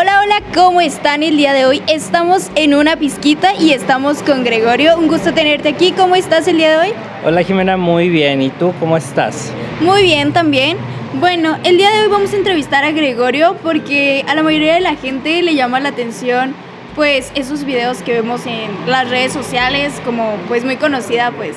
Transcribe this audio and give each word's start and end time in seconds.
Hola, 0.00 0.22
hola, 0.22 0.40
¿cómo 0.54 0.80
están 0.80 1.22
el 1.22 1.36
día 1.36 1.52
de 1.52 1.66
hoy? 1.66 1.82
Estamos 1.86 2.50
en 2.54 2.72
una 2.74 2.96
pizquita 2.96 3.52
y 3.54 3.72
estamos 3.72 4.22
con 4.22 4.44
Gregorio. 4.44 4.96
Un 4.96 5.08
gusto 5.08 5.34
tenerte 5.34 5.68
aquí. 5.68 5.92
¿Cómo 5.92 6.16
estás 6.16 6.48
el 6.48 6.56
día 6.56 6.70
de 6.70 6.76
hoy? 6.88 6.94
Hola 7.22 7.42
Jimena, 7.42 7.76
muy 7.76 8.08
bien. 8.08 8.40
¿Y 8.40 8.48
tú 8.48 8.72
cómo 8.80 8.96
estás? 8.96 9.52
Muy 9.82 10.04
bien 10.04 10.32
también. 10.32 10.78
Bueno, 11.20 11.58
el 11.64 11.76
día 11.76 11.90
de 11.90 12.04
hoy 12.04 12.08
vamos 12.08 12.32
a 12.32 12.36
entrevistar 12.36 12.82
a 12.82 12.92
Gregorio 12.92 13.58
porque 13.62 14.24
a 14.26 14.34
la 14.34 14.42
mayoría 14.42 14.72
de 14.72 14.80
la 14.80 14.96
gente 14.96 15.42
le 15.42 15.54
llama 15.54 15.80
la 15.80 15.90
atención 15.90 16.54
pues 16.94 17.30
esos 17.34 17.64
videos 17.64 17.98
que 17.98 18.14
vemos 18.14 18.46
en 18.46 18.70
las 18.86 19.10
redes 19.10 19.34
sociales 19.34 19.92
como 20.06 20.36
pues 20.48 20.64
muy 20.64 20.76
conocida 20.76 21.30
pues 21.30 21.56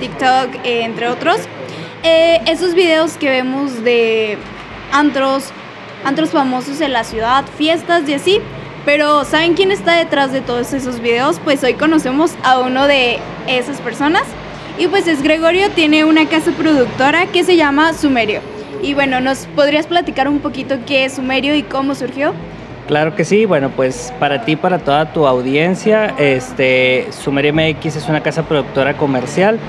TikTok 0.00 0.64
eh, 0.64 0.84
entre 0.84 1.08
otros. 1.08 1.40
Eh, 2.04 2.40
esos 2.46 2.74
videos 2.74 3.18
que 3.18 3.28
vemos 3.28 3.84
de 3.84 4.38
antros, 4.92 5.52
antros 6.04 6.30
famosos 6.30 6.80
en 6.80 6.92
la 6.92 7.04
ciudad, 7.04 7.44
fiestas 7.56 8.08
y 8.08 8.14
así. 8.14 8.40
Pero 8.84 9.24
¿saben 9.24 9.54
quién 9.54 9.70
está 9.70 9.94
detrás 9.94 10.32
de 10.32 10.40
todos 10.40 10.72
esos 10.72 11.00
videos? 11.00 11.40
Pues 11.44 11.62
hoy 11.62 11.74
conocemos 11.74 12.32
a 12.42 12.58
uno 12.58 12.86
de 12.86 13.18
esas 13.46 13.80
personas. 13.80 14.24
Y 14.78 14.88
pues 14.88 15.06
es 15.06 15.22
Gregorio, 15.22 15.70
tiene 15.70 16.04
una 16.04 16.26
casa 16.28 16.50
productora 16.52 17.26
que 17.26 17.44
se 17.44 17.56
llama 17.56 17.92
Sumerio. 17.92 18.40
Y 18.82 18.94
bueno, 18.94 19.20
¿nos 19.20 19.46
podrías 19.54 19.86
platicar 19.86 20.28
un 20.28 20.40
poquito 20.40 20.76
qué 20.86 21.04
es 21.04 21.14
Sumerio 21.14 21.54
y 21.54 21.62
cómo 21.62 21.94
surgió? 21.94 22.32
Claro 22.88 23.14
que 23.14 23.24
sí, 23.24 23.44
bueno, 23.44 23.70
pues 23.70 24.12
para 24.18 24.44
ti, 24.44 24.56
para 24.56 24.80
toda 24.80 25.12
tu 25.12 25.26
audiencia, 25.26 26.14
este, 26.18 27.06
Sumerio 27.12 27.54
MX 27.54 27.96
es 27.96 28.08
una 28.08 28.22
casa 28.22 28.42
productora 28.42 28.96
comercial 28.96 29.60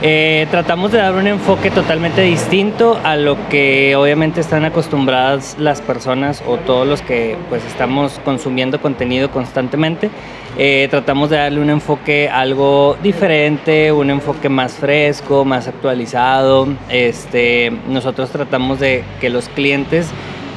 eh, 0.00 0.46
tratamos 0.52 0.92
de 0.92 0.98
dar 0.98 1.14
un 1.14 1.26
enfoque 1.26 1.72
totalmente 1.72 2.22
distinto 2.22 3.00
a 3.02 3.16
lo 3.16 3.36
que 3.48 3.96
obviamente 3.96 4.40
están 4.40 4.64
acostumbradas 4.64 5.56
las 5.58 5.80
personas 5.80 6.40
o 6.46 6.56
todos 6.56 6.86
los 6.86 7.02
que 7.02 7.36
pues 7.48 7.64
estamos 7.64 8.20
consumiendo 8.24 8.80
contenido 8.80 9.30
constantemente. 9.30 10.10
Eh, 10.56 10.86
tratamos 10.90 11.30
de 11.30 11.38
darle 11.38 11.60
un 11.60 11.70
enfoque 11.70 12.28
algo 12.28 12.96
diferente, 13.02 13.90
un 13.90 14.10
enfoque 14.10 14.48
más 14.48 14.74
fresco, 14.74 15.44
más 15.44 15.66
actualizado. 15.66 16.68
Este, 16.88 17.72
nosotros 17.88 18.30
tratamos 18.30 18.78
de 18.78 19.02
que 19.20 19.30
los 19.30 19.48
clientes 19.48 20.10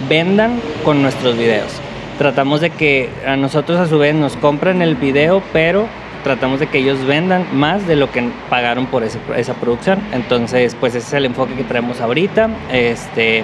vendan 0.08 0.60
con 0.86 1.02
nuestros 1.02 1.36
videos. 1.36 1.72
Tratamos 2.20 2.62
de 2.62 2.70
que 2.70 3.10
a 3.26 3.36
nosotros 3.38 3.80
a 3.80 3.88
su 3.88 3.98
vez 3.98 4.14
nos 4.14 4.36
compren 4.38 4.84
el 4.84 4.96
video, 4.96 5.42
pero 5.52 5.88
tratamos 6.24 6.60
de 6.60 6.68
que 6.68 6.80
ellos 6.80 7.04
vendan 7.06 7.46
más 7.54 7.88
de 7.88 7.96
lo 7.96 8.12
que 8.12 8.30
pagaron 8.50 8.86
por 8.88 9.04
esa 9.04 9.54
producción. 9.56 10.00
Entonces, 10.12 10.76
pues 10.80 10.96
ese 10.96 11.08
es 11.08 11.14
el 11.14 11.26
enfoque 11.26 11.54
que 11.54 11.64
traemos 11.64 12.02
ahorita. 12.02 12.50
Este, 12.72 13.44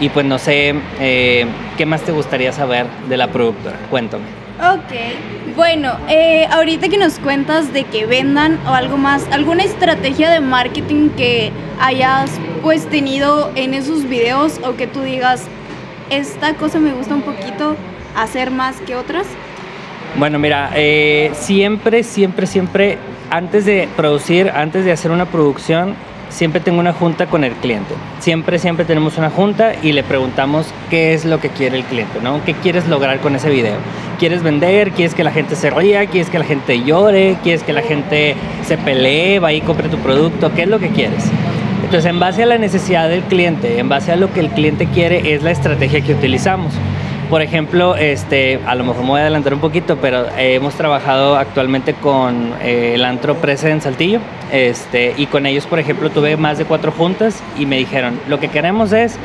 y 0.00 0.08
pues 0.10 0.24
no 0.26 0.38
sé, 0.38 0.74
eh, 1.00 1.46
¿qué 1.76 1.86
más 1.86 2.02
te 2.02 2.12
gustaría 2.12 2.52
saber 2.52 2.86
de 3.08 3.16
la 3.16 3.28
productora? 3.28 3.76
Cuéntame. 3.90 4.24
Ok, 4.60 5.54
bueno, 5.56 5.96
eh, 6.08 6.46
ahorita 6.50 6.88
que 6.88 6.98
nos 6.98 7.20
cuentas 7.20 7.72
de 7.72 7.84
que 7.84 8.06
vendan 8.06 8.58
o 8.66 8.74
algo 8.74 8.96
más, 8.96 9.24
¿alguna 9.30 9.62
estrategia 9.62 10.30
de 10.30 10.40
marketing 10.40 11.10
que 11.10 11.52
hayas 11.80 12.30
pues 12.60 12.88
tenido 12.88 13.52
en 13.54 13.74
esos 13.74 14.08
videos 14.08 14.60
o 14.64 14.74
que 14.74 14.88
tú 14.88 15.02
digas, 15.02 15.44
esta 16.10 16.54
cosa 16.54 16.80
me 16.80 16.92
gusta 16.92 17.14
un 17.14 17.22
poquito 17.22 17.76
hacer 18.16 18.50
más 18.50 18.80
que 18.80 18.96
otras? 18.96 19.26
Bueno, 20.18 20.40
mira, 20.40 20.72
eh, 20.74 21.30
siempre, 21.34 22.02
siempre, 22.02 22.48
siempre, 22.48 22.98
antes 23.30 23.64
de 23.64 23.88
producir, 23.96 24.50
antes 24.52 24.84
de 24.84 24.90
hacer 24.90 25.12
una 25.12 25.26
producción, 25.26 25.94
siempre 26.28 26.60
tengo 26.60 26.80
una 26.80 26.92
junta 26.92 27.26
con 27.26 27.44
el 27.44 27.52
cliente. 27.52 27.94
Siempre, 28.18 28.58
siempre 28.58 28.84
tenemos 28.84 29.16
una 29.16 29.30
junta 29.30 29.74
y 29.80 29.92
le 29.92 30.02
preguntamos 30.02 30.74
qué 30.90 31.14
es 31.14 31.24
lo 31.24 31.40
que 31.40 31.50
quiere 31.50 31.76
el 31.76 31.84
cliente, 31.84 32.18
¿no? 32.20 32.44
¿Qué 32.44 32.54
quieres 32.54 32.88
lograr 32.88 33.20
con 33.20 33.36
ese 33.36 33.48
video? 33.48 33.76
¿Quieres 34.18 34.42
vender? 34.42 34.90
¿Quieres 34.90 35.14
que 35.14 35.22
la 35.22 35.30
gente 35.30 35.54
se 35.54 35.70
ría? 35.70 36.04
¿Quieres 36.06 36.30
que 36.30 36.40
la 36.40 36.44
gente 36.44 36.82
llore? 36.82 37.36
¿Quieres 37.44 37.62
que 37.62 37.72
la 37.72 37.82
gente 37.82 38.34
se 38.66 38.76
pelee, 38.76 39.38
vaya 39.38 39.58
y 39.58 39.60
compre 39.60 39.88
tu 39.88 39.98
producto? 39.98 40.52
¿Qué 40.52 40.62
es 40.62 40.68
lo 40.68 40.80
que 40.80 40.88
quieres? 40.88 41.30
Entonces, 41.84 42.10
en 42.10 42.18
base 42.18 42.42
a 42.42 42.46
la 42.46 42.58
necesidad 42.58 43.08
del 43.08 43.22
cliente, 43.22 43.78
en 43.78 43.88
base 43.88 44.10
a 44.10 44.16
lo 44.16 44.32
que 44.32 44.40
el 44.40 44.48
cliente 44.48 44.86
quiere, 44.86 45.32
es 45.32 45.44
la 45.44 45.52
estrategia 45.52 46.00
que 46.00 46.12
utilizamos. 46.12 46.74
Por 47.28 47.42
ejemplo, 47.42 47.94
este, 47.94 48.58
a 48.66 48.74
lo 48.74 48.84
mejor 48.84 49.02
me 49.02 49.08
voy 49.10 49.18
a 49.18 49.22
adelantar 49.24 49.52
un 49.52 49.60
poquito, 49.60 49.98
pero 49.98 50.26
hemos 50.38 50.74
trabajado 50.74 51.36
actualmente 51.36 51.92
con 51.92 52.54
eh, 52.62 52.92
el 52.94 53.04
Antro 53.04 53.34
Prese 53.34 53.70
en 53.70 53.82
Saltillo. 53.82 54.20
Este, 54.50 55.12
y 55.14 55.26
con 55.26 55.44
ellos, 55.44 55.66
por 55.66 55.78
ejemplo, 55.78 56.08
tuve 56.08 56.38
más 56.38 56.56
de 56.56 56.64
cuatro 56.64 56.90
juntas 56.90 57.42
y 57.58 57.66
me 57.66 57.76
dijeron, 57.76 58.18
lo 58.28 58.40
que 58.40 58.48
queremos 58.48 58.92
es 58.92 59.18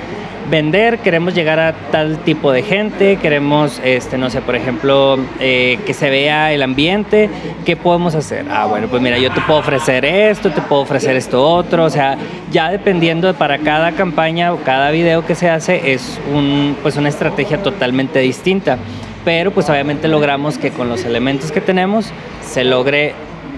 vender, 0.49 0.99
queremos 0.99 1.33
llegar 1.33 1.59
a 1.59 1.73
tal 1.91 2.19
tipo 2.19 2.51
de 2.51 2.63
gente, 2.63 3.17
queremos, 3.17 3.79
este, 3.83 4.17
no 4.17 4.29
sé, 4.29 4.41
por 4.41 4.55
ejemplo, 4.55 5.17
eh, 5.39 5.79
que 5.85 5.93
se 5.93 6.09
vea 6.09 6.51
el 6.53 6.61
ambiente, 6.61 7.29
¿qué 7.65 7.75
podemos 7.75 8.15
hacer? 8.15 8.45
Ah, 8.49 8.65
bueno, 8.65 8.87
pues 8.87 9.01
mira, 9.01 9.17
yo 9.17 9.31
te 9.31 9.41
puedo 9.41 9.59
ofrecer 9.59 10.05
esto, 10.05 10.51
te 10.51 10.61
puedo 10.61 10.81
ofrecer 10.81 11.15
esto 11.15 11.43
otro, 11.43 11.85
o 11.85 11.89
sea, 11.89 12.17
ya 12.51 12.69
dependiendo 12.69 13.27
de 13.27 13.33
para 13.33 13.59
cada 13.59 13.91
campaña 13.93 14.53
o 14.53 14.57
cada 14.57 14.91
video 14.91 15.25
que 15.25 15.35
se 15.35 15.49
hace 15.49 15.93
es 15.93 16.19
un, 16.33 16.75
pues 16.81 16.97
una 16.97 17.09
estrategia 17.09 17.61
totalmente 17.61 18.19
distinta, 18.19 18.77
pero 19.25 19.51
pues 19.51 19.69
obviamente 19.69 20.07
logramos 20.07 20.57
que 20.57 20.71
con 20.71 20.89
los 20.89 21.05
elementos 21.05 21.51
que 21.51 21.61
tenemos 21.61 22.11
se 22.45 22.63
logre 22.63 23.13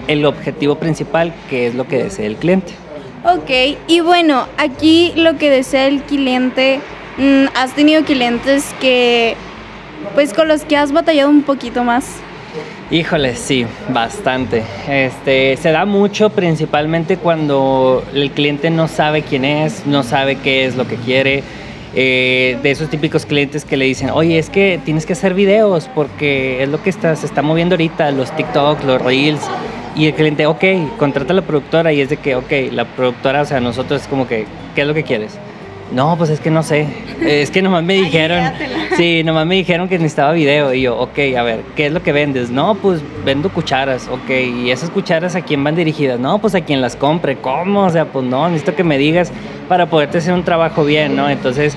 el 0.08 0.24
objetivo 0.24 0.76
principal, 0.76 1.34
que 1.50 1.66
es 1.66 1.74
lo 1.74 1.86
que 1.88 2.04
desea 2.04 2.26
el 2.26 2.36
cliente. 2.36 2.85
Ok, 3.28 3.50
y 3.88 3.98
bueno, 3.98 4.46
aquí 4.56 5.12
lo 5.16 5.36
que 5.36 5.50
desea 5.50 5.88
el 5.88 6.02
cliente, 6.02 6.78
mm, 7.18 7.46
has 7.56 7.74
tenido 7.74 8.04
clientes 8.04 8.72
que, 8.80 9.34
pues 10.14 10.32
con 10.32 10.46
los 10.46 10.64
que 10.64 10.76
has 10.76 10.92
batallado 10.92 11.28
un 11.28 11.42
poquito 11.42 11.82
más. 11.82 12.06
Híjole, 12.88 13.34
sí, 13.34 13.66
bastante. 13.88 14.62
Este, 14.88 15.56
se 15.56 15.72
da 15.72 15.84
mucho 15.86 16.30
principalmente 16.30 17.16
cuando 17.16 18.04
el 18.14 18.30
cliente 18.30 18.70
no 18.70 18.86
sabe 18.86 19.22
quién 19.22 19.44
es, 19.44 19.84
no 19.86 20.04
sabe 20.04 20.36
qué 20.36 20.64
es 20.64 20.76
lo 20.76 20.86
que 20.86 20.94
quiere. 20.94 21.42
Eh, 21.96 22.58
de 22.62 22.70
esos 22.70 22.90
típicos 22.90 23.26
clientes 23.26 23.64
que 23.64 23.76
le 23.76 23.86
dicen, 23.86 24.10
oye, 24.10 24.38
es 24.38 24.50
que 24.50 24.78
tienes 24.84 25.04
que 25.04 25.14
hacer 25.14 25.34
videos 25.34 25.88
porque 25.94 26.62
es 26.62 26.68
lo 26.68 26.80
que 26.80 26.90
está, 26.90 27.16
se 27.16 27.26
está 27.26 27.42
moviendo 27.42 27.74
ahorita, 27.74 28.10
los 28.12 28.30
TikTok, 28.36 28.84
los 28.84 29.02
Reels. 29.02 29.40
Y 29.96 30.06
el 30.06 30.14
cliente, 30.14 30.44
ok, 30.44 30.62
contrata 30.98 31.32
a 31.32 31.36
la 31.36 31.42
productora 31.42 31.90
y 31.90 32.02
es 32.02 32.10
de 32.10 32.18
que, 32.18 32.36
ok, 32.36 32.52
la 32.70 32.84
productora, 32.84 33.40
o 33.40 33.44
sea, 33.46 33.60
nosotros 33.60 34.02
es 34.02 34.08
como 34.08 34.28
que, 34.28 34.44
¿qué 34.74 34.82
es 34.82 34.86
lo 34.86 34.92
que 34.92 35.04
quieres? 35.04 35.38
No, 35.92 36.16
pues 36.16 36.30
es 36.30 36.40
que 36.40 36.50
no 36.50 36.62
sé. 36.62 36.86
Es 37.20 37.50
que 37.50 37.62
nomás 37.62 37.82
me 37.84 37.94
dijeron. 38.02 38.52
Sí, 38.96 39.22
nomás 39.24 39.46
me 39.46 39.56
dijeron 39.56 39.88
que 39.88 39.98
necesitaba 39.98 40.32
video. 40.32 40.74
Y 40.74 40.82
yo, 40.82 40.96
ok, 40.98 41.18
a 41.38 41.42
ver, 41.42 41.60
¿qué 41.74 41.86
es 41.86 41.92
lo 41.92 42.02
que 42.02 42.12
vendes? 42.12 42.50
No, 42.50 42.74
pues 42.74 43.00
vendo 43.24 43.50
cucharas. 43.50 44.08
Ok, 44.08 44.30
¿y 44.30 44.70
esas 44.70 44.90
cucharas 44.90 45.36
a 45.36 45.42
quién 45.42 45.62
van 45.62 45.76
dirigidas? 45.76 46.18
No, 46.18 46.38
pues 46.38 46.54
a 46.54 46.60
quien 46.60 46.80
las 46.80 46.96
compre. 46.96 47.36
¿Cómo? 47.36 47.84
O 47.84 47.90
sea, 47.90 48.06
pues 48.06 48.24
no, 48.24 48.48
necesito 48.48 48.74
que 48.74 48.84
me 48.84 48.98
digas 48.98 49.32
para 49.68 49.86
poderte 49.86 50.18
hacer 50.18 50.32
un 50.32 50.44
trabajo 50.44 50.84
bien, 50.84 51.16
¿no? 51.16 51.28
Entonces, 51.28 51.76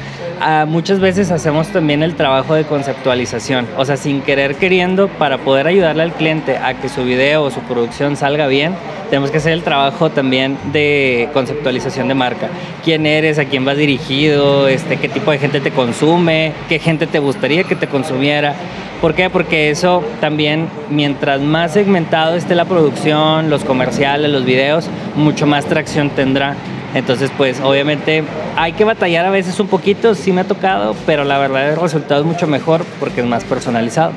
muchas 0.68 1.00
veces 1.00 1.32
hacemos 1.32 1.68
también 1.70 2.04
el 2.04 2.16
trabajo 2.16 2.54
de 2.54 2.64
conceptualización, 2.64 3.68
o 3.78 3.86
sea, 3.86 3.98
sin 3.98 4.22
querer 4.22 4.56
queriendo, 4.56 5.08
para 5.08 5.40
poder 5.40 5.68
ayudarle 5.68 6.04
al 6.04 6.14
cliente 6.14 6.58
a 6.58 6.76
que 6.76 6.90
su 6.90 7.04
video 7.04 7.44
o 7.44 7.52
su 7.52 7.60
producción 7.62 8.16
salga 8.16 8.48
bien, 8.48 8.74
tenemos 9.10 9.32
que 9.32 9.38
hacer 9.38 9.54
el 9.54 9.64
trabajo 9.64 10.10
también 10.10 10.58
de 10.72 11.30
conceptualización 11.34 12.08
de 12.08 12.14
marca. 12.14 12.48
¿Quién 12.84 13.06
eres? 13.06 13.40
¿A 13.40 13.46
quién 13.46 13.66
vas 13.66 13.78
dirigido? 13.78 13.99
Este, 14.10 14.98
¿Qué 14.98 15.08
tipo 15.08 15.30
de 15.30 15.38
gente 15.38 15.60
te 15.60 15.70
consume? 15.70 16.54
¿Qué 16.68 16.80
gente 16.80 17.06
te 17.06 17.20
gustaría 17.20 17.64
que 17.64 17.76
te 17.76 17.86
consumiera? 17.86 18.56
¿Por 19.02 19.14
qué? 19.14 19.30
Porque 19.30 19.70
eso 19.70 20.04
también, 20.20 20.68
mientras 20.90 21.40
más 21.42 21.74
segmentado 21.74 22.36
esté 22.36 22.56
la 22.56 22.66
producción, 22.66 23.52
los 23.52 23.64
comerciales, 23.64 24.32
los 24.32 24.46
videos, 24.46 24.90
mucho 25.16 25.46
más 25.46 25.66
tracción 25.66 26.10
tendrá. 26.10 26.56
Entonces, 26.96 27.30
pues 27.38 27.62
obviamente 27.62 28.24
hay 28.58 28.74
que 28.74 28.84
batallar 28.84 29.28
a 29.28 29.30
veces 29.30 29.60
un 29.60 29.68
poquito, 29.68 30.16
sí 30.16 30.32
me 30.32 30.42
ha 30.42 30.46
tocado, 30.46 30.96
pero 31.06 31.24
la 31.24 31.38
verdad 31.38 31.70
el 31.70 31.80
resultado 31.80 32.22
es 32.22 32.28
mucho 32.28 32.48
mejor 32.48 32.84
porque 33.00 33.22
es 33.22 33.28
más 33.28 33.44
personalizado. 33.44 34.12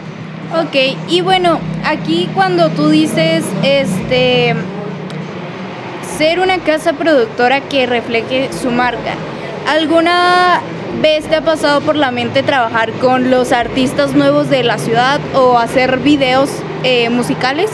Ok, 0.58 0.96
y 1.08 1.20
bueno, 1.20 1.60
aquí 1.84 2.30
cuando 2.34 2.70
tú 2.70 2.88
dices, 2.88 3.44
este, 3.62 4.54
ser 6.16 6.40
una 6.40 6.58
casa 6.58 6.94
productora 6.94 7.60
que 7.60 7.84
refleje 7.84 8.48
su 8.52 8.70
marca, 8.70 9.16
¿alguna 9.66 10.60
vez 11.00 11.24
te 11.26 11.36
ha 11.36 11.40
pasado 11.40 11.80
por 11.80 11.96
la 11.96 12.10
mente 12.10 12.42
trabajar 12.42 12.92
con 12.92 13.30
los 13.30 13.52
artistas 13.52 14.14
nuevos 14.14 14.50
de 14.50 14.62
la 14.62 14.78
ciudad 14.78 15.20
o 15.34 15.58
hacer 15.58 15.98
videos 15.98 16.50
eh, 16.84 17.10
musicales? 17.10 17.70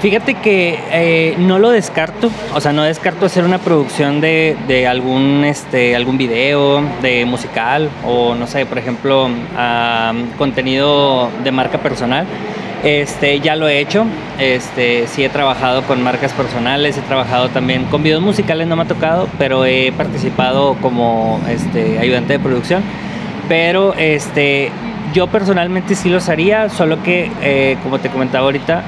Fíjate 0.00 0.34
que 0.34 0.78
eh, 0.92 1.34
no 1.38 1.58
lo 1.58 1.68
descarto, 1.68 2.30
o 2.54 2.60
sea, 2.60 2.72
no 2.72 2.84
descarto 2.84 3.26
hacer 3.26 3.44
una 3.44 3.58
producción 3.58 4.22
de, 4.22 4.86
algún, 4.88 5.44
este, 5.44 5.94
algún 5.94 6.16
video 6.16 6.82
de 7.02 7.26
musical 7.26 7.90
o 8.06 8.34
no 8.34 8.46
sé, 8.46 8.64
por 8.64 8.78
ejemplo, 8.78 9.28
contenido 10.38 11.28
de 11.44 11.52
marca 11.52 11.76
personal. 11.78 12.26
Este, 12.82 13.40
ya 13.40 13.56
lo 13.56 13.68
he 13.68 13.78
hecho, 13.78 14.06
este, 14.38 15.06
sí 15.06 15.22
he 15.22 15.28
trabajado 15.28 15.82
con 15.82 16.02
marcas 16.02 16.32
personales, 16.32 16.96
he 16.96 17.02
trabajado 17.02 17.50
también 17.50 17.84
con 17.84 18.02
videos 18.02 18.22
musicales, 18.22 18.66
no 18.66 18.76
me 18.76 18.82
ha 18.82 18.86
tocado, 18.86 19.28
pero 19.38 19.66
he 19.66 19.92
participado 19.92 20.76
como 20.80 21.40
este, 21.46 21.98
ayudante 21.98 22.32
de 22.34 22.38
producción. 22.38 22.82
Pero 23.48 23.92
este, 23.94 24.70
yo 25.12 25.26
personalmente 25.26 25.94
sí 25.94 26.08
los 26.08 26.30
haría, 26.30 26.70
solo 26.70 27.02
que, 27.02 27.30
eh, 27.42 27.76
como 27.82 27.98
te 27.98 28.08
comentaba 28.08 28.46
ahorita, 28.46 28.82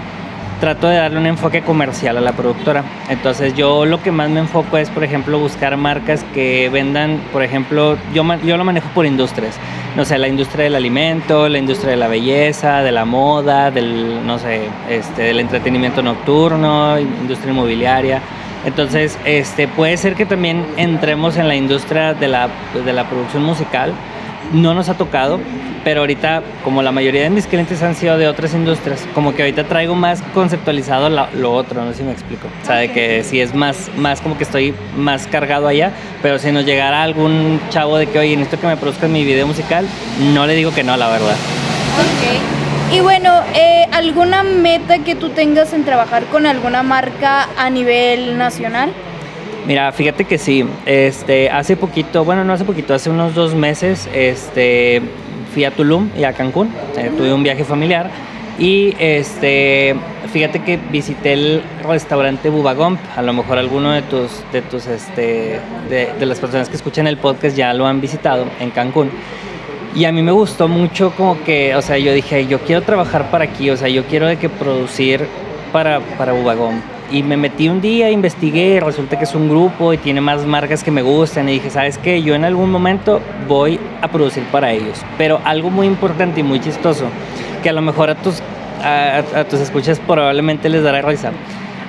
trato 0.63 0.87
de 0.87 0.95
darle 0.95 1.19
un 1.19 1.27
enfoque 1.27 1.63
comercial 1.63 2.17
a 2.19 2.21
la 2.21 2.35
productora. 2.35 2.85
Entonces 3.09 3.53
yo 3.55 3.85
lo 3.85 4.01
que 4.01 4.13
más 4.13 4.31
me 4.31 4.39
enfoco 4.39 4.79
es, 4.79 4.91
por 4.91 5.03
ejemplo, 5.03 5.41
buscar 5.41 5.77
marcas 5.77 6.25
que 6.33 6.71
vendan, 6.73 7.21
por 7.33 7.43
ejemplo, 7.43 7.99
yo, 8.15 8.23
yo 8.45 8.57
lo 8.57 8.63
manejo 8.63 8.89
por 8.95 9.05
industrias. 9.05 9.57
No 9.97 10.05
sé, 10.05 10.19
la 10.19 10.29
industria 10.29 10.63
del 10.63 10.77
alimento, 10.77 11.49
la 11.49 11.59
industria 11.59 11.91
de 11.91 11.97
la 11.97 12.07
belleza, 12.07 12.81
de 12.83 12.93
la 12.93 13.05
moda, 13.05 13.73
del, 13.73 14.25
no 14.25 14.39
sé, 14.39 14.69
este, 14.89 15.23
del 15.23 15.41
entretenimiento 15.41 16.01
nocturno, 16.01 16.97
industria 16.97 17.53
inmobiliaria. 17.53 18.21
Entonces, 18.65 19.19
este, 19.25 19.67
puede 19.67 19.97
ser 19.97 20.15
que 20.15 20.27
también 20.27 20.65
entremos 20.77 21.39
en 21.39 21.49
la 21.49 21.57
industria 21.57 22.15
de 22.15 22.29
la, 22.29 22.49
de 22.73 22.93
la 22.93 23.09
producción 23.09 23.43
musical. 23.43 23.93
No 24.53 24.75
nos 24.75 24.89
ha 24.89 24.95
tocado, 24.95 25.41
pero 25.85 26.01
ahorita, 26.01 26.43
como 26.65 26.83
la 26.83 26.93
mayoría 26.93 27.23
de 27.23 27.31
mis 27.31 27.47
clientes 27.47 27.83
han 27.83 27.95
sido 27.95 28.19
de 28.19 28.29
otras 28.29 28.55
industrias, 28.55 29.07
como 29.15 29.35
que 29.35 29.43
ahorita 29.43 29.65
traigo 29.65 29.95
más 29.95 30.23
conceptualizado 30.35 31.09
lo, 31.09 31.53
otro, 31.53 31.85
no 31.85 31.91
sé 31.93 31.99
si 31.99 32.03
me 32.05 32.13
explico. 32.13 32.49
O 32.63 32.67
sea, 32.67 32.77
de 32.77 32.93
que 32.93 33.25
si 33.25 33.41
es 33.41 33.55
más, 33.55 33.91
más 33.97 34.21
como 34.21 34.37
que 34.37 34.45
estoy 34.45 34.75
más 34.97 35.27
cargado 35.27 35.69
allá, 35.69 35.93
pero 36.21 36.39
si 36.39 36.53
nos 36.53 36.65
llegara 36.65 37.03
algún 37.03 37.61
chavo 37.71 37.97
de 37.97 38.07
que, 38.07 38.19
oye, 38.19 38.37
necesito 38.37 38.61
que 38.61 38.67
me 38.69 38.77
produzcan 38.77 39.13
mi 39.13 39.25
video 39.25 39.47
musical, 39.47 39.87
no 40.35 40.47
le 40.47 40.55
digo 40.55 40.73
que 40.73 40.85
no, 40.85 40.97
la 40.97 41.09
verdad. 41.09 41.37
Ok. 41.99 42.95
Y 42.95 43.01
bueno, 43.01 43.41
eh, 43.55 43.87
¿alguna 43.93 44.43
meta 44.43 44.99
que 44.99 45.15
tú 45.15 45.31
tengas 45.31 45.73
en 45.73 45.85
trabajar 45.85 46.25
con 46.27 46.47
alguna 46.47 46.83
marca 46.83 47.49
a 47.57 47.71
nivel 47.71 48.37
nacional? 48.37 48.93
Mira, 49.67 49.93
fíjate 49.93 50.25
que 50.25 50.39
sí, 50.39 50.65
este, 50.87 51.49
hace 51.49 51.77
poquito, 51.77 52.25
bueno, 52.25 52.43
no 52.43 52.53
hace 52.53 52.65
poquito, 52.65 52.95
hace 52.95 53.11
unos 53.11 53.35
dos 53.37 53.55
meses, 53.55 54.09
este, 54.13 55.01
fui 55.55 55.65
a 55.65 55.71
Tulum 55.71 56.11
y 56.19 56.25
a 56.25 56.33
Cancún, 56.33 56.69
eh, 56.97 57.13
tuve 57.17 57.33
un 57.33 57.45
viaje 57.45 57.63
familiar 57.63 58.11
y 58.59 58.93
este, 58.99 59.95
fíjate 60.33 60.65
que 60.65 60.79
visité 60.91 61.35
el 61.35 61.63
restaurante 61.89 62.51
Bubagomp, 62.51 62.99
a 63.17 63.23
lo 63.23 63.33
mejor 63.33 63.59
alguno 63.59 63.93
de 63.93 64.03
tus, 64.03 64.43
de 64.53 64.63
tus, 64.63 64.89
este, 64.89 65.61
de, 65.89 66.27
las 66.27 66.41
personas 66.41 66.69
que 66.69 66.75
escuchan 66.75 67.07
el 67.07 67.17
podcast 67.17 67.57
ya 67.57 67.73
lo 67.73 67.87
han 67.87 68.01
visitado 68.01 68.47
en 68.59 68.71
Cancún. 68.71 69.11
Y 69.95 70.07
a 70.07 70.13
mí 70.13 70.23
me 70.23 70.33
gustó 70.33 70.67
mucho 70.67 71.13
como 71.17 71.41
que, 71.45 71.77
o 71.77 71.83
sea, 71.83 71.99
yo 71.99 72.13
dije, 72.13 72.49
yo 72.49 72.59
quiero 72.61 72.83
trabajar 72.83 73.31
para 73.31 73.45
aquí, 73.45 73.71
o 73.71 73.77
sea, 73.77 73.89
yo 73.89 74.05
quiero 74.07 74.27
de 74.27 74.39
que 74.39 74.49
producir 74.49 75.29
para, 75.71 76.01
para 76.19 76.33
Bubagomp 76.33 76.83
y 77.13 77.23
me 77.23 77.37
metí 77.37 77.69
un 77.69 77.81
día, 77.81 78.11
investigué, 78.11 78.81
resulta 78.81 79.19
que 79.19 79.25
es 79.25 79.35
un 79.35 79.49
grupo 79.49 79.93
y 79.93 79.99
tiene 79.99 80.21
más 80.21 80.47
marcas 80.47 80.83
que 80.83 80.91
me 80.91 81.03
gustan 81.03 81.49
y 81.49 81.53
dije, 81.53 81.69
¿sabes 81.69 81.99
qué? 81.99 82.23
Yo 82.23 82.35
en 82.35 82.45
algún 82.45 82.71
momento 82.71 83.21
voy 83.47 83.79
a 84.01 84.09
producir 84.09 84.45
para 84.45 84.73
ellos. 84.73 85.03
Pero 85.19 85.41
algo 85.45 85.69
muy 85.71 85.87
importante 85.87 86.41
y 86.41 86.43
muy 86.43 86.61
chistoso, 86.61 87.05
que 87.63 87.69
a 87.69 87.73
lo 87.75 87.83
mejor 87.83 88.09
a 88.09 88.15
tus, 88.15 88.43
a, 88.83 89.45
tus 89.49 89.61
escuchas 89.61 90.01
probablemente 90.01 90.69
les 90.69 90.83
dará 90.83 91.03
risa 91.03 91.33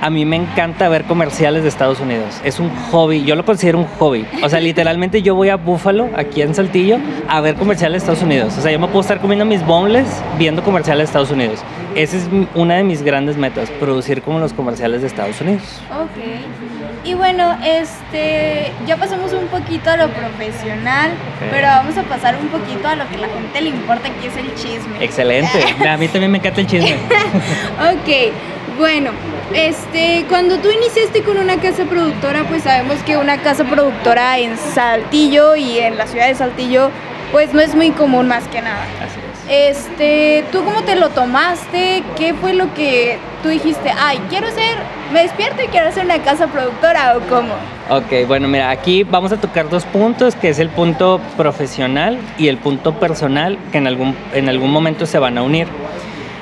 a 0.02 0.10
mí 0.10 0.26
me 0.26 0.36
encanta 0.36 0.90
ver 0.90 1.06
comerciales 1.06 1.64
de 1.64 1.70
Estados 1.70 2.02
Unidos. 2.02 2.42
Es 2.44 2.60
un 2.60 2.70
hobby, 2.92 3.24
yo 3.24 3.38
lo 3.38 3.46
considero 3.46 3.78
un 3.78 3.86
hobby. 3.86 4.26
O 4.44 4.50
sea, 4.50 4.60
literalmente 4.60 5.22
yo 5.22 5.34
voy 5.34 5.48
a 5.48 5.56
Buffalo, 5.56 6.10
aquí 6.18 6.42
en 6.42 6.54
Saltillo, 6.54 6.98
a 7.30 7.40
ver 7.40 7.56
comerciales 7.56 8.02
de 8.02 8.12
Estados 8.12 8.22
Unidos. 8.22 8.54
O 8.58 8.62
sea, 8.62 8.70
yo 8.70 8.80
me 8.80 8.88
puedo 8.88 9.00
estar 9.00 9.22
comiendo 9.22 9.46
mis 9.46 9.66
boneless 9.66 10.22
viendo 10.38 10.62
comerciales 10.62 11.04
de 11.04 11.06
Estados 11.06 11.32
Unidos. 11.32 11.64
Esa 11.96 12.18
es 12.18 12.28
una 12.56 12.76
de 12.76 12.84
mis 12.84 13.04
grandes 13.04 13.38
metas, 13.38 13.70
producir 13.72 14.22
como 14.22 14.40
los 14.40 14.54
comerciales 14.54 15.02
de 15.02 15.08
Estados 15.08 15.40
Unidos. 15.42 15.82
Ok. 15.92 17.06
Y 17.06 17.14
bueno, 17.16 17.58
este, 17.64 18.72
ya 18.88 18.98
pasamos 18.98 19.34
un 19.34 19.48
poquito 19.48 19.90
a 19.90 19.98
lo 19.98 20.08
profesional, 20.10 21.12
pero 21.52 21.68
vamos 21.68 21.98
a 21.98 22.04
pasar 22.04 22.38
un 22.38 22.48
poquito 22.48 22.88
a 22.88 22.96
lo 22.96 23.08
que 23.10 23.16
a 23.16 23.20
la 23.20 23.28
gente 23.28 23.62
le 23.62 23.70
importa, 23.70 24.10
que 24.22 24.28
es 24.28 24.38
el 24.38 24.56
chisme. 24.56 25.04
Excelente. 25.04 25.60
a 25.88 25.98
mí 25.98 26.08
también 26.08 26.32
me 26.32 26.38
encanta 26.38 26.62
el 26.62 26.68
chisme. 26.68 26.94
ok. 26.96 28.34
Bueno, 28.78 29.12
este, 29.54 30.26
cuando 30.30 30.58
tú 30.58 30.72
iniciaste 30.72 31.22
con 31.22 31.38
una 31.38 31.58
casa 31.58 31.84
productora, 31.84 32.44
pues 32.46 32.64
sabemos 32.64 32.98
que 33.06 33.18
una 33.18 33.38
casa 33.38 33.66
productora 33.66 34.40
en 34.40 34.58
Saltillo 34.58 35.56
y 35.56 35.78
en 35.78 35.98
la 35.98 36.08
ciudad 36.08 36.28
de 36.28 36.36
Saltillo, 36.36 36.90
pues 37.32 37.54
no 37.54 37.60
es 37.60 37.76
muy 37.76 37.92
común 37.92 38.28
más 38.28 38.48
que 38.48 38.62
nada. 38.62 38.84
Así. 39.04 39.23
Este, 39.50 40.46
¿tú 40.52 40.64
cómo 40.64 40.84
te 40.84 40.96
lo 40.96 41.10
tomaste? 41.10 42.04
¿Qué 42.16 42.34
fue 42.34 42.54
lo 42.54 42.74
que 42.74 43.18
tú 43.42 43.50
dijiste? 43.50 43.92
Ay, 44.00 44.20
quiero 44.30 44.48
ser, 44.52 44.78
me 45.12 45.22
despierto 45.22 45.62
y 45.64 45.68
quiero 45.68 45.90
hacer 45.90 46.06
una 46.06 46.20
casa 46.20 46.48
productora 46.48 47.18
o 47.18 47.20
cómo? 47.28 47.54
Ok, 47.90 48.26
bueno, 48.28 48.48
mira, 48.48 48.70
aquí 48.70 49.04
vamos 49.04 49.34
a 49.34 49.38
tocar 49.38 49.70
dos 49.70 49.84
puntos, 49.84 50.36
que 50.36 50.50
es 50.50 50.60
el 50.60 50.70
punto 50.70 51.20
profesional 51.36 52.18
y 52.38 52.48
el 52.48 52.58
punto 52.58 52.94
personal, 52.94 53.58
que 53.72 53.80
en 53.80 53.88
algún, 53.88 54.16
en 54.34 54.48
algún 54.48 54.72
momento 54.72 55.06
se 55.06 55.20
van 55.20 55.38
a 55.38 55.44
unir. 55.44 55.68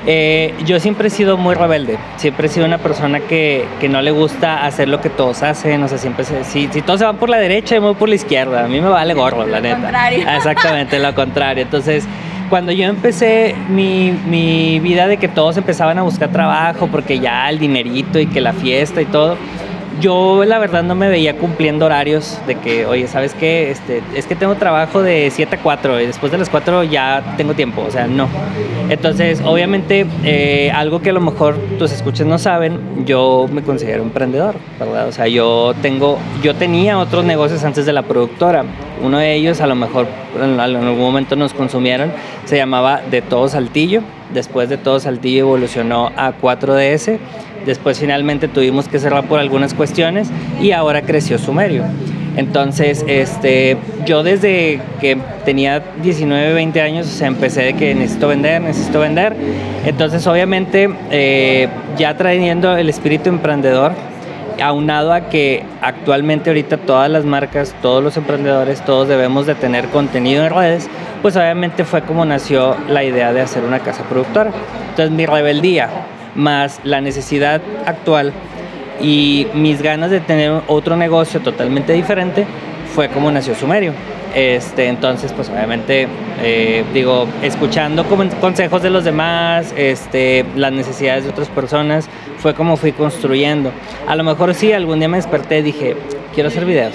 Eh, 0.05 0.53
yo 0.65 0.79
siempre 0.79 1.07
he 1.07 1.11
sido 1.11 1.37
muy 1.37 1.53
rebelde, 1.53 1.97
siempre 2.17 2.47
he 2.47 2.49
sido 2.49 2.65
una 2.65 2.79
persona 2.79 3.19
que, 3.19 3.65
que, 3.79 3.87
no 3.87 4.01
le 4.01 4.09
gusta 4.09 4.65
hacer 4.65 4.87
lo 4.87 4.99
que 4.99 5.11
todos 5.11 5.43
hacen, 5.43 5.83
o 5.83 5.87
sea, 5.87 5.99
siempre 5.99 6.25
si, 6.25 6.67
si 6.71 6.81
todos 6.81 6.99
se 6.99 7.05
van 7.05 7.17
por 7.17 7.29
la 7.29 7.37
derecha, 7.37 7.75
yo 7.75 7.81
me 7.81 7.87
voy 7.87 7.95
por 7.95 8.09
la 8.09 8.15
izquierda, 8.15 8.65
a 8.65 8.67
mí 8.67 8.81
me 8.81 8.89
vale 8.89 9.13
gorro, 9.13 9.45
la 9.45 9.59
neta. 9.59 9.75
Contrario. 9.75 10.27
Exactamente, 10.27 10.97
lo 10.97 11.13
contrario. 11.13 11.63
Entonces, 11.63 12.07
cuando 12.51 12.73
yo 12.73 12.83
empecé 12.83 13.55
mi, 13.69 14.11
mi 14.11 14.81
vida 14.81 15.07
de 15.07 15.15
que 15.15 15.29
todos 15.29 15.55
empezaban 15.55 15.97
a 15.97 16.01
buscar 16.01 16.33
trabajo, 16.33 16.87
porque 16.87 17.17
ya 17.17 17.49
el 17.49 17.59
dinerito 17.59 18.19
y 18.19 18.25
que 18.25 18.41
la 18.41 18.51
fiesta 18.51 19.01
y 19.01 19.05
todo, 19.05 19.37
yo 19.99 20.43
la 20.45 20.59
verdad 20.59 20.83
no 20.83 20.95
me 20.95 21.09
veía 21.09 21.37
cumpliendo 21.37 21.85
horarios 21.85 22.39
de 22.47 22.55
que, 22.55 22.85
oye, 22.85 23.07
¿sabes 23.07 23.33
qué? 23.33 23.71
Este, 23.71 24.01
es 24.15 24.25
que 24.25 24.35
tengo 24.35 24.55
trabajo 24.55 25.01
de 25.01 25.29
7 25.31 25.55
a 25.55 25.59
4 25.59 26.01
y 26.01 26.05
después 26.07 26.31
de 26.31 26.37
las 26.37 26.49
4 26.49 26.83
ya 26.85 27.35
tengo 27.37 27.53
tiempo, 27.53 27.83
o 27.87 27.91
sea, 27.91 28.07
no. 28.07 28.27
Entonces, 28.89 29.41
obviamente, 29.45 30.05
eh, 30.23 30.71
algo 30.73 31.01
que 31.01 31.09
a 31.09 31.13
lo 31.13 31.21
mejor 31.21 31.55
tus 31.77 31.91
escuchas 31.91 32.25
no 32.25 32.37
saben, 32.37 33.05
yo 33.05 33.47
me 33.51 33.61
considero 33.63 34.03
emprendedor, 34.03 34.55
¿verdad? 34.79 35.07
O 35.07 35.11
sea, 35.11 35.27
yo 35.27 35.73
tengo, 35.81 36.17
yo 36.41 36.55
tenía 36.55 36.97
otros 36.97 37.25
negocios 37.25 37.63
antes 37.63 37.85
de 37.85 37.93
la 37.93 38.03
productora. 38.03 38.63
Uno 39.03 39.17
de 39.17 39.33
ellos 39.33 39.61
a 39.61 39.67
lo 39.67 39.75
mejor 39.75 40.07
en 40.41 40.59
algún 40.59 40.99
momento 40.99 41.35
nos 41.35 41.53
consumieron, 41.53 42.11
se 42.45 42.57
llamaba 42.57 43.01
De 43.09 43.21
Todo 43.21 43.49
Saltillo. 43.49 44.01
Después 44.33 44.69
de 44.69 44.77
Todo 44.77 44.99
Saltillo 44.99 45.41
evolucionó 45.41 46.11
a 46.15 46.33
4DS 46.33 47.17
Después 47.65 47.99
finalmente 47.99 48.47
tuvimos 48.47 48.87
que 48.87 48.99
cerrar 48.99 49.25
por 49.27 49.39
algunas 49.39 49.73
cuestiones 49.73 50.29
y 50.61 50.71
ahora 50.71 51.01
creció 51.01 51.37
Sumerio. 51.37 51.83
Entonces, 52.37 53.03
este, 53.07 53.77
yo 54.05 54.23
desde 54.23 54.79
que 55.01 55.17
tenía 55.43 55.83
19, 56.01 56.53
20 56.53 56.81
años, 56.81 57.21
empecé 57.21 57.63
de 57.63 57.73
que 57.73 57.93
necesito 57.93 58.29
vender, 58.29 58.61
necesito 58.61 58.99
vender. 58.99 59.35
Entonces, 59.85 60.25
obviamente, 60.27 60.89
eh, 61.11 61.67
ya 61.97 62.15
trayendo 62.15 62.77
el 62.77 62.87
espíritu 62.87 63.29
emprendedor, 63.29 63.91
aunado 64.61 65.11
a 65.11 65.29
que 65.29 65.63
actualmente 65.81 66.49
ahorita 66.51 66.77
todas 66.77 67.09
las 67.09 67.25
marcas, 67.25 67.75
todos 67.81 68.03
los 68.03 68.15
emprendedores, 68.15 68.83
todos 68.85 69.07
debemos 69.07 69.45
de 69.45 69.55
tener 69.55 69.87
contenido 69.87 70.45
en 70.45 70.53
redes, 70.53 70.87
pues 71.21 71.35
obviamente 71.35 71.83
fue 71.83 72.01
como 72.03 72.25
nació 72.25 72.75
la 72.87 73.03
idea 73.03 73.33
de 73.33 73.41
hacer 73.41 73.63
una 73.63 73.79
casa 73.79 74.03
productora. 74.03 74.51
Entonces, 74.89 75.11
mi 75.11 75.25
rebeldía 75.25 75.89
más 76.35 76.79
la 76.83 77.01
necesidad 77.01 77.61
actual 77.85 78.33
y 79.01 79.47
mis 79.53 79.81
ganas 79.81 80.11
de 80.11 80.19
tener 80.19 80.61
otro 80.67 80.95
negocio 80.95 81.41
totalmente 81.41 81.93
diferente, 81.93 82.45
fue 82.93 83.09
como 83.09 83.31
nació 83.31 83.55
Sumerio. 83.55 83.93
Este, 84.33 84.87
entonces, 84.87 85.33
pues 85.33 85.49
obviamente, 85.49 86.07
eh, 86.41 86.85
digo, 86.93 87.27
escuchando 87.41 88.05
consejos 88.39 88.81
de 88.81 88.89
los 88.89 89.03
demás, 89.03 89.73
este, 89.75 90.45
las 90.55 90.71
necesidades 90.71 91.25
de 91.25 91.31
otras 91.31 91.49
personas, 91.49 92.07
fue 92.37 92.53
como 92.53 92.77
fui 92.77 92.93
construyendo. 92.93 93.71
A 94.07 94.15
lo 94.15 94.23
mejor 94.23 94.53
sí, 94.53 94.71
algún 94.71 94.99
día 94.99 95.09
me 95.09 95.17
desperté 95.17 95.59
y 95.59 95.63
dije, 95.63 95.97
quiero 96.33 96.49
hacer 96.49 96.65
videos. 96.65 96.93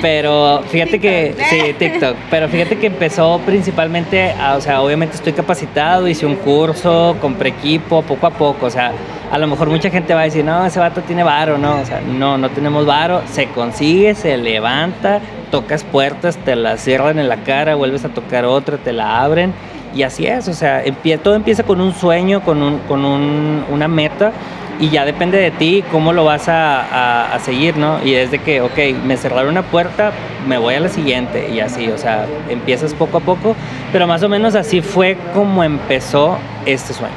Pero 0.00 0.62
fíjate 0.68 0.98
que, 0.98 1.34
sí, 1.50 1.74
TikTok, 1.78 2.16
pero 2.30 2.48
fíjate 2.48 2.78
que 2.78 2.88
empezó 2.88 3.40
principalmente, 3.44 4.34
o 4.56 4.60
sea, 4.60 4.82
obviamente 4.82 5.16
estoy 5.16 5.32
capacitado, 5.32 6.08
hice 6.08 6.26
un 6.26 6.36
curso, 6.36 7.16
compré 7.20 7.50
equipo, 7.50 8.02
poco 8.02 8.26
a 8.26 8.30
poco, 8.30 8.66
o 8.66 8.70
sea, 8.70 8.92
a 9.30 9.38
lo 9.38 9.46
mejor 9.46 9.68
mucha 9.70 9.90
gente 9.90 10.12
va 10.14 10.22
a 10.22 10.24
decir, 10.24 10.44
no, 10.44 10.66
ese 10.66 10.80
vato 10.80 11.02
tiene 11.02 11.22
varo, 11.22 11.56
no, 11.58 11.80
o 11.80 11.84
sea, 11.84 12.00
no, 12.00 12.36
no 12.36 12.50
tenemos 12.50 12.84
varo, 12.84 13.22
se 13.30 13.46
consigue, 13.48 14.14
se 14.14 14.36
levanta, 14.36 15.20
tocas 15.50 15.84
puertas, 15.84 16.36
te 16.38 16.56
la 16.56 16.76
cierran 16.76 17.18
en 17.18 17.28
la 17.28 17.38
cara, 17.44 17.74
vuelves 17.74 18.04
a 18.04 18.08
tocar 18.08 18.44
otra, 18.44 18.78
te 18.78 18.92
la 18.92 19.22
abren. 19.22 19.52
Y 19.94 20.04
así 20.04 20.26
es, 20.26 20.48
o 20.48 20.54
sea, 20.54 20.82
todo 21.22 21.34
empieza 21.34 21.64
con 21.64 21.80
un 21.80 21.92
sueño, 21.94 22.40
con, 22.42 22.62
un, 22.62 22.78
con 22.88 23.04
un, 23.04 23.62
una 23.70 23.88
meta 23.88 24.32
y 24.80 24.90
ya 24.90 25.04
depende 25.04 25.38
de 25.38 25.50
ti 25.50 25.84
cómo 25.90 26.12
lo 26.12 26.24
vas 26.24 26.48
a, 26.48 27.38
seguir, 27.44 27.76
¿no? 27.76 28.04
Y 28.04 28.14
es 28.14 28.30
de 28.30 28.38
que, 28.38 28.60
ok, 28.60 28.78
me 29.04 29.16
cerraron 29.16 29.50
una 29.50 29.62
puerta, 29.62 30.12
me 30.46 30.58
voy 30.58 30.74
a 30.74 30.80
la 30.80 30.88
siguiente 30.88 31.48
y 31.50 31.60
así, 31.60 31.88
o 31.88 31.98
sea, 31.98 32.26
empiezas 32.48 32.94
poco 32.94 33.18
a 33.18 33.20
poco, 33.20 33.56
pero 33.92 34.06
más 34.06 34.22
o 34.22 34.28
menos 34.28 34.54
así 34.54 34.80
fue 34.80 35.16
como 35.34 35.64
empezó 35.64 36.38
este 36.66 36.92
sueño. 36.92 37.14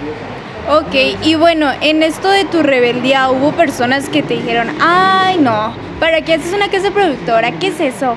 Ok, 0.68 1.24
y 1.24 1.36
bueno, 1.36 1.68
en 1.82 2.02
esto 2.02 2.28
de 2.30 2.44
tu 2.46 2.64
rebeldía 2.64 3.30
hubo 3.30 3.52
personas 3.52 4.10
que 4.10 4.24
te 4.24 4.34
dijeron, 4.36 4.70
ay 4.82 5.38
no, 5.38 5.74
¿para 6.00 6.22
qué 6.22 6.34
haces 6.34 6.54
una 6.54 6.70
casa 6.70 6.90
productora? 6.90 7.52
¿Qué 7.52 7.68
es 7.68 7.80
eso? 7.80 8.16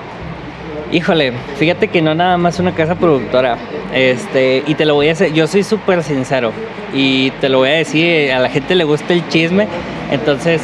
Híjole, 0.90 1.33
fíjate 1.59 1.88
que 1.88 2.00
no 2.00 2.14
nada 2.14 2.38
más 2.38 2.59
una 2.61 2.75
casa 2.75 2.95
productora. 2.95 3.59
Este, 3.92 4.62
y 4.66 4.75
te 4.75 4.87
lo 4.87 4.95
voy 4.95 5.09
a 5.11 5.12
hacer, 5.12 5.33
yo 5.35 5.47
soy 5.47 5.62
súper 5.62 6.02
sincero 6.02 6.52
y 6.95 7.30
te 7.33 7.49
lo 7.49 7.59
voy 7.59 7.71
a 7.71 7.73
decir, 7.73 8.33
a 8.33 8.38
la 8.38 8.49
gente 8.49 8.75
le 8.75 8.85
gusta 8.85 9.12
el 9.12 9.26
chisme, 9.28 9.66
entonces 10.11 10.62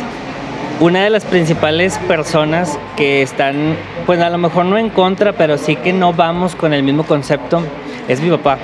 una 0.80 1.04
de 1.04 1.10
las 1.10 1.24
principales 1.24 1.98
personas 2.06 2.78
que 2.96 3.22
están, 3.22 3.76
pues 4.06 4.20
a 4.20 4.28
lo 4.28 4.38
mejor 4.38 4.64
no 4.66 4.76
en 4.76 4.90
contra, 4.90 5.32
pero 5.32 5.56
sí 5.56 5.76
que 5.76 5.92
no 5.92 6.12
vamos 6.12 6.54
con 6.54 6.72
el 6.74 6.82
mismo 6.82 7.04
concepto, 7.04 7.62
es 8.08 8.20
mi 8.20 8.30
papá. 8.30 8.58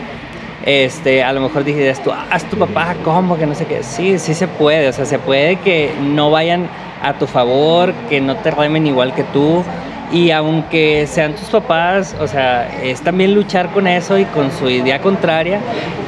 Este, 0.64 1.22
a 1.22 1.32
lo 1.32 1.40
mejor 1.40 1.64
dices 1.64 2.02
tú, 2.02 2.10
haz 2.12 2.44
tu 2.44 2.58
papá, 2.58 2.94
¿cómo? 3.02 3.38
Que 3.38 3.46
no 3.46 3.54
sé 3.54 3.64
qué. 3.64 3.82
Sí, 3.82 4.18
sí 4.18 4.34
se 4.34 4.46
puede, 4.46 4.88
o 4.88 4.92
sea, 4.92 5.06
se 5.06 5.18
puede 5.18 5.56
que 5.56 5.90
no 6.02 6.30
vayan 6.30 6.68
a 7.02 7.14
tu 7.14 7.26
favor, 7.26 7.94
que 8.10 8.20
no 8.20 8.36
te 8.36 8.50
remen 8.50 8.86
igual 8.86 9.14
que 9.14 9.24
tú, 9.24 9.64
y 10.12 10.30
aunque 10.30 11.06
sean 11.06 11.34
tus 11.34 11.48
papás, 11.48 12.16
o 12.20 12.26
sea, 12.26 12.68
es 12.82 13.00
también 13.00 13.34
luchar 13.34 13.70
con 13.70 13.86
eso 13.86 14.18
y 14.18 14.24
con 14.24 14.50
su 14.50 14.68
idea 14.68 15.00
contraria. 15.00 15.60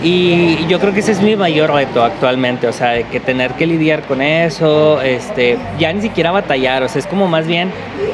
Y 0.02 0.66
yo 0.66 0.80
creo 0.80 0.92
que 0.92 1.00
ese 1.00 1.12
es 1.12 1.21
mi 1.21 1.37
mayor 1.37 1.73
reto 1.73 2.02
actualmente, 2.02 2.66
o 2.66 2.73
sea, 2.73 3.02
que 3.04 3.21
tener 3.21 3.52
que 3.52 3.66
lidiar 3.66 4.02
con 4.02 4.21
eso, 4.21 5.00
este, 5.00 5.56
ya 5.78 5.92
ni 5.92 6.02
siquiera 6.02 6.32
batallar, 6.32 6.82
o 6.82 6.88
sea, 6.88 6.99
es 6.99 7.06
como 7.06 7.28
más 7.28 7.47
bien, 7.47 7.71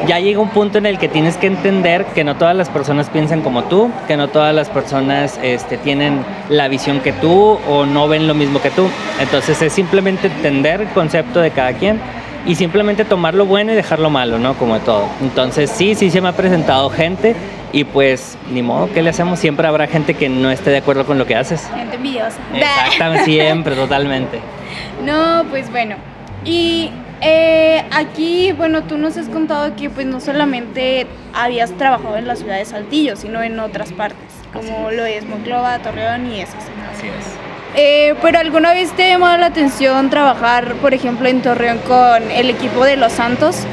ya 0.06 0.20
llega 0.20 0.40
un 0.40 0.50
punto 0.50 0.76
en 0.78 0.86
el 0.86 0.98
que 0.98 1.08
tienes 1.08 1.36
que 1.38 1.46
entender 1.46 2.04
que 2.14 2.24
no 2.24 2.36
todas 2.36 2.54
las 2.54 2.68
personas 2.68 3.08
piensan 3.08 3.40
como 3.40 3.64
tú, 3.64 3.90
que 4.06 4.16
no 4.16 4.28
todas 4.28 4.54
las 4.54 4.68
personas 4.68 5.38
este, 5.42 5.78
tienen 5.78 6.22
la 6.50 6.68
visión 6.68 7.00
que 7.00 7.12
tú 7.12 7.58
o 7.66 7.86
no 7.86 8.08
ven 8.08 8.28
lo 8.28 8.34
mismo 8.34 8.60
que 8.60 8.70
tú. 8.70 8.88
Entonces 9.20 9.60
es 9.62 9.72
simplemente 9.72 10.26
entender 10.26 10.82
el 10.82 10.88
concepto 10.88 11.40
de 11.40 11.50
cada 11.50 11.72
quien 11.72 11.98
y 12.46 12.54
simplemente 12.54 13.04
tomar 13.04 13.34
lo 13.34 13.46
bueno 13.46 13.72
y 13.72 13.74
dejar 13.74 13.98
lo 13.98 14.10
malo, 14.10 14.38
¿no? 14.38 14.54
Como 14.54 14.74
de 14.74 14.80
todo. 14.80 15.06
Entonces 15.20 15.70
sí, 15.70 15.94
sí 15.94 16.10
se 16.10 16.20
me 16.20 16.28
ha 16.28 16.32
presentado 16.32 16.90
gente 16.90 17.34
y 17.72 17.84
pues 17.84 18.38
ni 18.50 18.62
modo, 18.62 18.90
¿qué 18.92 19.02
le 19.02 19.10
hacemos? 19.10 19.38
Siempre 19.38 19.66
habrá 19.66 19.86
gente 19.86 20.14
que 20.14 20.28
no 20.28 20.50
esté 20.50 20.70
de 20.70 20.78
acuerdo 20.78 21.04
con 21.04 21.18
lo 21.18 21.26
que 21.26 21.34
haces. 21.34 21.68
Gente 21.74 21.96
envidiosa. 21.96 22.38
Exactamente, 22.54 23.24
siempre, 23.24 23.74
totalmente. 23.74 24.40
No, 25.04 25.44
pues 25.48 25.70
bueno. 25.70 25.94
Y 26.44 26.90
eh, 27.20 27.84
aquí, 27.92 28.52
bueno, 28.52 28.82
tú 28.82 28.98
nos 28.98 29.16
has 29.16 29.28
contado 29.28 29.74
que 29.76 29.90
pues 29.90 30.06
no 30.06 30.20
solamente 30.20 31.06
habías 31.34 31.72
trabajado 31.72 32.16
en 32.16 32.26
la 32.26 32.36
ciudad 32.36 32.56
de 32.56 32.64
Saltillo, 32.64 33.16
sino 33.16 33.42
en 33.42 33.58
otras 33.60 33.92
partes, 33.92 34.18
como 34.52 34.90
lo 34.90 35.04
es 35.04 35.24
Monclova, 35.24 35.78
Torreón 35.78 36.32
y 36.32 36.40
esas. 36.40 36.64
Así 36.92 37.06
es. 37.06 37.47
Eh, 37.76 38.14
pero 38.22 38.38
alguna 38.38 38.72
vez 38.72 38.92
te 38.92 39.04
ha 39.04 39.08
llamado 39.08 39.36
la 39.38 39.46
atención 39.46 40.10
trabajar, 40.10 40.74
por 40.76 40.94
ejemplo, 40.94 41.28
en 41.28 41.42
Torreón 41.42 41.78
con 41.86 42.30
el 42.30 42.50
equipo 42.50 42.84
de 42.84 42.96
Los 42.96 43.12
Santos? 43.12 43.64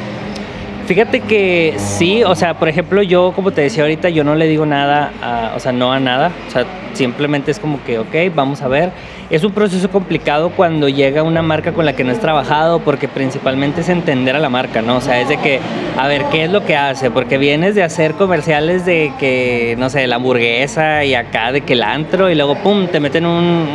Fíjate 0.85 1.21
que 1.21 1.73
sí, 1.77 2.23
o 2.23 2.35
sea, 2.35 2.53
por 2.53 2.69
ejemplo, 2.69 3.01
yo, 3.01 3.31
como 3.35 3.51
te 3.51 3.61
decía 3.61 3.83
ahorita, 3.83 4.09
yo 4.09 4.23
no 4.23 4.35
le 4.35 4.47
digo 4.47 4.67
nada, 4.67 5.51
o 5.55 5.59
sea, 5.59 5.71
no 5.71 5.91
a 5.91 5.99
nada, 5.99 6.31
o 6.47 6.51
sea, 6.51 6.65
simplemente 6.93 7.49
es 7.49 7.57
como 7.57 7.83
que, 7.83 7.97
ok, 7.97 8.15
vamos 8.35 8.61
a 8.61 8.67
ver. 8.67 8.91
Es 9.35 9.43
un 9.43 9.51
proceso 9.51 9.89
complicado 9.89 10.51
cuando 10.51 10.87
llega 10.87 11.21
una 11.21 11.41
marca 11.41 11.73
con 11.73 11.83
la 11.83 11.91
que 11.91 12.05
no 12.05 12.13
has 12.13 12.21
trabajado, 12.21 12.79
porque 12.79 13.09
principalmente 13.09 13.81
es 13.81 13.89
entender 13.89 14.33
a 14.33 14.39
la 14.39 14.47
marca, 14.47 14.81
¿no? 14.81 14.95
O 14.95 15.01
sea, 15.01 15.19
es 15.19 15.27
de 15.27 15.35
que, 15.35 15.59
a 15.97 16.07
ver, 16.07 16.23
¿qué 16.31 16.45
es 16.45 16.49
lo 16.49 16.63
que 16.63 16.77
hace? 16.77 17.11
Porque 17.11 17.37
vienes 17.37 17.75
de 17.75 17.83
hacer 17.83 18.13
comerciales 18.13 18.85
de 18.85 19.11
que, 19.19 19.75
no 19.77 19.89
sé, 19.89 20.07
la 20.07 20.15
hamburguesa 20.15 21.03
y 21.03 21.15
acá 21.15 21.51
de 21.51 21.59
que 21.59 21.73
el 21.73 21.83
antro, 21.83 22.29
y 22.31 22.35
luego, 22.35 22.55
pum, 22.55 22.87
te 22.87 23.01
meten 23.01 23.25
un, 23.25 23.67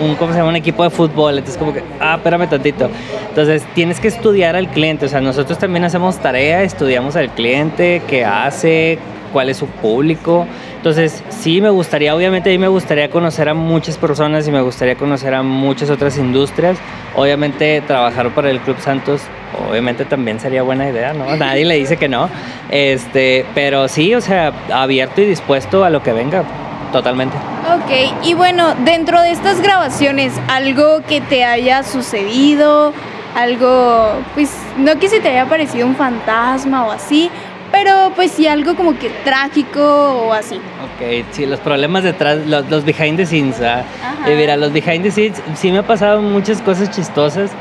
un, 0.00 0.14
¿cómo 0.14 0.30
se 0.32 0.38
llama? 0.38 0.50
Un 0.50 0.56
equipo 0.56 0.84
de 0.84 0.90
fútbol. 0.90 1.38
Entonces, 1.38 1.58
como 1.58 1.72
que, 1.72 1.82
ah, 1.98 2.14
espérame 2.14 2.48
tantito. 2.48 2.88
Entonces, 3.30 3.64
tienes 3.74 3.98
que 3.98 4.06
estudiar 4.06 4.54
al 4.54 4.68
cliente, 4.68 5.06
o 5.06 5.08
sea, 5.08 5.20
nosotros 5.20 5.58
también 5.58 5.82
hacemos 5.82 6.18
tarea, 6.18 6.62
estudiamos 6.62 7.16
al 7.16 7.30
cliente, 7.30 8.02
qué 8.06 8.24
hace, 8.24 9.00
cuál 9.32 9.48
es 9.48 9.56
su 9.56 9.66
público. 9.66 10.46
Entonces, 10.88 11.22
sí 11.28 11.60
me 11.60 11.68
gustaría, 11.68 12.16
obviamente 12.16 12.48
a 12.48 12.52
mí 12.52 12.56
me 12.56 12.68
gustaría 12.68 13.10
conocer 13.10 13.50
a 13.50 13.52
muchas 13.52 13.98
personas 13.98 14.48
y 14.48 14.50
me 14.50 14.62
gustaría 14.62 14.94
conocer 14.94 15.34
a 15.34 15.42
muchas 15.42 15.90
otras 15.90 16.16
industrias. 16.16 16.78
Obviamente 17.14 17.82
trabajar 17.82 18.30
para 18.30 18.50
el 18.50 18.58
Club 18.60 18.78
Santos, 18.80 19.20
obviamente 19.68 20.06
también 20.06 20.40
sería 20.40 20.62
buena 20.62 20.88
idea, 20.88 21.12
¿no? 21.12 21.26
Nadie 21.36 21.66
le 21.66 21.74
dice 21.74 21.98
que 21.98 22.08
no. 22.08 22.30
Este, 22.70 23.44
pero 23.54 23.86
sí, 23.86 24.14
o 24.14 24.22
sea, 24.22 24.50
abierto 24.72 25.20
y 25.20 25.26
dispuesto 25.26 25.84
a 25.84 25.90
lo 25.90 26.02
que 26.02 26.14
venga, 26.14 26.42
totalmente. 26.90 27.36
Ok, 27.36 28.24
y 28.24 28.32
bueno, 28.32 28.74
dentro 28.86 29.20
de 29.20 29.32
estas 29.32 29.60
grabaciones, 29.60 30.32
algo 30.48 31.02
que 31.06 31.20
te 31.20 31.44
haya 31.44 31.82
sucedido, 31.82 32.94
algo, 33.36 34.22
pues, 34.32 34.50
no 34.78 34.98
que 34.98 35.10
se 35.10 35.20
te 35.20 35.28
haya 35.28 35.44
parecido 35.44 35.86
un 35.86 35.96
fantasma 35.96 36.86
o 36.86 36.92
así, 36.92 37.30
pero 37.70 38.12
pues 38.14 38.32
sí 38.32 38.46
algo 38.46 38.74
como 38.74 38.98
que 38.98 39.10
trágico 39.24 39.80
o 39.80 40.32
así. 40.32 40.60
Ok, 40.98 41.26
sí, 41.30 41.46
los 41.46 41.60
problemas 41.60 42.02
detrás, 42.02 42.38
los, 42.44 42.84
behind 42.84 43.18
the 43.18 43.24
scenes, 43.24 43.60
¿ah? 43.60 43.84
Eh, 44.26 44.34
mira, 44.36 44.56
los 44.56 44.72
behind 44.72 45.04
the 45.04 45.12
scenes, 45.12 45.40
sí 45.54 45.70
me 45.70 45.78
ha 45.78 45.86
pasado 45.86 46.20
muchas 46.20 46.60
cosas 46.60 46.90
chistosas, 46.90 47.52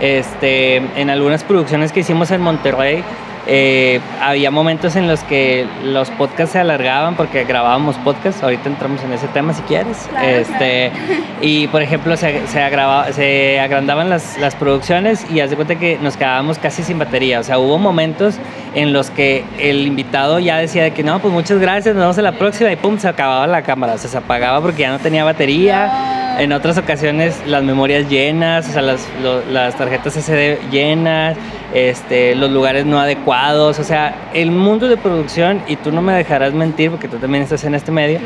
este, 0.00 0.76
en 0.76 1.10
algunas 1.10 1.44
producciones 1.44 1.92
que 1.92 2.00
hicimos 2.00 2.30
en 2.30 2.40
Monterrey, 2.40 3.04
eh, 3.50 4.00
había 4.20 4.50
momentos 4.50 4.94
en 4.94 5.08
los 5.08 5.20
que 5.24 5.66
los 5.82 6.10
podcasts 6.10 6.52
se 6.52 6.58
alargaban 6.58 7.16
porque 7.16 7.44
grabábamos 7.44 7.96
podcasts. 7.96 8.42
Ahorita 8.42 8.68
entramos 8.68 9.02
en 9.02 9.12
ese 9.14 9.26
tema 9.28 9.54
si 9.54 9.62
quieres. 9.62 10.06
este, 10.22 10.92
Y 11.40 11.66
por 11.68 11.80
ejemplo, 11.80 12.14
se, 12.18 12.46
se, 12.46 13.12
se 13.12 13.60
agrandaban 13.60 14.10
las, 14.10 14.36
las, 14.38 14.54
producciones 14.54 15.24
y 15.30 15.40
haz 15.40 15.48
de 15.48 15.56
cuenta 15.56 15.76
que 15.76 15.98
nos 15.98 16.18
quedábamos 16.18 16.58
casi 16.58 16.82
sin 16.82 16.98
batería. 16.98 17.40
O 17.40 17.42
sea, 17.42 17.58
hubo 17.58 17.78
momentos 17.78 18.34
en 18.74 18.92
los 18.92 19.08
que 19.08 19.44
el 19.58 19.86
invitado 19.86 20.38
ya 20.40 20.58
decía 20.58 20.82
de 20.82 20.90
que 20.90 21.02
no, 21.02 21.18
pues 21.20 21.32
muchas 21.32 21.58
gracias, 21.58 21.94
nos 21.94 22.02
vemos 22.02 22.18
en 22.18 22.24
la 22.24 22.32
próxima 22.32 22.70
y 22.70 22.76
pum, 22.76 22.98
se 22.98 23.08
acababa 23.08 23.46
la 23.46 23.62
cámara. 23.62 23.94
O 23.94 23.98
sea, 23.98 24.10
se 24.10 24.18
apagaba 24.18 24.60
porque 24.60 24.82
ya 24.82 24.90
no 24.90 24.98
tenía 24.98 25.24
batería. 25.24 26.17
En 26.38 26.52
otras 26.52 26.78
ocasiones 26.78 27.36
las 27.46 27.62
memorias 27.64 28.08
llenas, 28.08 28.68
o 28.68 28.72
sea, 28.72 28.82
las, 28.82 29.06
las 29.50 29.76
tarjetas 29.76 30.14
SD 30.14 30.58
llenas 30.70 31.36
este, 31.74 32.34
los 32.34 32.50
lugares 32.50 32.86
no 32.86 32.98
adecuados, 32.98 33.78
o 33.78 33.84
sea, 33.84 34.14
el 34.32 34.50
mundo 34.50 34.88
de 34.88 34.96
producción, 34.96 35.60
y 35.66 35.76
tú 35.76 35.92
no 35.92 36.00
me 36.00 36.14
dejarás 36.14 36.54
mentir 36.54 36.90
porque 36.90 37.08
tú 37.08 37.18
también 37.18 37.42
estás 37.42 37.64
en 37.64 37.74
este 37.74 37.92
medio, 37.92 38.20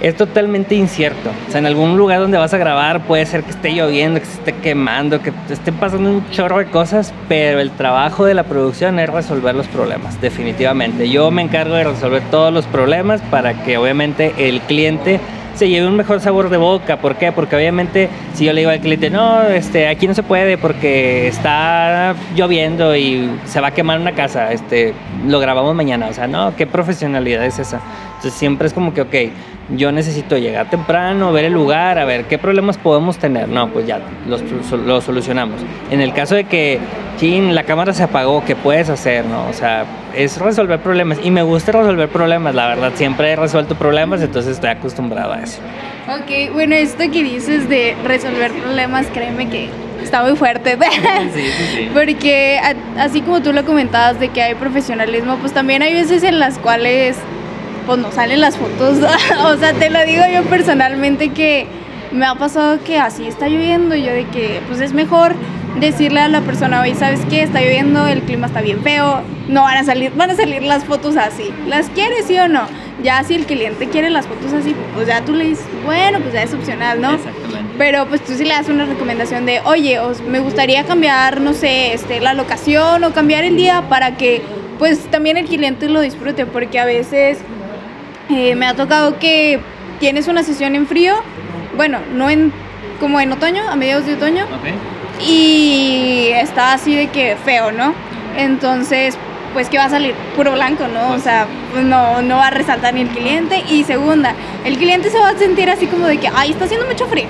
es 0.00 0.16
totalmente 0.16 0.74
incierto. 0.74 1.30
O 1.48 1.50
sea, 1.50 1.60
en 1.60 1.66
algún 1.66 1.96
lugar 1.96 2.20
donde 2.20 2.36
vas 2.36 2.52
a 2.52 2.58
grabar 2.58 3.06
puede 3.06 3.24
ser 3.26 3.42
que 3.42 3.50
esté 3.50 3.72
lloviendo, 3.72 4.20
que 4.20 4.26
se 4.26 4.34
esté 4.34 4.52
quemando, 4.52 5.22
que 5.22 5.32
te 5.32 5.54
esté 5.54 5.72
pasando 5.72 6.10
un 6.10 6.30
chorro 6.30 6.58
de 6.58 6.66
cosas, 6.66 7.14
pero 7.28 7.60
el 7.60 7.70
trabajo 7.70 8.24
de 8.24 8.34
la 8.34 8.42
producción 8.42 8.98
es 8.98 9.08
resolver 9.08 9.54
los 9.54 9.66
problemas, 9.68 10.20
definitivamente. 10.20 11.08
Yo 11.08 11.30
me 11.30 11.42
encargo 11.42 11.74
de 11.74 11.84
resolver 11.84 12.22
todos 12.30 12.52
los 12.52 12.66
problemas 12.66 13.20
para 13.30 13.64
que 13.64 13.78
obviamente 13.78 14.34
el 14.36 14.60
cliente 14.60 15.20
se 15.54 15.68
lleve 15.68 15.86
un 15.86 15.96
mejor 15.96 16.20
sabor 16.20 16.48
de 16.50 16.56
boca. 16.56 16.98
¿Por 16.98 17.16
qué? 17.16 17.32
Porque 17.32 17.56
obviamente 17.56 18.08
si 18.34 18.44
yo 18.44 18.52
le 18.52 18.60
digo 18.60 18.70
al 18.70 18.80
cliente, 18.80 19.10
no, 19.10 19.42
este, 19.42 19.88
aquí 19.88 20.06
no 20.06 20.14
se 20.14 20.22
puede 20.22 20.58
porque 20.58 21.28
está 21.28 22.14
lloviendo 22.34 22.96
y 22.96 23.30
se 23.44 23.60
va 23.60 23.68
a 23.68 23.70
quemar 23.70 24.00
una 24.00 24.12
casa, 24.12 24.52
este, 24.52 24.94
lo 25.26 25.40
grabamos 25.40 25.74
mañana. 25.74 26.08
O 26.08 26.12
sea, 26.12 26.26
no, 26.26 26.54
¿qué 26.56 26.66
profesionalidad 26.66 27.44
es 27.44 27.58
esa? 27.58 27.80
Entonces 28.16 28.34
siempre 28.34 28.66
es 28.66 28.72
como 28.72 28.94
que, 28.94 29.02
ok, 29.02 29.14
yo 29.76 29.92
necesito 29.92 30.36
llegar 30.36 30.68
temprano, 30.68 31.32
ver 31.32 31.46
el 31.46 31.52
lugar, 31.52 31.98
a 31.98 32.04
ver 32.04 32.24
qué 32.24 32.38
problemas 32.38 32.76
podemos 32.76 33.18
tener. 33.18 33.48
No, 33.48 33.68
pues 33.68 33.86
ya 33.86 34.00
los, 34.26 34.42
solucionamos. 35.04 35.60
En 35.90 36.00
el 36.00 36.12
caso 36.12 36.34
de 36.34 36.44
que, 36.44 36.80
la 37.20 37.62
cámara 37.62 37.94
se 37.94 38.02
apagó, 38.02 38.44
¿qué 38.44 38.54
puedes 38.54 38.90
hacer? 38.90 39.24
No? 39.24 39.48
O 39.48 39.52
sea, 39.52 39.86
es 40.16 40.38
resolver 40.38 40.80
problemas. 40.80 41.18
Y 41.22 41.30
me 41.30 41.42
gusta 41.42 41.72
resolver 41.72 42.08
problemas, 42.08 42.54
la 42.54 42.68
verdad. 42.68 42.92
Siempre 42.94 43.32
he 43.32 43.36
resuelto 43.36 43.74
problemas, 43.74 44.22
entonces 44.22 44.52
estoy 44.52 44.70
acostumbrado 44.70 45.32
a 45.32 45.40
eso. 45.40 45.60
Ok, 46.08 46.52
bueno, 46.52 46.74
esto 46.74 47.04
que 47.10 47.22
dices 47.22 47.68
de 47.68 47.96
resolver 48.04 48.52
problemas, 48.52 49.06
créeme 49.12 49.48
que 49.48 49.70
está 50.02 50.22
muy 50.22 50.36
fuerte. 50.36 50.78
Sí, 51.34 51.40
sí, 51.40 51.64
sí. 51.74 51.90
Porque 51.92 52.60
así 52.98 53.22
como 53.22 53.40
tú 53.42 53.52
lo 53.52 53.64
comentabas 53.64 54.20
de 54.20 54.28
que 54.28 54.42
hay 54.42 54.54
profesionalismo, 54.54 55.36
pues 55.38 55.52
también 55.52 55.82
hay 55.82 55.94
veces 55.94 56.22
en 56.22 56.38
las 56.38 56.58
cuales 56.58 57.16
pues 57.86 57.98
no 57.98 58.12
salen 58.12 58.40
las 58.40 58.56
fotos. 58.56 58.98
o 59.44 59.56
sea, 59.56 59.72
te 59.72 59.90
lo 59.90 60.04
digo 60.04 60.22
yo 60.32 60.42
personalmente 60.44 61.30
que 61.30 61.66
me 62.12 62.26
ha 62.26 62.34
pasado 62.34 62.78
que 62.84 62.98
así 62.98 63.26
está 63.26 63.48
lloviendo 63.48 63.94
y 63.94 64.04
yo 64.04 64.12
de 64.12 64.26
que 64.26 64.60
pues 64.68 64.80
es 64.80 64.92
mejor 64.92 65.34
decirle 65.80 66.20
a 66.20 66.28
la 66.28 66.40
persona, 66.40 66.80
oye, 66.80 66.94
¿sabes 66.94 67.20
qué? 67.28 67.42
Está 67.42 67.60
lloviendo, 67.60 68.06
el 68.06 68.22
clima 68.22 68.46
está 68.46 68.60
bien 68.60 68.82
feo, 68.82 69.22
no 69.48 69.62
van 69.62 69.76
a 69.78 69.84
salir, 69.84 70.12
van 70.14 70.30
a 70.30 70.34
salir 70.34 70.62
las 70.62 70.84
fotos 70.84 71.16
así. 71.16 71.52
¿Las 71.66 71.88
quieres 71.90 72.26
sí 72.26 72.38
o 72.38 72.48
no? 72.48 72.66
Ya 73.02 73.22
si 73.24 73.34
el 73.34 73.44
cliente 73.44 73.88
quiere 73.88 74.10
las 74.10 74.26
fotos 74.26 74.52
así, 74.52 74.74
pues 74.94 75.08
ya 75.08 75.22
tú 75.22 75.32
le 75.32 75.44
dices, 75.44 75.66
bueno, 75.84 76.20
pues 76.20 76.32
ya 76.32 76.42
es 76.42 76.54
opcional, 76.54 77.00
¿no? 77.00 77.14
Exactamente. 77.14 77.74
Pero 77.76 78.06
pues 78.06 78.24
tú 78.24 78.34
sí 78.34 78.44
le 78.44 78.54
das 78.54 78.68
una 78.68 78.84
recomendación 78.84 79.46
de, 79.46 79.60
oye, 79.64 79.98
os, 79.98 80.20
me 80.20 80.38
gustaría 80.38 80.84
cambiar, 80.84 81.40
no 81.40 81.54
sé, 81.54 81.92
este, 81.92 82.20
la 82.20 82.34
locación 82.34 83.02
o 83.02 83.12
cambiar 83.12 83.44
el 83.44 83.56
día 83.56 83.82
para 83.88 84.16
que 84.16 84.42
pues 84.78 85.06
también 85.10 85.36
el 85.36 85.46
cliente 85.46 85.88
lo 85.88 86.00
disfrute, 86.00 86.46
porque 86.46 86.78
a 86.78 86.84
veces 86.84 87.38
eh, 88.30 88.54
me 88.54 88.66
ha 88.66 88.74
tocado 88.74 89.18
que 89.18 89.60
tienes 90.00 90.28
una 90.28 90.42
sesión 90.42 90.74
en 90.74 90.86
frío, 90.86 91.14
bueno, 91.76 91.98
no 92.14 92.30
en 92.30 92.52
como 93.00 93.20
en 93.20 93.32
otoño, 93.32 93.68
a 93.68 93.76
mediados 93.76 94.06
de 94.06 94.14
otoño, 94.14 94.46
y 95.20 96.28
está 96.32 96.72
así 96.72 96.94
de 96.94 97.08
que 97.08 97.36
feo, 97.44 97.72
¿no? 97.72 97.94
Entonces, 98.36 99.16
pues 99.52 99.68
que 99.68 99.78
va 99.78 99.84
a 99.84 99.90
salir 99.90 100.14
puro 100.36 100.52
blanco, 100.52 100.86
¿no? 100.88 101.14
O 101.14 101.18
sea, 101.18 101.46
pues 101.72 101.84
no, 101.84 102.22
no 102.22 102.36
va 102.36 102.48
a 102.48 102.50
resaltar 102.50 102.92
ni 102.94 103.02
el 103.02 103.08
cliente. 103.08 103.62
Y 103.70 103.84
segunda, 103.84 104.34
el 104.64 104.76
cliente 104.76 105.10
se 105.10 105.18
va 105.18 105.30
a 105.30 105.38
sentir 105.38 105.70
así 105.70 105.86
como 105.86 106.06
de 106.06 106.18
que, 106.18 106.28
ay, 106.34 106.50
está 106.50 106.64
haciendo 106.64 106.86
mucho 106.86 107.06
frío. 107.06 107.26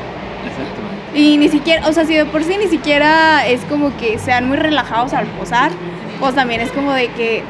Y 1.14 1.36
ni 1.36 1.48
siquiera, 1.48 1.86
o 1.88 1.92
sea, 1.92 2.04
si 2.04 2.14
de 2.14 2.24
por 2.24 2.42
sí 2.42 2.56
ni 2.58 2.66
siquiera 2.66 3.46
es 3.46 3.60
como 3.66 3.96
que 3.96 4.18
sean 4.18 4.48
muy 4.48 4.56
relajados 4.56 5.12
al 5.12 5.26
posar, 5.26 5.70
pues 6.18 6.34
también 6.34 6.60
es 6.60 6.72
como 6.72 6.92
de 6.92 7.08
que, 7.08 7.44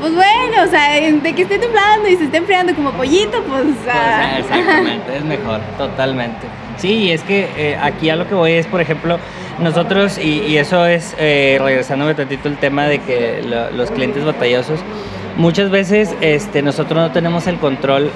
pues 0.00 0.14
bueno, 0.14 0.62
o 0.64 0.66
sea, 0.66 0.92
de 0.92 1.34
que 1.34 1.42
esté 1.42 1.58
temblando 1.58 2.08
y 2.08 2.16
se 2.16 2.24
esté 2.24 2.36
enfriando 2.36 2.74
como 2.74 2.90
pollito, 2.90 3.42
pues... 3.44 3.64
pues 3.84 4.38
exactamente, 4.38 5.16
es 5.16 5.24
mejor, 5.24 5.60
totalmente. 5.78 6.46
Sí, 6.76 7.10
es 7.10 7.22
que 7.22 7.48
eh, 7.56 7.78
aquí 7.80 8.10
a 8.10 8.16
lo 8.16 8.28
que 8.28 8.34
voy 8.34 8.52
es, 8.52 8.66
por 8.66 8.82
ejemplo, 8.82 9.18
nosotros, 9.58 10.18
y, 10.18 10.56
eso 10.56 10.86
es, 10.86 11.14
eh, 11.18 11.58
regresándome 11.62 12.14
tantito 12.14 12.48
el 12.48 12.58
tema 12.58 12.86
de 12.86 12.98
que 12.98 13.42
los 13.72 13.90
clientes 13.90 14.24
batallosos, 14.24 14.80
muchas 15.36 15.70
veces 15.70 16.14
este, 16.20 16.62
nosotros 16.62 16.98
no 16.98 17.12
tenemos 17.12 17.46
el 17.46 17.58
control 17.58 18.10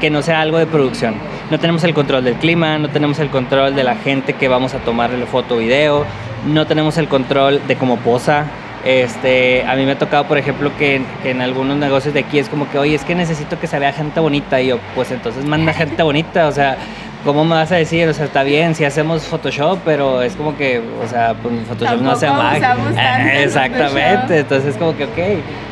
que 0.00 0.10
no 0.10 0.22
sea 0.22 0.40
algo 0.40 0.58
de 0.58 0.66
producción. 0.66 1.14
No 1.50 1.58
tenemos 1.58 1.84
el 1.84 1.94
control 1.94 2.24
del 2.24 2.34
clima, 2.34 2.78
no 2.78 2.88
tenemos 2.88 3.18
el 3.18 3.30
control 3.30 3.74
de 3.74 3.84
la 3.84 3.96
gente 3.96 4.34
que 4.34 4.48
vamos 4.48 4.74
a 4.74 4.78
tomarle 4.78 5.24
foto 5.26 5.58
video, 5.58 6.04
no 6.46 6.66
tenemos 6.66 6.98
el 6.98 7.08
control 7.08 7.60
de 7.66 7.76
cómo 7.76 7.96
posa. 7.98 8.46
Este, 8.84 9.64
a 9.66 9.76
mí 9.76 9.86
me 9.86 9.92
ha 9.92 9.98
tocado, 9.98 10.24
por 10.24 10.36
ejemplo, 10.36 10.70
que, 10.76 11.00
que, 11.22 11.30
en 11.30 11.40
algunos 11.40 11.78
negocios 11.78 12.12
de 12.12 12.20
aquí 12.20 12.38
es 12.38 12.50
como 12.50 12.68
que, 12.68 12.78
oye, 12.78 12.94
es 12.94 13.04
que 13.04 13.14
necesito 13.14 13.58
que 13.58 13.66
se 13.66 13.78
vea 13.78 13.92
gente 13.92 14.20
bonita. 14.20 14.60
Y 14.60 14.68
yo, 14.68 14.78
pues 14.94 15.10
entonces 15.10 15.44
manda 15.46 15.72
gente 15.72 16.02
bonita. 16.02 16.48
O 16.48 16.52
sea, 16.52 16.76
¿cómo 17.24 17.44
me 17.44 17.54
vas 17.54 17.72
a 17.72 17.76
decir? 17.76 18.08
O 18.08 18.14
sea, 18.14 18.26
está 18.26 18.42
bien 18.42 18.74
si 18.74 18.84
hacemos 18.84 19.22
Photoshop, 19.22 19.78
pero 19.84 20.22
es 20.22 20.36
como 20.36 20.56
que, 20.56 20.82
o 21.02 21.08
sea, 21.08 21.34
pues 21.34 21.54
Photoshop 21.68 22.00
no 22.00 22.10
hace 22.12 22.28
más. 22.28 22.58
Exactamente, 23.34 24.40
entonces 24.40 24.74
es 24.74 24.76
como 24.76 24.96
que, 24.96 25.04
ok, 25.04 25.18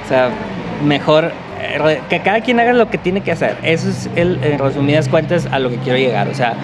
o 0.05 0.09
sea, 0.09 0.31
mejor 0.85 1.33
eh, 1.61 2.01
que 2.09 2.21
cada 2.21 2.41
quien 2.41 2.59
haga 2.59 2.73
lo 2.73 2.91
que 2.91 2.99
tiene 2.99 3.21
que 3.21 3.33
hacer. 3.33 3.57
Eso 3.63 3.89
es, 3.89 4.11
el, 4.17 4.43
en 4.43 4.59
resumidas 4.59 5.09
cuentas, 5.09 5.47
a 5.51 5.59
lo 5.59 5.71
que 5.71 5.77
quiero 5.77 5.99
llegar. 5.99 6.29
O 6.29 6.35
sea, 6.35 6.55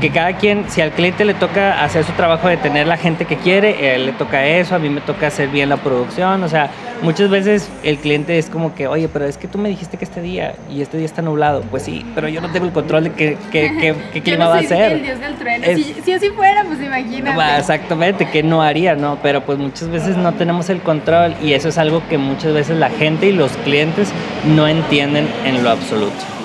que 0.00 0.10
cada 0.10 0.36
quien, 0.36 0.64
si 0.68 0.80
al 0.80 0.92
cliente 0.92 1.24
le 1.24 1.34
toca 1.34 1.82
hacer 1.82 2.04
su 2.04 2.12
trabajo 2.12 2.48
de 2.48 2.56
tener 2.56 2.86
la 2.86 2.96
gente 2.96 3.24
que 3.24 3.36
quiere, 3.36 3.94
él 3.94 4.06
le 4.06 4.12
toca 4.12 4.46
eso, 4.46 4.74
a 4.74 4.78
mí 4.78 4.88
me 4.88 5.00
toca 5.00 5.28
hacer 5.28 5.48
bien 5.48 5.68
la 5.68 5.76
producción, 5.76 6.42
o 6.42 6.48
sea, 6.48 6.70
muchas 7.02 7.30
veces 7.30 7.68
el 7.82 7.98
cliente 7.98 8.38
es 8.38 8.50
como 8.50 8.74
que, 8.74 8.86
oye, 8.86 9.08
pero 9.08 9.24
es 9.24 9.36
que 9.36 9.48
tú 9.48 9.58
me 9.58 9.68
dijiste 9.68 9.96
que 9.96 10.04
este 10.04 10.20
día 10.20 10.54
y 10.70 10.82
este 10.82 10.96
día 10.96 11.06
está 11.06 11.22
nublado, 11.22 11.62
pues 11.62 11.84
sí, 11.84 12.04
pero 12.14 12.28
yo 12.28 12.40
no 12.40 12.50
tengo 12.50 12.66
el 12.66 12.72
control 12.72 13.04
de 13.04 13.12
qué, 13.12 13.38
qué, 13.50 13.96
qué, 14.12 14.22
clima 14.22 14.48
va 14.48 14.58
a 14.58 14.62
ser. 14.62 14.92
El 14.92 15.02
dios 15.02 15.20
del 15.20 15.34
trueno. 15.34 15.64
si, 16.04 16.12
así 16.12 16.30
fuera, 16.30 16.64
pues 16.64 16.80
imagínate. 16.80 17.58
Exactamente, 17.58 18.28
que 18.28 18.42
no 18.42 18.62
haría, 18.62 18.94
¿no? 18.94 19.18
Pero 19.22 19.42
pues 19.42 19.58
muchas 19.58 19.88
veces 19.88 20.16
no 20.16 20.32
tenemos 20.34 20.68
el 20.68 20.80
control 20.80 21.34
y 21.42 21.52
eso 21.52 21.68
es 21.68 21.78
algo 21.78 22.02
que 22.08 22.18
muchas 22.18 22.52
veces 22.52 22.76
la 22.76 22.90
gente 22.90 23.26
y 23.26 23.32
los 23.32 23.52
clientes 23.58 24.10
no 24.44 24.68
entienden 24.68 25.28
en 25.44 25.62
lo 25.62 25.70
absoluto. 25.70 26.35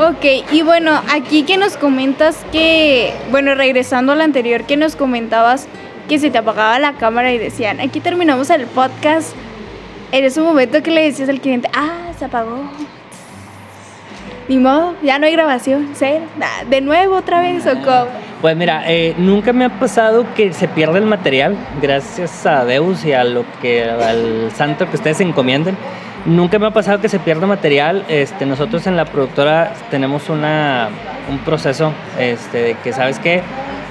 Ok, 0.00 0.24
y 0.52 0.62
bueno, 0.62 0.92
aquí 1.12 1.42
que 1.42 1.56
nos 1.56 1.76
comentas 1.76 2.46
que, 2.52 3.12
bueno, 3.32 3.56
regresando 3.56 4.12
al 4.12 4.20
anterior, 4.20 4.62
que 4.62 4.76
nos 4.76 4.94
comentabas 4.94 5.66
que 6.08 6.20
se 6.20 6.30
te 6.30 6.38
apagaba 6.38 6.78
la 6.78 6.92
cámara 6.92 7.32
y 7.32 7.38
decían, 7.38 7.80
aquí 7.80 7.98
terminamos 7.98 8.48
el 8.50 8.66
podcast. 8.66 9.34
En 10.12 10.24
ese 10.24 10.40
momento 10.40 10.84
que 10.84 10.92
le 10.92 11.02
decías 11.02 11.28
al 11.28 11.40
cliente, 11.40 11.68
ah, 11.74 12.12
se 12.16 12.26
apagó. 12.26 12.70
Ni 14.46 14.58
modo, 14.58 14.94
ya 15.02 15.18
no 15.18 15.26
hay 15.26 15.32
grabación, 15.32 15.88
¿sí? 15.94 16.06
¿De 16.70 16.80
nuevo 16.80 17.16
otra 17.16 17.40
vez 17.40 17.66
o 17.66 17.74
cómo? 17.82 18.06
Pues 18.40 18.56
mira, 18.56 18.84
eh, 18.86 19.16
nunca 19.18 19.52
me 19.52 19.64
ha 19.64 19.80
pasado 19.80 20.24
que 20.36 20.52
se 20.52 20.68
pierda 20.68 20.98
el 20.98 21.06
material, 21.06 21.56
gracias 21.82 22.46
a 22.46 22.64
Deus 22.64 23.04
y 23.04 23.14
a 23.14 23.24
lo 23.24 23.44
que 23.60 23.82
al 23.82 24.52
santo 24.54 24.88
que 24.88 24.94
ustedes 24.94 25.20
encomienden. 25.20 25.76
Nunca 26.28 26.58
me 26.58 26.66
ha 26.66 26.70
pasado 26.70 27.00
que 27.00 27.08
se 27.08 27.18
pierda 27.18 27.46
material. 27.46 28.04
Este, 28.06 28.44
nosotros 28.44 28.86
en 28.86 28.96
la 28.96 29.06
productora 29.06 29.72
tenemos 29.90 30.28
una, 30.28 30.90
un 31.30 31.38
proceso 31.38 31.90
este, 32.18 32.58
de 32.58 32.74
que, 32.74 32.92
¿sabes 32.92 33.18
qué? 33.18 33.40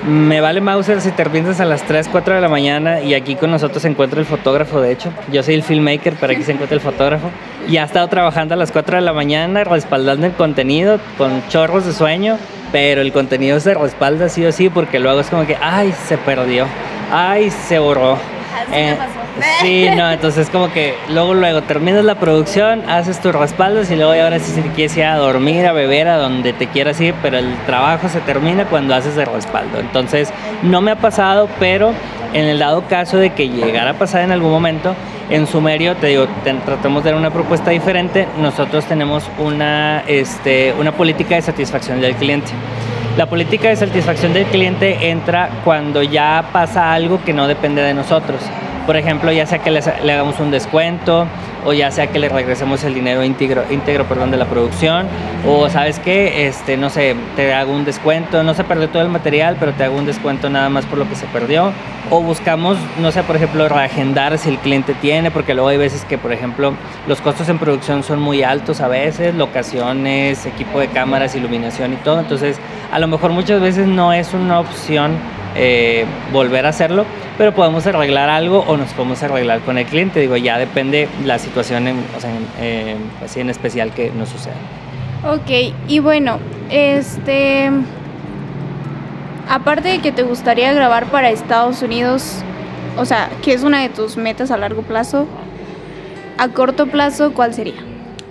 Me 0.08 0.40
vale 0.40 0.62
Mauser 0.62 1.02
si 1.02 1.10
te 1.10 1.24
a 1.24 1.66
las 1.66 1.82
3, 1.82 2.10
4 2.12 2.36
de 2.36 2.42
la 2.42 2.48
mañana 2.48 3.02
y 3.02 3.16
aquí 3.16 3.36
con 3.36 3.50
nosotros 3.50 3.82
se 3.82 3.88
encuentra 3.88 4.20
el 4.20 4.28
fotógrafo, 4.28 4.80
de 4.80 4.92
hecho. 4.92 5.12
Yo 5.32 5.42
soy 5.42 5.56
el 5.56 5.64
filmmaker, 5.64 6.14
pero 6.22 6.34
aquí 6.34 6.44
se 6.44 6.52
encuentra 6.52 6.76
el 6.76 6.82
fotógrafo. 6.82 7.32
Y 7.68 7.78
ha 7.78 7.86
estado 7.86 8.08
trabajando 8.08 8.54
a 8.54 8.58
las 8.58 8.72
4 8.72 8.98
de 8.98 9.02
la 9.02 9.14
mañana, 9.14 9.64
respaldando 9.64 10.28
el 10.28 10.34
contenido 10.34 11.00
con 11.18 11.42
chorros 11.50 11.88
de 11.88 11.94
sueño, 11.94 12.38
pero 12.72 13.02
el 13.02 13.12
contenido 13.14 13.60
se 13.60 13.74
respalda 13.74 14.30
sí 14.30 14.46
o 14.46 14.52
sí 14.52 14.70
porque 14.70 15.00
luego 15.00 15.22
es 15.22 15.30
como 15.32 15.48
que, 15.48 15.58
ay, 15.60 15.92
se 16.08 16.20
perdió, 16.20 16.68
ay, 17.12 17.50
se 17.50 17.80
borró. 17.80 18.37
Eh, 18.74 18.98
sí, 19.62 19.88
no, 19.96 20.12
entonces 20.12 20.50
como 20.50 20.72
que 20.72 20.96
luego, 21.10 21.36
luego 21.36 21.62
terminas 21.62 22.04
la 22.04 22.16
producción, 22.16 22.90
haces 22.90 23.20
tus 23.20 23.34
respaldos 23.34 23.92
y 23.92 23.96
luego 23.96 24.12
ahora 24.12 24.40
sí 24.40 24.52
si 24.52 24.62
te 24.62 24.70
quieres 24.70 24.98
ir 24.98 25.04
a 25.04 25.16
dormir, 25.16 25.66
a 25.68 25.74
beber, 25.74 26.08
a 26.08 26.18
donde 26.18 26.54
te 26.54 26.68
quieras 26.68 27.00
ir, 27.00 27.14
pero 27.22 27.38
el 27.38 27.56
trabajo 27.68 28.10
se 28.10 28.20
termina 28.22 28.66
cuando 28.66 28.96
haces 28.96 29.16
el 29.16 29.28
respaldo. 29.28 29.80
Entonces, 29.80 30.34
no 30.64 30.82
me 30.82 30.92
ha 30.92 30.96
pasado, 30.96 31.50
pero 31.60 31.94
en 32.34 32.46
el 32.46 32.60
dado 32.60 32.84
caso 32.88 33.18
de 33.18 33.32
que 33.32 33.50
llegara 33.50 33.92
a 33.92 33.94
pasar 33.94 34.24
en 34.24 34.32
algún 34.32 34.52
momento, 34.52 34.96
en 35.30 35.46
Sumerio, 35.48 35.96
te 35.96 36.08
digo, 36.08 36.28
tratamos 36.66 37.04
de 37.04 37.12
dar 37.12 37.20
una 37.20 37.32
propuesta 37.32 37.72
diferente. 37.72 38.28
Nosotros 38.40 38.86
tenemos 38.86 39.30
una, 39.38 40.04
este, 40.08 40.74
una 40.80 40.94
política 40.94 41.36
de 41.36 41.42
satisfacción 41.42 42.02
del 42.02 42.16
cliente. 42.16 42.52
La 43.18 43.26
política 43.26 43.70
de 43.70 43.76
satisfacción 43.76 44.32
del 44.32 44.46
cliente 44.46 45.10
entra 45.10 45.50
cuando 45.64 46.04
ya 46.04 46.50
pasa 46.54 46.94
algo 46.94 47.20
que 47.26 47.34
no 47.34 47.48
depende 47.48 47.82
de 47.82 47.96
nosotros. 47.96 48.40
Por 48.88 48.96
ejemplo, 48.96 49.34
ya 49.34 49.46
sea 49.46 49.60
que 49.60 49.70
le, 49.70 49.80
hagamos 49.80 50.40
un 50.40 50.50
descuento 50.50 51.28
o 51.66 51.74
ya 51.74 51.92
sea 51.92 52.08
que 52.08 52.20
le 52.20 52.30
regresemos 52.30 52.86
el 52.86 52.94
dinero 52.94 53.22
íntegro, 53.22 53.66
íntegro 53.70 54.06
perdón, 54.06 54.32
de 54.32 54.38
la 54.38 54.46
producción 54.46 55.08
o 55.46 55.70
sabes 55.70 56.00
qué, 56.00 56.48
este, 56.48 56.78
no 56.78 56.90
sé, 56.90 57.14
te 57.36 57.54
hago 57.54 57.74
un 57.74 57.84
descuento, 57.84 58.44
no 58.44 58.54
se 58.54 58.64
perdió 58.64 58.88
todo 58.88 59.02
el 59.02 59.10
material, 59.10 59.58
pero 59.60 59.74
te 59.74 59.84
hago 59.84 59.98
un 59.98 60.06
descuento 60.06 60.50
nada 60.50 60.70
más 60.70 60.86
por 60.86 60.98
lo 60.98 61.10
que 61.10 61.16
se 61.16 61.26
perdió. 61.26 61.74
O 62.10 62.22
buscamos, 62.22 62.78
no 63.02 63.12
sé, 63.12 63.24
por 63.24 63.36
ejemplo, 63.36 63.68
reagendar 63.68 64.38
si 64.38 64.48
el 64.48 64.58
cliente 64.58 64.94
tiene, 64.94 65.32
porque 65.32 65.54
luego 65.54 65.68
hay 65.68 65.78
veces 65.78 66.06
que, 66.06 66.18
por 66.18 66.32
ejemplo, 66.32 66.74
los 67.08 67.20
costos 67.20 67.50
en 67.50 67.60
producción 67.60 68.04
son 68.04 68.20
muy 68.20 68.44
altos 68.44 68.80
a 68.80 68.88
veces, 68.88 69.36
locaciones, 69.36 70.46
equipo 70.46 70.80
de 70.80 70.88
cámaras, 70.88 71.36
iluminación 71.36 71.92
y 71.92 71.98
todo, 71.98 72.22
entonces 72.22 72.58
a 72.94 73.00
lo 73.00 73.10
mejor 73.10 73.32
muchas 73.32 73.60
veces 73.60 73.86
no 73.86 74.14
es 74.14 74.34
una 74.34 74.62
opción 74.62 75.18
eh, 75.56 76.06
volver 76.32 76.66
a 76.66 76.70
hacerlo, 76.70 77.06
pero 77.38 77.54
podemos 77.54 77.86
arreglar 77.86 78.30
algo 78.30 78.64
o 78.68 78.78
nos 78.78 78.92
podemos 78.94 79.22
arreglar 79.24 79.60
con 79.62 79.78
el 79.78 79.86
cliente, 79.86 80.20
digo, 80.20 80.38
ya 80.38 80.58
depende 80.58 81.08
la 81.26 81.40
situación 81.40 81.88
en, 81.88 82.04
o 82.16 82.20
sea, 82.20 82.32
en, 82.62 82.98
así 83.24 83.40
en 83.40 83.50
especial 83.50 83.92
que 83.94 84.12
nos 84.12 84.30
suceda. 84.30 84.56
Ok, 85.24 85.74
y 85.88 86.00
bueno, 86.00 86.40
este 86.70 87.70
aparte 89.50 89.90
de 89.90 90.00
que 90.00 90.12
te 90.12 90.24
gustaría 90.24 90.74
grabar 90.74 91.06
para 91.06 91.30
Estados 91.30 91.82
Unidos, 91.82 92.44
o 92.98 93.06
sea, 93.06 93.30
que 93.44 93.54
es 93.54 93.64
una 93.64 93.82
de 93.82 93.90
tus 93.90 94.18
metas 94.18 94.52
a 94.52 94.58
largo 94.58 94.82
plazo, 94.82 95.28
a 96.38 96.50
corto 96.50 96.88
plazo, 96.88 97.34
¿cuál 97.34 97.54
sería? 97.54 97.82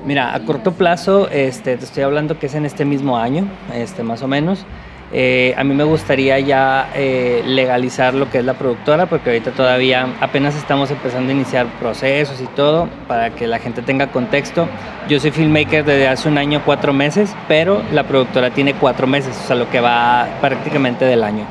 Mira, 0.04 0.34
a 0.34 0.40
corto 0.40 0.72
plazo, 0.72 1.28
este, 1.30 1.76
te 1.76 1.84
estoy 1.84 2.04
hablando 2.04 2.38
que 2.38 2.46
es 2.46 2.54
en 2.54 2.64
este 2.64 2.84
mismo 2.84 3.18
año, 3.18 3.48
este, 3.74 4.02
más 4.02 4.22
o 4.22 4.28
menos. 4.28 4.64
Eh, 5.12 5.54
a 5.56 5.62
mí 5.62 5.72
me 5.72 5.84
gustaría 5.84 6.38
ya 6.40 6.90
eh, 6.94 7.42
legalizar 7.46 8.14
lo 8.14 8.28
que 8.28 8.38
es 8.38 8.44
la 8.44 8.54
productora, 8.54 9.06
porque 9.06 9.30
ahorita 9.30 9.52
todavía 9.52 10.08
apenas 10.20 10.56
estamos 10.56 10.90
empezando 10.90 11.30
a 11.30 11.34
iniciar 11.34 11.66
procesos 11.78 12.40
y 12.40 12.46
todo, 12.46 12.88
para 13.06 13.30
que 13.30 13.46
la 13.46 13.58
gente 13.58 13.82
tenga 13.82 14.08
contexto. 14.08 14.68
Yo 15.08 15.20
soy 15.20 15.30
filmmaker 15.30 15.84
desde 15.84 16.08
hace 16.08 16.28
un 16.28 16.38
año, 16.38 16.60
cuatro 16.64 16.92
meses, 16.92 17.34
pero 17.46 17.82
la 17.92 18.02
productora 18.02 18.50
tiene 18.50 18.74
cuatro 18.74 19.06
meses, 19.06 19.38
o 19.44 19.46
sea, 19.46 19.56
lo 19.56 19.70
que 19.70 19.80
va 19.80 20.26
prácticamente 20.40 21.04
del 21.04 21.22
año. 21.22 21.46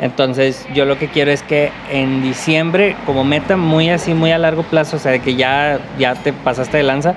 Entonces 0.00 0.66
yo 0.72 0.86
lo 0.86 0.98
que 0.98 1.08
quiero 1.08 1.30
es 1.30 1.42
que 1.42 1.72
en 1.90 2.22
diciembre, 2.22 2.96
como 3.04 3.22
meta 3.22 3.56
muy 3.56 3.90
así, 3.90 4.14
muy 4.14 4.32
a 4.32 4.38
largo 4.38 4.62
plazo, 4.62 4.96
o 4.96 4.98
sea, 4.98 5.12
de 5.12 5.20
que 5.20 5.34
ya, 5.34 5.78
ya 5.98 6.14
te 6.14 6.32
pasaste 6.32 6.78
de 6.78 6.84
lanza, 6.84 7.16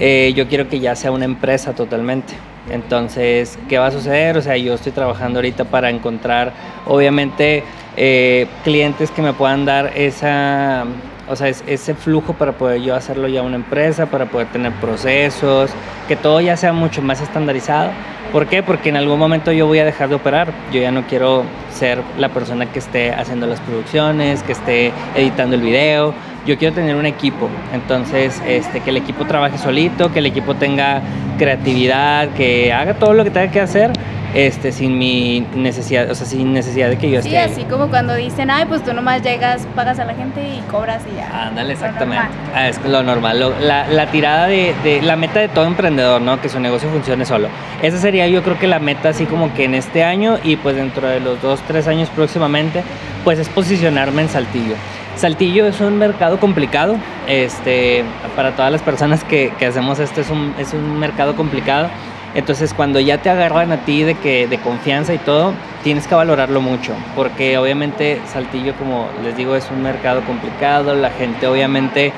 eh, 0.00 0.32
yo 0.34 0.48
quiero 0.48 0.68
que 0.68 0.80
ya 0.80 0.96
sea 0.96 1.10
una 1.12 1.24
empresa 1.24 1.74
totalmente. 1.74 2.34
Entonces, 2.70 3.58
¿qué 3.68 3.78
va 3.78 3.88
a 3.88 3.90
suceder? 3.90 4.36
O 4.36 4.42
sea, 4.42 4.56
yo 4.56 4.74
estoy 4.74 4.92
trabajando 4.92 5.38
ahorita 5.38 5.64
para 5.64 5.90
encontrar, 5.90 6.52
obviamente, 6.86 7.62
eh, 7.96 8.46
clientes 8.64 9.10
que 9.10 9.22
me 9.22 9.34
puedan 9.34 9.64
dar 9.64 9.92
esa, 9.96 10.84
o 11.28 11.36
sea, 11.36 11.48
ese 11.48 11.94
flujo 11.94 12.32
para 12.32 12.52
poder 12.52 12.80
yo 12.80 12.94
hacerlo 12.94 13.28
ya 13.28 13.42
una 13.42 13.56
empresa, 13.56 14.06
para 14.06 14.26
poder 14.26 14.48
tener 14.48 14.72
procesos, 14.74 15.70
que 16.08 16.16
todo 16.16 16.40
ya 16.40 16.56
sea 16.56 16.72
mucho 16.72 17.02
más 17.02 17.20
estandarizado. 17.20 17.90
¿Por 18.34 18.48
qué? 18.48 18.64
Porque 18.64 18.88
en 18.88 18.96
algún 18.96 19.16
momento 19.16 19.52
yo 19.52 19.68
voy 19.68 19.78
a 19.78 19.84
dejar 19.84 20.08
de 20.08 20.16
operar. 20.16 20.52
Yo 20.72 20.80
ya 20.80 20.90
no 20.90 21.06
quiero 21.06 21.44
ser 21.70 22.02
la 22.18 22.30
persona 22.30 22.66
que 22.66 22.80
esté 22.80 23.12
haciendo 23.12 23.46
las 23.46 23.60
producciones, 23.60 24.42
que 24.42 24.50
esté 24.50 24.92
editando 25.14 25.54
el 25.54 25.62
video 25.62 26.12
yo 26.46 26.58
quiero 26.58 26.74
tener 26.74 26.94
un 26.96 27.06
equipo, 27.06 27.48
entonces 27.72 28.42
este, 28.46 28.80
que 28.80 28.90
el 28.90 28.98
equipo 28.98 29.24
trabaje 29.24 29.56
solito, 29.56 30.12
que 30.12 30.18
el 30.18 30.26
equipo 30.26 30.54
tenga 30.54 31.00
creatividad, 31.38 32.28
que 32.30 32.72
haga 32.72 32.94
todo 32.94 33.14
lo 33.14 33.24
que 33.24 33.30
tenga 33.30 33.50
que 33.50 33.60
hacer, 33.60 33.90
este, 34.34 34.72
sin 34.72 34.98
mi 34.98 35.46
necesidad, 35.54 36.10
o 36.10 36.14
sea, 36.14 36.26
sin 36.26 36.52
necesidad 36.52 36.90
de 36.90 36.98
que 36.98 37.08
yo 37.10 37.18
esté. 37.20 37.30
Sí, 37.30 37.36
así 37.36 37.64
como 37.64 37.88
cuando 37.88 38.14
dicen, 38.14 38.50
ay, 38.50 38.66
pues 38.66 38.82
tú 38.82 38.92
nomás 38.92 39.22
llegas, 39.22 39.66
pagas 39.76 39.98
a 40.00 40.04
la 40.04 40.14
gente 40.14 40.40
y 40.42 40.60
cobras 40.70 41.02
y 41.10 41.16
ya. 41.16 41.46
Ándale, 41.48 41.72
exactamente. 41.72 42.26
Ah, 42.54 42.68
es 42.68 42.84
lo 42.84 43.02
normal. 43.02 43.38
Lo, 43.38 43.58
la, 43.60 43.86
la, 43.86 44.06
tirada 44.06 44.46
de, 44.48 44.74
de, 44.82 45.00
la 45.02 45.16
meta 45.16 45.38
de 45.38 45.48
todo 45.48 45.66
emprendedor, 45.66 46.20
¿no? 46.20 46.40
Que 46.40 46.48
su 46.48 46.58
negocio 46.58 46.90
funcione 46.90 47.24
solo. 47.24 47.48
Esa 47.80 47.98
sería 47.98 48.26
yo 48.26 48.42
creo 48.42 48.58
que 48.58 48.66
la 48.66 48.80
meta 48.80 49.10
así 49.10 49.24
como 49.24 49.54
que 49.54 49.64
en 49.64 49.74
este 49.74 50.02
año 50.02 50.38
y 50.42 50.56
pues 50.56 50.74
dentro 50.74 51.08
de 51.08 51.20
los 51.20 51.40
dos, 51.40 51.60
tres 51.68 51.86
años 51.86 52.08
próximamente, 52.10 52.82
pues 53.22 53.38
es 53.38 53.48
posicionarme 53.48 54.22
en 54.22 54.28
Saltillo. 54.28 54.74
Saltillo 55.16 55.66
es 55.66 55.80
un 55.80 55.96
mercado 55.96 56.40
complicado, 56.40 56.96
este, 57.28 58.02
para 58.34 58.56
todas 58.56 58.72
las 58.72 58.82
personas 58.82 59.22
que, 59.22 59.52
que 59.60 59.66
hacemos 59.66 60.00
esto 60.00 60.20
es 60.20 60.28
un, 60.28 60.52
es 60.58 60.72
un 60.72 60.98
mercado 60.98 61.36
complicado 61.36 61.88
entonces 62.34 62.74
cuando 62.74 63.00
ya 63.00 63.18
te 63.18 63.30
agarran 63.30 63.72
a 63.72 63.84
ti 63.84 64.02
de, 64.02 64.14
que, 64.14 64.46
de 64.48 64.58
confianza 64.58 65.14
y 65.14 65.18
todo, 65.18 65.52
tienes 65.82 66.06
que 66.06 66.14
valorarlo 66.14 66.60
mucho, 66.60 66.92
porque 67.14 67.58
obviamente 67.58 68.20
Saltillo, 68.26 68.74
como 68.74 69.08
les 69.22 69.36
digo, 69.36 69.54
es 69.54 69.70
un 69.70 69.82
mercado 69.82 70.22
complicado, 70.22 70.94
la 70.94 71.10
gente 71.10 71.46
obviamente 71.46 72.12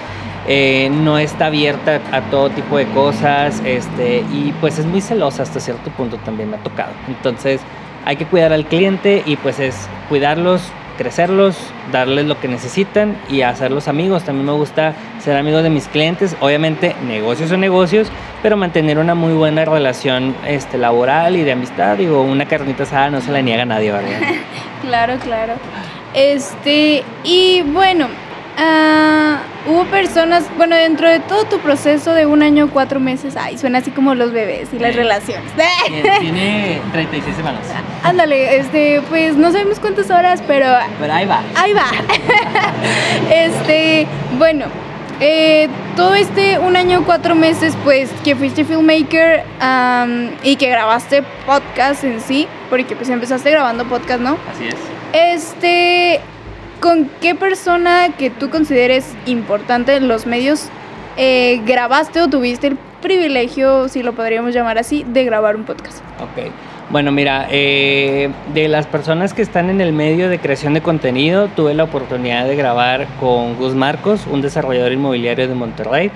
eh, 0.49 0.89
no 0.93 1.19
está 1.19 1.47
abierta 1.47 2.01
a 2.13 2.21
todo 2.23 2.51
tipo 2.51 2.79
de 2.79 2.87
cosas, 2.87 3.61
este, 3.65 4.19
y 4.33 4.55
pues 4.61 4.79
es 4.79 4.87
muy 4.87 5.01
celosa 5.01 5.43
hasta 5.43 5.59
cierto 5.59 5.91
punto 5.91 6.17
también 6.19 6.51
me 6.51 6.57
ha 6.57 6.61
tocado. 6.61 6.93
Entonces 7.09 7.61
hay 8.05 8.17
que 8.17 8.25
cuidar 8.25 8.53
al 8.53 8.67
cliente 8.67 9.23
y 9.27 9.37
pues 9.37 9.59
es 9.59 9.89
cuidarlos, 10.09 10.63
crecerlos, 10.97 11.57
darles 11.93 12.27
lo 12.27 12.41
que 12.41 12.49
necesitan 12.49 13.17
y 13.29 13.43
hacerlos 13.43 13.89
amigos. 13.89 14.25
También 14.25 14.47
me 14.47 14.53
gusta 14.53 14.95
ser 15.21 15.37
amigo 15.37 15.63
de 15.63 15.71
mis 15.71 15.89
clientes. 15.89 16.37
Obviamente, 16.41 16.95
negocios 17.07 17.51
son 17.51 17.61
negocios, 17.61 18.09
pero 18.43 18.57
mantener 18.57 18.99
una 18.99 19.15
muy 19.15 19.35
buena 19.35 19.65
relación 19.65 20.35
este, 20.47 20.79
laboral 20.79 21.37
y 21.37 21.43
de 21.43 21.53
amistad. 21.53 21.97
Digo, 21.97 22.23
una 22.23 22.47
carnita 22.47 22.83
asada 22.83 23.11
no 23.11 23.21
se 23.21 23.31
la 23.33 23.41
niega 23.43 23.65
nadie, 23.65 23.93
¿verdad? 23.93 24.21
claro, 24.83 25.17
claro. 25.23 25.55
Este, 26.15 27.05
y 27.25 27.63
bueno, 27.63 28.09
Uh, 28.59 29.71
hubo 29.71 29.85
personas, 29.87 30.45
bueno, 30.57 30.77
dentro 30.77 31.09
de 31.09 31.21
todo 31.21 31.45
tu 31.45 31.59
proceso 31.59 32.15
de 32.15 32.25
un 32.25 32.43
año, 32.43 32.71
cuatro 32.73 33.01
meses, 33.01 33.37
ay, 33.37 33.59
suena 33.59 33.79
así 33.79 33.91
como 33.91 34.15
los 34.15 34.33
bebés 34.33 34.69
y 34.73 34.79
las 34.79 34.97
relaciones. 34.97 35.53
Tiene 36.21 36.81
36 36.93 37.37
semanas. 37.37 37.61
Ándale, 38.03 38.57
este, 38.57 39.03
pues 39.11 39.37
no 39.37 39.53
sabemos 39.53 39.79
cuántas 39.79 40.11
horas, 40.11 40.43
pero... 40.47 40.67
Pero 40.99 41.13
ahí 41.13 41.27
va. 41.27 41.43
Ahí 41.55 41.73
va. 41.75 41.91
este, 43.31 44.07
bueno, 44.39 44.67
eh, 45.21 45.69
todo 45.97 46.15
este 46.15 46.59
un 46.59 46.77
año, 46.77 47.03
cuatro 47.05 47.35
meses, 47.35 47.75
pues 47.85 48.11
que 48.23 48.37
fuiste 48.37 48.65
filmmaker 48.65 49.45
um, 49.63 50.31
y 50.43 50.57
que 50.57 50.69
grabaste 50.69 51.23
podcast 51.47 52.05
en 52.05 52.21
sí, 52.21 52.47
porque 52.69 52.97
pues 52.97 53.09
empezaste 53.09 53.51
grabando 53.51 53.87
podcast, 53.87 54.21
¿no? 54.21 54.37
Así 54.53 54.69
es. 54.69 54.77
Este, 55.13 56.21
¿Con 56.81 57.11
qué 57.21 57.35
persona 57.35 58.11
que 58.19 58.31
tú 58.31 58.51
consideres 58.51 59.15
importante 59.27 59.97
en 59.97 60.09
los 60.09 60.27
medios 60.27 60.69
eh, 61.17 61.63
grabaste 61.65 62.21
o 62.21 62.29
tuviste 62.29 62.67
el 62.67 62.79
privilegio, 63.01 63.89
si 63.89 64.03
lo 64.03 64.13
podríamos 64.13 64.55
llamar 64.55 64.79
así, 64.79 65.05
de 65.07 65.25
grabar 65.25 65.57
un 65.57 65.65
podcast? 65.65 65.99
Ok. 66.21 66.53
Bueno, 66.89 67.11
mira, 67.11 67.49
eh, 67.51 68.31
de 68.55 68.69
las 68.69 68.87
personas 68.87 69.35
que 69.35 69.43
están 69.43 69.71
en 69.71 69.81
el 69.81 69.93
medio 69.93 70.29
de 70.29 70.39
creación 70.39 70.75
de 70.75 70.83
contenido, 70.83 71.49
tuve 71.49 71.75
la 71.75 71.83
oportunidad 71.83 72.47
de 72.47 72.55
grabar 72.55 73.09
con 73.19 73.57
Gus 73.57 73.75
Marcos, 73.75 74.25
un 74.31 74.41
desarrollador 74.41 74.93
inmobiliario 74.93 75.49
de 75.49 75.55
Monterrey, 75.55 76.13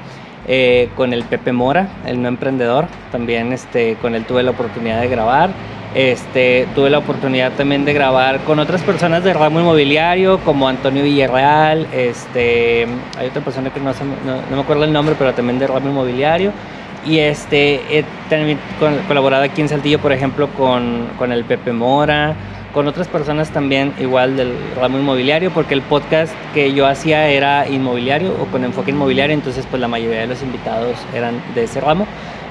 eh, 0.47 0.89
con 0.95 1.13
el 1.13 1.25
Pepe 1.25 1.53
Mora, 1.53 1.89
el 2.07 2.23
no 2.23 2.29
emprendedor, 2.29 2.87
también 3.11 3.53
este, 3.53 3.97
con 3.97 4.15
él 4.15 4.25
tuve 4.25 4.45
la 4.45 4.53
oportunidad 4.53 5.01
de 5.01 5.09
grabar. 5.09 5.51
Este, 5.95 6.69
tuve 6.77 6.89
la 6.89 6.99
oportunidad 6.99 7.53
también 7.53 7.85
de 7.85 7.93
grabar 7.93 8.39
con 8.45 8.61
otras 8.61 8.81
personas 8.83 9.25
del 9.25 9.35
ramo 9.35 9.59
inmobiliario, 9.59 10.39
como 10.39 10.69
Antonio 10.69 11.03
Villarreal, 11.03 11.89
este, 11.93 12.87
hay 13.19 13.29
otra 13.29 13.43
persona 13.43 13.71
que 13.71 13.81
no, 13.81 13.91
no, 14.25 14.57
me 14.57 14.63
acuerdo 14.63 14.85
el 14.85 14.93
nombre, 14.93 15.17
pero 15.19 15.35
también 15.35 15.59
del 15.59 15.69
ramo 15.69 15.89
inmobiliario. 15.89 16.53
Y 17.05 17.19
este, 17.19 17.81
he 17.99 18.05
colaborado 19.09 19.43
aquí 19.43 19.63
en 19.63 19.69
Saltillo, 19.69 19.99
por 19.99 20.13
ejemplo, 20.13 20.49
con, 20.51 21.09
con 21.19 21.33
el 21.33 21.45
Pepe 21.45 21.73
Mora, 21.73 22.37
con 22.73 22.87
otras 22.87 23.09
personas 23.09 23.51
también 23.51 23.93
igual 23.99 24.37
del 24.37 24.53
ramo 24.79 24.99
inmobiliario, 24.99 25.51
porque 25.51 25.75
el 25.75 25.83
podcast 25.83 26.33
que 26.55 26.73
yo 26.73 26.87
hacía 26.87 27.29
era 27.29 27.69
inmobiliario 27.69 28.33
o 28.41 28.47
con 28.47 28.65
enfoque 28.65 28.93
inmobiliario, 28.93 29.35
entonces 29.35 29.67
pues 29.69 29.81
la 29.81 29.89
mayoría 29.89 30.21
de 30.21 30.27
los 30.29 30.43
invitados 30.43 30.97
eran 31.15 31.43
de 31.55 31.65
ese 31.65 31.81
ramo. 31.81 32.07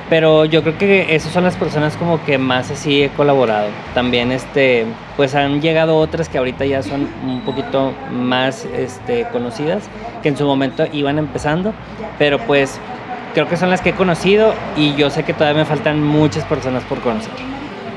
Pero 0.09 0.45
yo 0.45 0.63
creo 0.63 0.77
que 0.77 1.13
esas 1.15 1.31
son 1.31 1.43
las 1.43 1.55
personas 1.55 1.95
como 1.95 2.23
que 2.25 2.39
más 2.39 2.71
así 2.71 3.03
he 3.03 3.09
colaborado. 3.09 3.67
También 3.93 4.31
este, 4.31 4.85
pues 5.15 5.35
han 5.35 5.61
llegado 5.61 5.97
otras 5.97 6.29
que 6.29 6.39
ahorita 6.39 6.65
ya 6.65 6.81
son 6.81 7.07
un 7.23 7.41
poquito 7.41 7.93
más 8.11 8.65
este, 8.65 9.27
conocidas, 9.31 9.83
que 10.23 10.29
en 10.29 10.37
su 10.37 10.45
momento 10.45 10.85
iban 10.91 11.19
empezando, 11.19 11.73
pero 12.17 12.39
pues 12.39 12.79
creo 13.35 13.47
que 13.47 13.55
son 13.55 13.69
las 13.69 13.81
que 13.81 13.89
he 13.89 13.93
conocido 13.93 14.53
y 14.75 14.95
yo 14.95 15.11
sé 15.11 15.23
que 15.23 15.33
todavía 15.33 15.61
me 15.61 15.65
faltan 15.65 16.03
muchas 16.03 16.43
personas 16.45 16.83
por 16.85 16.99
conocer. 17.01 17.33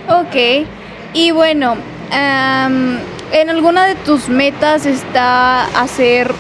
Ok, 0.09 0.67
y 1.15 1.31
bueno, 1.31 1.77
en 2.13 3.51
alguna 3.51 3.87
de 3.87 3.95
tus 3.95 4.29
metas 4.29 4.85
está 4.85 5.65
hacer 5.81 6.31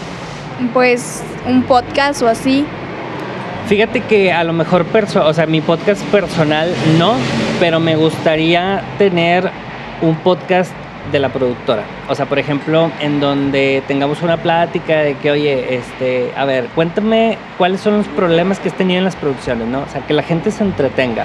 pues 0.74 1.22
un 1.46 1.62
podcast 1.62 2.20
o 2.22 2.28
así. 2.28 2.66
Fíjate 3.66 4.00
que 4.00 4.32
a 4.32 4.44
lo 4.44 4.52
mejor, 4.52 4.84
o 5.14 5.32
sea, 5.32 5.46
mi 5.46 5.60
podcast 5.60 6.02
personal 6.06 6.72
no, 6.98 7.14
pero 7.60 7.80
me 7.80 7.96
gustaría 7.96 8.82
tener 8.98 9.50
un 10.02 10.16
podcast 10.16 10.72
de 11.10 11.18
la 11.18 11.30
productora. 11.30 11.82
O 12.08 12.14
sea, 12.14 12.26
por 12.26 12.38
ejemplo, 12.38 12.90
en 13.00 13.20
donde 13.20 13.82
tengamos 13.88 14.22
una 14.22 14.36
plática 14.36 15.00
de 15.00 15.14
que, 15.14 15.30
oye, 15.30 15.76
este, 15.76 16.32
a 16.36 16.44
ver, 16.44 16.66
cuéntame 16.74 17.38
cuáles 17.58 17.80
son 17.80 17.98
los 17.98 18.08
problemas 18.08 18.60
que 18.60 18.68
has 18.68 18.74
tenido 18.74 18.98
en 18.98 19.04
las 19.04 19.16
producciones, 19.16 19.66
¿no? 19.66 19.80
O 19.80 19.88
sea, 19.88 20.02
que 20.02 20.12
la 20.12 20.22
gente 20.22 20.50
se 20.50 20.62
entretenga. 20.62 21.24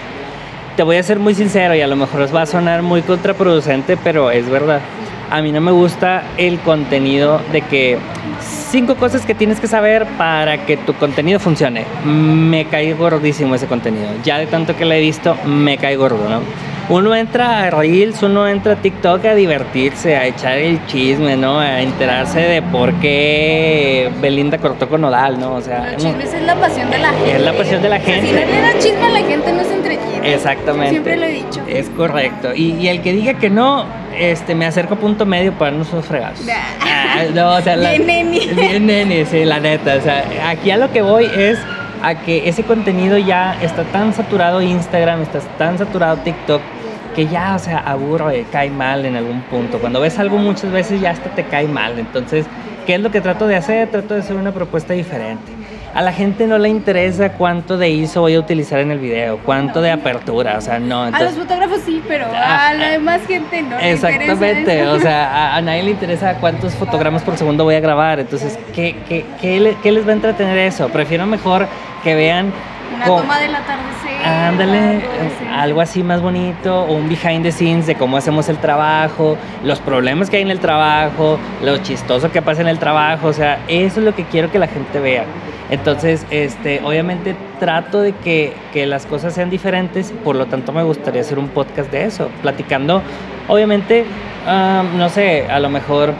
Te 0.75 0.83
voy 0.83 0.97
a 0.97 1.03
ser 1.03 1.19
muy 1.19 1.35
sincero 1.35 1.75
y 1.75 1.81
a 1.81 1.87
lo 1.87 1.95
mejor 1.95 2.21
os 2.21 2.33
va 2.33 2.43
a 2.43 2.45
sonar 2.45 2.81
muy 2.81 3.01
contraproducente, 3.01 3.97
pero 3.97 4.31
es 4.31 4.49
verdad. 4.49 4.79
A 5.29 5.41
mí 5.41 5.51
no 5.51 5.59
me 5.59 5.71
gusta 5.71 6.23
el 6.37 6.59
contenido 6.59 7.41
de 7.51 7.61
que 7.61 7.97
cinco 8.39 8.95
cosas 8.95 9.25
que 9.25 9.35
tienes 9.35 9.59
que 9.59 9.67
saber 9.67 10.05
para 10.17 10.65
que 10.65 10.77
tu 10.77 10.93
contenido 10.93 11.39
funcione. 11.39 11.85
Me 12.05 12.65
cae 12.65 12.93
gordísimo 12.93 13.55
ese 13.55 13.67
contenido. 13.67 14.07
Ya 14.23 14.37
de 14.37 14.47
tanto 14.47 14.75
que 14.75 14.85
lo 14.85 14.93
he 14.93 15.01
visto, 15.01 15.35
me 15.45 15.77
cae 15.77 15.95
gordo, 15.97 16.29
¿no? 16.29 16.41
Uno 16.89 17.13
entra 17.13 17.63
a 17.63 17.69
Reels, 17.69 18.23
uno 18.23 18.47
entra 18.47 18.73
a 18.73 18.75
TikTok 18.77 19.25
a 19.25 19.35
divertirse, 19.35 20.15
a 20.15 20.25
echar 20.25 20.57
el 20.57 20.85
chisme, 20.85 21.35
¿no? 21.35 21.59
A 21.59 21.81
enterarse 21.81 22.39
de 22.39 22.61
por 22.61 22.93
qué 23.01 24.09
Belinda 24.21 24.57
cortó 24.57 24.87
con 24.87 25.01
Nodal, 25.01 25.37
¿no? 25.37 25.55
O 25.55 25.61
sea, 25.61 25.91
los 25.91 26.01
chismes 26.01 26.33
es 26.33 26.43
la 26.43 26.55
pasión 26.55 26.89
de 26.89 26.99
la 26.99 27.09
gente. 27.09 27.35
Es 27.35 27.41
la 27.41 27.53
pasión 27.53 27.81
de 27.81 27.89
la 27.89 27.99
gente. 27.99 28.27
si 28.27 28.33
no 28.33 28.39
le 28.39 28.61
da 28.61 28.79
chisme 28.79 29.05
a 29.05 29.09
la 29.09 29.19
gente, 29.19 29.51
no 29.51 29.63
se 29.65 29.73
entretiene. 29.73 30.33
Exactamente. 30.33 30.91
Siempre 30.91 31.17
lo 31.17 31.25
he 31.25 31.31
dicho. 31.33 31.61
Es 31.67 31.89
correcto. 31.89 32.55
Y, 32.55 32.75
y 32.75 32.87
el 32.87 33.01
que 33.01 33.11
diga 33.11 33.33
que 33.33 33.49
no, 33.49 33.85
este, 34.17 34.55
me 34.55 34.65
acerco 34.65 34.95
a 34.95 34.97
punto 34.97 35.25
medio 35.25 35.53
para 35.53 35.71
no 35.71 35.83
sus 35.83 36.05
fregados. 36.05 36.39
Ah, 36.81 37.23
no, 37.33 37.55
o 37.55 37.61
sea, 37.61 37.75
bien 37.77 38.05
neni. 38.05 38.39
Bien 38.55 38.85
neni, 38.85 39.25
sí, 39.25 39.45
la 39.45 39.59
neta. 39.59 39.95
O 39.95 40.01
sea, 40.01 40.23
aquí 40.45 40.71
a 40.71 40.77
lo 40.77 40.91
que 40.91 41.01
voy 41.01 41.25
es 41.25 41.59
a 42.01 42.15
que 42.15 42.47
ese 42.47 42.63
contenido 42.63 43.17
ya 43.17 43.57
está 43.61 43.83
tan 43.85 44.13
saturado 44.13 44.61
Instagram, 44.61 45.21
está 45.21 45.39
tan 45.57 45.77
saturado 45.77 46.17
TikTok, 46.17 46.61
que 47.15 47.27
ya, 47.27 47.55
o 47.55 47.59
sea, 47.59 47.79
aburre, 47.79 48.45
cae 48.51 48.69
mal 48.69 49.05
en 49.05 49.15
algún 49.15 49.41
punto. 49.43 49.79
Cuando 49.79 49.99
ves 49.99 50.19
algo 50.19 50.37
muchas 50.37 50.71
veces 50.71 51.01
ya 51.01 51.11
hasta 51.11 51.29
te 51.31 51.43
cae 51.43 51.67
mal. 51.67 51.97
Entonces, 51.97 52.45
¿qué 52.85 52.95
es 52.95 53.01
lo 53.01 53.11
que 53.11 53.21
trato 53.21 53.47
de 53.47 53.55
hacer? 53.55 53.89
Trato 53.89 54.13
de 54.13 54.19
hacer 54.19 54.35
una 54.35 54.51
propuesta 54.51 54.93
diferente 54.93 55.56
a 55.93 56.01
la 56.01 56.11
gente 56.11 56.47
no 56.47 56.57
le 56.57 56.69
interesa 56.69 57.33
cuánto 57.33 57.77
de 57.77 57.89
ISO 57.89 58.21
voy 58.21 58.35
a 58.35 58.39
utilizar 58.39 58.79
en 58.79 58.91
el 58.91 58.99
video, 58.99 59.39
cuánto 59.39 59.81
de 59.81 59.91
apertura, 59.91 60.57
o 60.57 60.61
sea, 60.61 60.79
no. 60.79 61.03
a 61.03 61.23
los 61.23 61.33
fotógrafos 61.33 61.81
sí, 61.85 62.01
pero 62.07 62.25
a 62.25 62.73
la 62.73 62.89
demás 62.89 63.21
gente 63.25 63.61
no. 63.61 63.79
Exactamente, 63.79 64.85
o 64.87 64.99
sea, 64.99 65.55
a, 65.55 65.61
nadie 65.61 65.83
le 65.83 65.91
interesa 65.91 66.35
cuántos 66.35 66.73
fotogramas 66.75 67.23
por 67.23 67.37
segundo 67.37 67.63
voy 67.63 67.75
a 67.75 67.79
grabar, 67.79 68.19
entonces, 68.19 68.57
¿qué, 68.73 68.95
qué, 69.07 69.25
qué, 69.41 69.91
les 69.91 70.05
va 70.05 70.11
a 70.11 70.13
entretener 70.13 70.57
eso? 70.57 70.89
Prefiero 70.89 71.25
mejor 71.25 71.67
que 72.03 72.15
vean... 72.15 72.51
Una 72.95 73.05
toma 73.05 73.37
del 73.39 73.53
atardecer. 73.53 74.25
Ándale, 74.25 75.01
algo 75.53 75.81
así 75.81 76.03
más 76.03 76.21
bonito, 76.21 76.83
o 76.83 76.93
un 76.93 77.09
behind 77.09 77.43
the 77.43 77.51
scenes 77.51 77.85
de 77.85 77.95
cómo 77.95 78.17
hacemos 78.17 78.47
el 78.49 78.57
trabajo, 78.57 79.37
los 79.63 79.79
problemas 79.79 80.29
que 80.29 80.37
hay 80.37 80.43
en 80.43 80.51
el 80.51 80.59
trabajo, 80.59 81.37
lo 81.61 81.77
chistoso 81.79 82.31
que 82.31 82.41
pasa 82.41 82.61
en 82.61 82.67
el 82.67 82.79
trabajo, 82.79 83.27
o 83.27 83.33
sea, 83.33 83.59
eso 83.67 83.99
es 83.99 84.05
lo 84.05 84.15
que 84.15 84.23
quiero 84.23 84.51
que 84.51 84.59
la 84.59 84.67
gente 84.67 84.99
vea. 84.99 85.25
Entonces, 85.69 86.25
este, 86.29 86.81
obviamente 86.83 87.35
trato 87.59 88.01
de 88.01 88.13
que, 88.13 88.53
que, 88.71 88.85
las 88.85 89.05
cosas 89.05 89.33
sean 89.33 89.49
diferentes, 89.49 90.13
por 90.23 90.35
lo 90.35 90.45
tanto 90.45 90.71
me 90.71 90.83
gustaría 90.83 91.21
hacer 91.21 91.39
un 91.39 91.49
podcast 91.49 91.91
de 91.91 92.05
eso, 92.05 92.29
platicando, 92.41 93.01
obviamente, 93.47 94.05
no 94.97 95.09
sé, 95.09 95.47
a 95.49 95.59
lo 95.59 95.69
mejor 95.69 96.13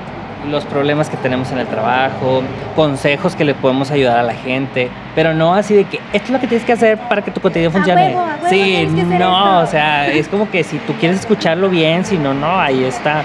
los 0.50 0.66
problemas 0.66 1.10
que 1.10 1.18
tenemos 1.18 1.52
en 1.52 1.60
el 1.60 1.68
trabajo, 1.68 2.42
consejos 2.76 3.36
que 3.36 3.44
le 3.44 3.54
podemos 3.54 3.92
ayudar 3.92 4.18
a 4.18 4.24
la 4.24 4.34
gente, 4.34 4.90
pero 5.16 5.34
no 5.34 5.54
así 5.54 5.74
de 5.74 5.86
que 5.86 5.98
esto 6.14 6.26
es 6.26 6.30
lo 6.30 6.40
que 6.40 6.48
tienes 6.48 6.66
que 6.66 6.74
hacer 6.74 6.98
para 6.98 7.22
que 7.22 7.32
tu 7.32 7.42
contenido 7.42 7.72
funcione. 7.72 8.08
huevo, 8.08 8.20
a 8.20 8.36
huevo 8.36 8.50
sí, 8.50 8.88
no, 9.20 9.60
o 9.62 9.66
sea, 9.66 10.08
es 10.08 10.28
como 10.28 10.50
que 10.50 10.64
si 10.64 10.78
tú 10.80 10.94
quieres 11.00 11.20
escucharlo 11.20 11.70
bien, 11.70 12.06
si 12.06 12.18
no, 12.18 12.34
no, 12.34 12.60
ahí 12.60 12.84
está. 12.84 13.24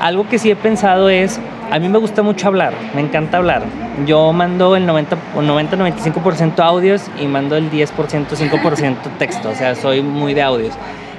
Algo 0.00 0.28
que 0.28 0.38
sí 0.38 0.50
he 0.50 0.56
pensado 0.56 1.08
es, 1.08 1.40
a 1.72 1.78
mí 1.78 1.88
me 1.88 1.96
gusta 1.96 2.22
mucho 2.22 2.48
hablar, 2.48 2.74
me 2.94 3.00
encanta 3.00 3.38
hablar. 3.38 3.62
Yo 4.06 4.30
mando 4.34 4.76
el 4.76 4.84
90, 4.84 5.16
o 5.34 5.40
90-95% 5.40 6.58
audios 6.60 7.10
y 7.18 7.26
mando 7.26 7.56
el 7.56 7.70
10%, 7.70 7.88
5% 8.26 8.96
texto, 9.18 9.48
o 9.48 9.54
sea, 9.54 9.74
soy 9.74 10.02
muy 10.02 10.34
de 10.34 10.42
audios. 10.42 10.74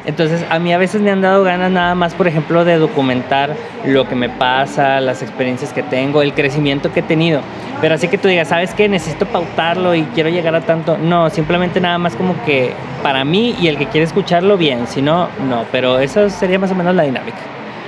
Entonces, 0.05 0.45
a 0.51 0.59
mí 0.59 0.71
a 0.71 0.77
veces 0.77 1.01
me 1.01 1.09
han 1.09 1.21
dado 1.21 1.43
ganas 1.43 1.71
nada 1.71 1.95
más, 1.95 2.13
por 2.13 2.27
ejemplo, 2.27 2.65
de 2.65 2.77
documentar 2.77 3.55
lo 3.87 4.07
que 4.07 4.13
me 4.13 4.29
pasa, 4.29 4.99
las 4.99 5.23
experiencias 5.23 5.73
que 5.73 5.81
tengo, 5.81 6.21
el 6.21 6.35
crecimiento 6.35 6.93
que 6.93 6.99
he 6.99 7.03
tenido. 7.03 7.41
Pero 7.81 7.95
así 7.95 8.07
que 8.07 8.19
tú 8.19 8.27
digas, 8.27 8.49
¿sabes 8.49 8.75
qué? 8.75 8.87
Necesito 8.87 9.25
pautarlo 9.25 9.95
y 9.95 10.03
quiero 10.13 10.29
llegar 10.29 10.53
a 10.53 10.61
tanto. 10.61 10.99
No, 10.99 11.31
simplemente 11.31 11.81
nada 11.81 11.97
más 11.97 12.15
como 12.15 12.35
que 12.45 12.73
para 13.01 13.25
mí 13.25 13.55
y 13.59 13.69
el 13.69 13.77
que 13.79 13.87
quiere 13.87 14.05
escucharlo, 14.05 14.55
bien. 14.55 14.85
Si 14.87 15.01
no, 15.01 15.29
no. 15.49 15.65
Pero 15.71 15.97
eso 15.97 16.29
sería 16.29 16.59
más 16.59 16.69
o 16.69 16.75
menos 16.75 16.93
la 16.93 17.03
dinámica. 17.03 17.39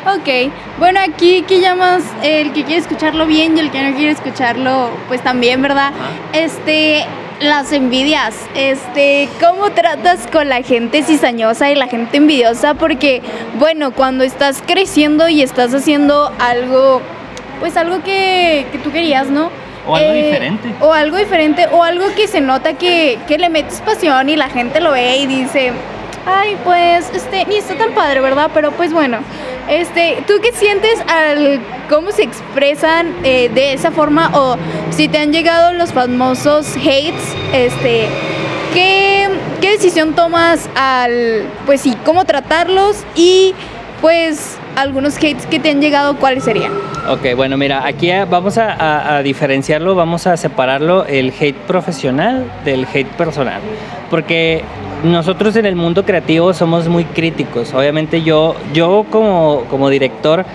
Ok, 0.08 0.52
bueno, 0.78 1.00
aquí 1.00 1.42
que 1.48 1.60
llamas 1.60 2.04
el 2.22 2.54
que 2.54 2.64
quiere 2.64 2.80
escucharlo 2.80 3.26
bien 3.26 3.58
y 3.58 3.60
el 3.60 3.72
que 3.72 3.82
no 3.82 3.96
quiere 3.96 4.12
escucharlo, 4.12 4.92
pues 5.08 5.24
también, 5.24 5.64
¿verdad? 5.64 5.94
Este, 6.32 7.04
las 7.40 7.72
envidias, 7.72 8.36
este, 8.54 9.28
¿cómo 9.40 9.72
tratas 9.72 10.28
con 10.32 10.48
la 10.48 10.62
gente 10.62 11.02
cizañosa 11.02 11.72
y 11.72 11.76
la 11.76 11.88
gente 11.88 12.18
envidiosa? 12.18 12.76
Porque, 12.76 13.24
bueno, 13.58 13.92
cuando 13.92 14.24
estás 14.24 14.62
creciendo 14.64 15.28
y 15.28 15.42
estás 15.42 15.74
haciendo 15.74 16.32
algo, 16.38 17.02
pues 17.60 17.76
algo 17.76 18.04
que, 18.04 18.68
que 18.72 18.78
tú 18.78 18.92
querías, 18.92 19.28
¿no? 19.28 19.50
O 19.88 19.96
algo 19.96 20.14
diferente. 20.14 20.70
O 20.82 20.94
algo 20.94 21.18
diferente, 21.18 21.68
o 21.72 21.84
algo 21.84 22.06
que 22.16 22.28
se 22.28 22.42
nota 22.42 22.74
que, 22.74 23.18
que 23.28 23.40
le 23.40 23.50
metes 23.50 23.82
pasión 23.82 24.30
y 24.30 24.36
la 24.36 24.50
gente 24.50 24.82
lo 24.82 24.92
ve 24.92 25.18
y 25.18 25.26
dice, 25.26 25.72
ay, 26.26 26.58
pues, 26.64 27.12
este, 27.14 27.46
ni 27.46 27.58
está 27.58 27.76
tan 27.76 27.94
padre, 27.94 28.20
¿verdad? 28.22 28.50
Pero 28.54 28.72
pues 28.72 28.92
bueno, 28.94 29.20
este, 29.70 30.24
¿tú 30.28 30.34
qué 30.42 30.52
sientes 30.54 31.00
al 31.08 31.60
cómo 31.90 32.12
se 32.12 32.24
expresan 32.24 33.14
eh, 33.24 33.50
de 33.54 33.74
esa 33.74 33.92
forma 33.92 34.32
o 34.34 34.58
si 34.92 35.08
te 35.08 35.20
han 35.20 35.32
llegado 35.32 35.74
los 35.74 35.94
famosos 35.94 36.76
hates, 36.78 37.36
este, 37.54 38.08
¿qué, 38.74 39.28
qué 39.62 39.72
decisión 39.72 40.14
tomas 40.16 40.70
al, 40.76 41.44
pues 41.66 41.82
sí, 41.82 41.96
cómo 42.06 42.26
tratarlos 42.26 43.04
y 43.16 43.54
pues 44.02 44.58
algunos 44.76 45.16
hates 45.18 45.46
que 45.48 45.60
te 45.60 45.70
han 45.72 45.80
llegado, 45.82 46.18
cuáles 46.18 46.44
serían? 46.44 46.72
Ok, 47.08 47.36
bueno, 47.36 47.56
mira, 47.58 47.86
aquí 47.86 48.12
vamos 48.30 48.58
a, 48.58 48.72
a- 48.74 49.18
a 49.18 49.22
diferenciarlo, 49.24 49.96
vamos 49.96 50.28
a 50.28 50.38
separarlo 50.38 51.06
el 51.06 51.34
hate 51.40 51.56
profesional 51.56 52.46
del 52.66 52.86
hate 52.92 53.08
personal. 53.16 53.62
Porque 54.10 54.64
nosotros 55.06 55.56
en 55.56 55.66
el 55.66 55.76
mundo 55.76 56.04
creativo 56.04 56.54
somos 56.54 56.88
muy 56.88 57.06
críticos. 57.06 57.74
Obviamente 57.74 58.24
yo, 58.24 58.56
yo 58.74 59.06
como, 59.10 59.64
como 59.70 59.90
director, 59.90 60.46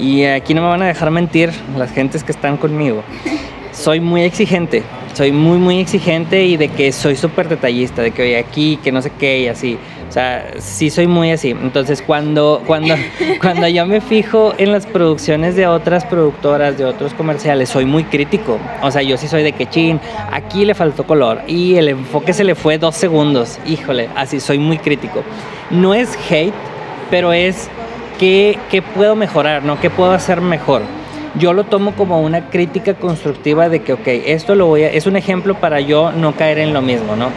y 0.00 0.24
aquí 0.24 0.54
no 0.54 0.62
me 0.62 0.68
van 0.68 0.82
a 0.82 0.86
dejar 0.86 1.10
mentir 1.10 1.50
las 1.76 1.92
gentes 1.92 2.24
que 2.24 2.32
están 2.32 2.56
conmigo, 2.56 3.02
soy 3.72 4.00
muy 4.00 4.22
exigente. 4.22 4.82
Soy 5.14 5.32
muy, 5.32 5.58
muy 5.58 5.80
exigente 5.80 6.44
y 6.44 6.56
de 6.56 6.68
que 6.68 6.92
soy 6.92 7.16
súper 7.16 7.48
detallista, 7.48 8.02
de 8.02 8.12
que 8.12 8.22
oye 8.22 8.38
aquí, 8.38 8.78
que 8.82 8.92
no 8.92 9.02
sé 9.02 9.10
qué 9.18 9.40
y 9.40 9.48
así. 9.48 9.76
O 10.08 10.12
sea, 10.12 10.52
sí 10.58 10.88
soy 10.88 11.06
muy 11.06 11.30
así. 11.30 11.50
Entonces, 11.50 12.02
cuando, 12.02 12.62
cuando, 12.66 12.94
cuando 13.40 13.68
yo 13.68 13.84
me 13.86 14.00
fijo 14.00 14.54
en 14.56 14.72
las 14.72 14.86
producciones 14.86 15.54
de 15.54 15.66
otras 15.66 16.04
productoras, 16.06 16.78
de 16.78 16.84
otros 16.84 17.12
comerciales, 17.14 17.68
soy 17.68 17.84
muy 17.84 18.04
crítico. 18.04 18.58
O 18.82 18.90
sea, 18.90 19.02
yo 19.02 19.16
sí 19.18 19.28
soy 19.28 19.42
de 19.42 19.52
que 19.52 19.66
chin, 19.66 20.00
aquí 20.32 20.64
le 20.64 20.74
faltó 20.74 21.04
color 21.04 21.42
y 21.46 21.76
el 21.76 21.88
enfoque 21.88 22.32
se 22.32 22.44
le 22.44 22.54
fue 22.54 22.78
dos 22.78 22.94
segundos. 22.94 23.58
Híjole, 23.66 24.08
así 24.16 24.40
soy 24.40 24.58
muy 24.58 24.78
crítico. 24.78 25.22
No 25.70 25.92
es 25.92 26.18
hate, 26.30 26.54
pero 27.10 27.32
es 27.32 27.68
qué, 28.18 28.58
qué 28.70 28.80
puedo 28.80 29.14
mejorar, 29.14 29.62
¿no? 29.62 29.78
¿Qué 29.78 29.90
puedo 29.90 30.12
hacer 30.12 30.40
mejor? 30.40 30.82
Yo 31.38 31.52
lo 31.52 31.64
tomo 31.64 31.92
como 31.92 32.20
una 32.20 32.48
crítica 32.48 32.94
constructiva 32.94 33.68
de 33.68 33.80
que, 33.82 33.92
ok, 33.92 34.06
esto 34.06 34.54
lo 34.54 34.66
voy 34.66 34.84
a, 34.84 34.90
es 34.90 35.06
un 35.06 35.16
ejemplo 35.16 35.54
para 35.54 35.80
yo 35.80 36.12
no 36.12 36.34
caer 36.34 36.58
en 36.58 36.72
lo 36.72 36.80
mismo, 36.80 37.14
¿no? 37.14 37.28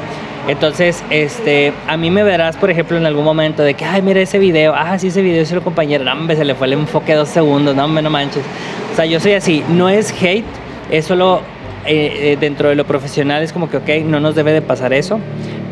Entonces, 0.47 1.03
este, 1.09 1.71
a 1.87 1.97
mí 1.97 2.09
me 2.09 2.23
verás, 2.23 2.57
por 2.57 2.69
ejemplo, 2.71 2.97
en 2.97 3.05
algún 3.05 3.23
momento 3.23 3.61
de 3.63 3.75
que, 3.75 3.85
ay, 3.85 4.01
mira 4.01 4.21
ese 4.21 4.39
video, 4.39 4.73
ah, 4.75 4.97
sí, 4.97 5.07
ese 5.07 5.21
video 5.21 5.45
se 5.45 5.53
lo 5.53 5.63
compañero, 5.63 6.03
no, 6.03 6.11
hombre, 6.13 6.35
se 6.35 6.43
le 6.43 6.55
fue 6.55 6.67
el 6.67 6.73
enfoque 6.73 7.13
dos 7.13 7.29
segundos, 7.29 7.75
no, 7.75 7.85
hombre, 7.85 8.01
no 8.01 8.09
manches. 8.09 8.43
O 8.91 8.95
sea, 8.95 9.05
yo 9.05 9.19
soy 9.19 9.33
así, 9.33 9.63
no 9.69 9.87
es 9.87 10.11
hate, 10.21 10.45
es 10.89 11.05
solo 11.05 11.41
eh, 11.85 12.33
eh, 12.33 12.37
dentro 12.39 12.69
de 12.69 12.75
lo 12.75 12.85
profesional, 12.85 13.43
es 13.43 13.53
como 13.53 13.69
que, 13.69 13.77
ok, 13.77 13.89
no 14.05 14.19
nos 14.19 14.35
debe 14.35 14.51
de 14.51 14.61
pasar 14.61 14.93
eso. 14.93 15.19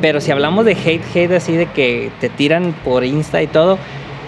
Pero 0.01 0.21
si 0.21 0.31
hablamos 0.31 0.65
de 0.65 0.73
hate, 0.73 1.03
hate 1.13 1.33
así 1.33 1.55
de 1.55 1.65
que 1.65 2.11
te 2.21 2.29
tiran 2.29 2.73
por 2.83 3.03
Insta 3.03 3.41
y 3.41 3.47
todo, 3.47 3.77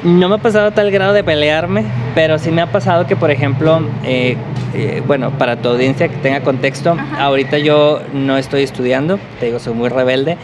no 0.04 0.30
me 0.30 0.36
ha 0.36 0.38
pasado 0.40 0.68
a 0.68 0.72
tal 0.72 0.92
grado 0.92 1.14
de 1.14 1.24
pelearme, 1.24 1.84
pero 2.16 2.40
sí 2.40 2.52
me 2.52 2.62
ha 2.62 2.72
pasado 2.72 3.06
que, 3.06 3.16
por 3.16 3.32
ejemplo, 3.32 3.82
eh, 4.04 4.36
eh, 4.74 5.04
bueno, 5.06 5.32
para 5.38 5.58
tu 5.58 5.70
audiencia 5.70 6.08
que 6.08 6.18
tenga 6.18 6.42
contexto, 6.42 6.98
ahorita 7.20 7.58
yo 7.60 8.02
no 8.14 8.38
estoy 8.38 8.64
estudiando, 8.64 9.20
te 9.40 9.48
digo, 9.48 9.60
soy 9.60 9.74
muy 9.74 9.90
rebelde. 9.90 10.38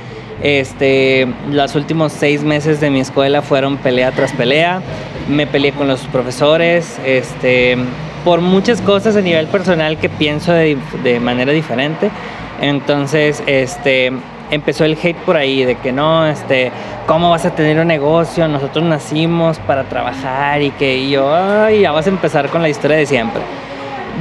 Este, 0.43 1.28
los 1.50 1.74
últimos 1.76 2.13
seis 2.13 2.43
meses 2.43 2.80
de 2.80 2.91
mi 2.91 3.00
escuela 3.00 3.41
fueron 3.41 3.78
pelea 3.78 4.12
tras 4.12 4.34
pelea. 4.34 4.82
Me 5.28 5.48
peleé 5.48 5.72
con 5.72 5.88
los 5.88 6.02
profesores, 6.02 7.00
este, 7.04 7.78
por 8.24 8.41
muchas 8.41 8.82
cosas 8.82 9.15
a 9.15 9.22
nivel 9.22 9.48
personal 9.48 9.98
que 9.98 10.10
pienso 10.10 10.54
de, 10.54 10.78
de 11.04 11.20
manera 11.20 11.52
diferente. 11.52 12.12
Entonces, 12.62 13.41
este, 13.48 14.12
empezó 14.51 14.86
el 14.86 14.97
hate 15.01 15.17
por 15.17 15.38
ahí 15.38 15.63
de 15.63 15.75
que 15.75 15.91
no, 15.91 16.25
este, 16.25 16.71
¿cómo 17.05 17.29
vas 17.29 17.45
a 17.45 17.51
tener 17.55 17.79
un 17.79 17.88
negocio? 17.88 18.47
Nosotros 18.47 18.86
nacimos 18.86 19.60
para 19.60 19.83
trabajar 19.83 20.62
y 20.62 20.71
que 20.71 20.97
y 20.97 21.12
yo, 21.12 21.33
ay, 21.33 21.81
ya 21.81 21.91
vas 21.91 22.07
a 22.07 22.10
empezar 22.10 22.49
con 22.49 22.62
la 22.62 22.69
historia 22.69 22.97
de 22.97 23.05
siempre. 23.05 23.41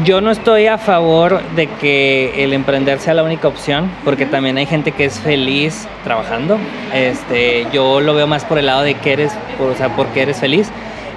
Yo 0.05 0.21
no 0.21 0.31
estoy 0.31 0.67
a 0.67 0.77
favor 0.77 1.41
de 1.55 1.69
que 1.69 2.45
el 2.45 2.53
emprender 2.53 2.99
sea 2.99 3.15
la 3.15 3.23
única 3.23 3.49
opción, 3.49 3.91
porque 4.05 4.27
también 4.27 4.59
hay 4.59 4.67
gente 4.67 4.93
que 4.93 5.07
es 5.07 5.19
feliz 5.19 5.89
trabajando. 6.05 6.59
Este, 6.93 7.67
yo 7.73 8.03
lo 8.03 8.15
veo 8.15 8.27
más 8.27 8.45
por 8.45 8.59
el 8.59 8.67
lado 8.67 8.83
de 8.83 8.95
que 8.95 9.15
eres, 9.15 9.33
o 9.59 9.75
sea, 9.75 9.97
porque 9.97 10.21
eres 10.21 10.39
feliz. 10.39 10.71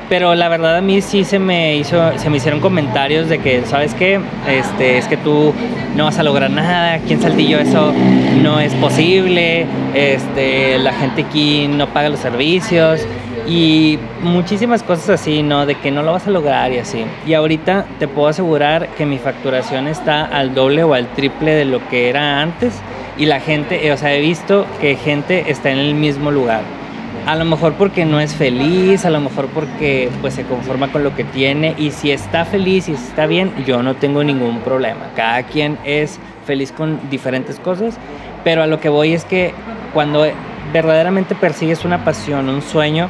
Pero 0.10 0.34
la 0.34 0.50
verdad 0.50 0.78
a 0.78 0.82
mí 0.82 1.02
sí 1.02 1.24
se 1.24 1.38
me 1.38 1.78
hizo, 1.78 2.18
se 2.18 2.32
me 2.32 2.38
hicieron 2.38 2.60
comentarios 2.60 3.30
de 3.30 3.38
que, 3.38 3.64
¿sabes 3.66 3.94
qué? 3.94 4.20
Este, 4.50 4.98
es 4.98 5.08
que 5.08 5.18
tú 5.18 5.54
no 5.96 6.06
vas 6.06 6.18
a 6.18 6.24
lograr 6.24 6.50
nada, 6.50 6.94
aquí 6.94 7.14
en 7.14 7.22
Saltillo 7.22 7.60
eso 7.60 7.94
no 8.42 8.60
es 8.60 8.74
posible, 8.76 9.68
este, 9.94 10.80
la 10.80 10.94
gente 10.94 11.22
aquí 11.22 11.68
no 11.68 11.88
paga 11.88 12.10
los 12.10 12.20
servicios 12.20 13.06
y 13.48 14.00
muchísimas 14.24 14.82
cosas 14.82 15.22
así, 15.22 15.44
¿no? 15.44 15.68
De 15.68 15.76
que 15.76 15.92
no 15.92 16.02
lo 16.02 16.12
vas 16.12 16.26
a 16.26 16.32
lograr 16.32 16.72
y 16.72 16.80
así. 16.80 17.06
Y 17.28 17.36
ahorita 17.36 17.86
te 18.00 18.08
puedo 18.08 18.30
asegurar 18.30 18.90
que 18.90 19.06
mi 19.06 19.20
facturación 19.20 19.88
está 19.88 20.26
al 20.26 20.56
doble 20.56 20.84
o 20.84 20.96
al 20.96 21.08
triple 21.14 21.54
de 21.54 21.66
lo 21.66 21.88
que 21.88 22.10
era 22.10 22.42
antes 22.42 22.74
y 23.16 23.26
la 23.26 23.40
gente, 23.40 23.92
o 23.92 23.98
sea, 23.98 24.16
he 24.16 24.22
visto 24.22 24.66
que 24.82 24.96
gente 24.96 25.52
está 25.52 25.70
en 25.70 25.78
el 25.78 25.94
mismo 25.94 26.32
lugar. 26.32 26.79
A 27.26 27.36
lo 27.36 27.46
mejor 27.46 27.74
porque 27.74 28.06
no 28.06 28.20
es 28.20 28.34
feliz, 28.34 29.06
a 29.06 29.10
lo 29.10 29.20
mejor 29.20 29.48
porque 29.48 30.10
pues 30.22 30.34
se 30.34 30.44
conforma 30.44 30.92
con 30.92 31.04
lo 31.04 31.16
que 31.16 31.24
tiene 31.24 31.76
y 31.78 31.92
si 31.92 32.12
está 32.12 32.44
feliz 32.44 32.90
y 32.90 32.94
está 32.94 33.28
bien, 33.28 33.54
yo 33.68 33.84
no 33.84 33.96
tengo 33.96 34.24
ningún 34.24 34.62
problema. 34.62 35.12
Cada 35.16 35.44
quien 35.44 35.78
es 35.84 36.20
feliz 36.46 36.72
con 36.72 37.00
diferentes 37.12 37.60
cosas, 37.60 37.98
pero 38.44 38.64
a 38.64 38.68
lo 38.68 38.80
que 38.80 38.90
voy 38.90 39.14
es 39.14 39.26
que 39.26 39.54
cuando 39.94 40.26
verdaderamente 40.74 41.36
persigues 41.36 41.86
una 41.86 42.04
pasión, 42.04 42.50
un 42.50 42.64
sueño, 42.64 43.10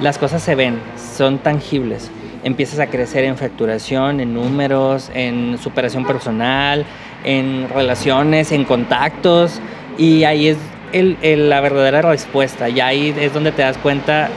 las 0.00 0.18
cosas 0.18 0.42
se 0.42 0.54
ven, 0.54 0.78
son 1.16 1.38
tangibles. 1.38 2.10
Empiezas 2.44 2.78
a 2.78 2.86
crecer 2.86 3.24
en 3.24 3.36
facturación, 3.36 4.20
en 4.20 4.34
números, 4.34 5.10
en 5.14 5.58
superación 5.58 6.04
personal, 6.04 6.86
en 7.24 7.68
relaciones, 7.68 8.52
en 8.52 8.64
contactos 8.64 9.60
y 9.98 10.22
ahí 10.24 10.48
es 10.48 10.58
el- 10.92 11.16
el- 11.22 11.48
la 11.50 11.60
verdadera 11.60 12.02
respuesta. 12.02 12.68
Y 12.68 12.80
ahí 12.80 13.14
es 13.18 13.32
donde 13.32 13.52
te 13.52 13.62
das 13.62 13.76
cuenta 13.78 14.28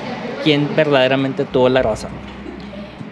quién 0.44 0.68
verdaderamente 0.76 1.46
tuvo 1.46 1.70
la 1.70 1.82
razón. 1.82 2.12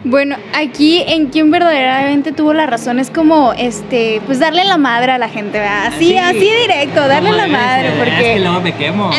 Bueno, 0.03 0.37
aquí 0.53 1.03
en 1.05 1.25
quien 1.27 1.51
verdaderamente 1.51 2.31
tuvo 2.31 2.53
la 2.53 2.65
razón 2.65 2.97
es 2.99 3.09
como, 3.09 3.51
este, 3.53 4.21
pues 4.25 4.39
darle 4.39 4.63
la 4.63 4.77
madre 4.77 5.11
a 5.11 5.17
la 5.17 5.27
gente, 5.27 5.57
¿verdad? 5.59 5.87
Así, 5.87 6.15
Así, 6.15 6.37
así 6.37 6.51
directo, 6.61 7.05
darle 7.07 7.31
la 7.31 7.47
madre, 7.47 7.89
ser, 7.89 8.07
Es 8.07 8.13
que 8.13 8.15
porque... 8.21 8.39
luego 8.39 8.61
me 8.61 8.71
quemo. 8.73 9.09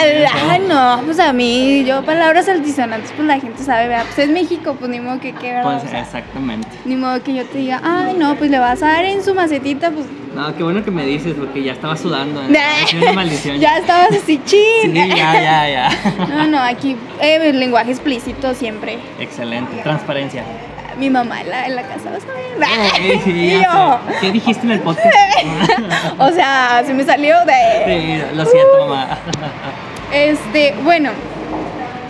Ay, 0.49 0.63
no, 0.67 1.03
pues 1.05 1.19
a 1.19 1.33
mí, 1.35 1.85
yo 1.85 2.03
palabras 2.05 2.49
altisonantes, 2.49 3.13
pues 3.15 3.27
la 3.29 3.39
gente 3.39 3.63
sabe, 3.65 3.89
¿verdad? 3.89 4.05
Pues 4.15 4.29
es 4.29 4.31
México, 4.33 4.77
pues 4.79 4.91
ni 4.91 5.01
modo 5.01 5.21
que 5.21 5.33
qué, 5.35 5.53
¿verdad? 5.53 5.65
Pues 5.79 5.85
O 5.85 5.89
sea, 5.89 6.01
exactamente. 6.01 6.69
ni 6.87 6.97
modo 6.97 7.23
que 7.23 7.35
yo 7.35 7.45
te 7.45 7.59
diga, 7.59 7.83
ay, 7.85 8.15
no, 8.17 8.37
pues 8.37 8.51
le 8.51 8.59
vas 8.59 8.83
a 8.83 8.87
dar 8.87 9.05
en 9.05 9.23
su 9.23 9.35
macetita, 9.35 9.91
pues... 9.91 10.07
No, 10.35 10.55
qué 10.57 10.63
bueno 10.63 10.85
que 10.85 10.91
me 10.91 11.05
dices 11.07 11.35
porque 11.39 11.63
ya 11.63 11.73
estaba 11.73 11.97
sudando. 11.97 12.43
Es 12.43 12.95
una 12.95 13.13
maldición. 13.13 13.57
ya 13.61 13.79
estabas 13.79 14.11
así, 14.13 14.41
chin. 14.45 14.93
Sí, 14.93 15.09
ya, 15.09 15.35
ya, 15.41 15.69
ya. 15.69 15.91
No, 16.29 16.47
no, 16.47 16.63
aquí 16.63 16.97
eh, 17.21 17.39
el 17.43 17.59
lenguaje 17.59 17.91
explícito 17.91 18.55
siempre. 18.55 18.99
Excelente. 19.19 19.83
Transparencia. 19.83 20.45
mi 20.99 21.11
mamá 21.11 21.41
en 21.41 21.51
la, 21.51 21.67
en 21.67 21.77
la 21.77 21.83
casa, 21.83 22.11
vas 22.11 22.23
a 22.25 22.33
ver. 22.35 23.21
Sí, 23.25 23.31
Y 23.31 23.51
ya 23.61 23.63
yo. 23.63 24.01
¿Qué 24.21 24.31
dijiste 24.33 24.65
en 24.67 24.73
el 24.73 24.81
podcast? 24.81 25.07
o 26.19 26.31
sea, 26.31 26.83
se 26.87 26.93
me 26.95 27.05
salió 27.05 27.37
de... 27.45 27.85
Sí, 27.87 28.37
lo 28.37 28.45
siento, 28.45 28.87
mamá. 28.89 29.19
Este, 30.13 30.75
bueno. 30.85 31.11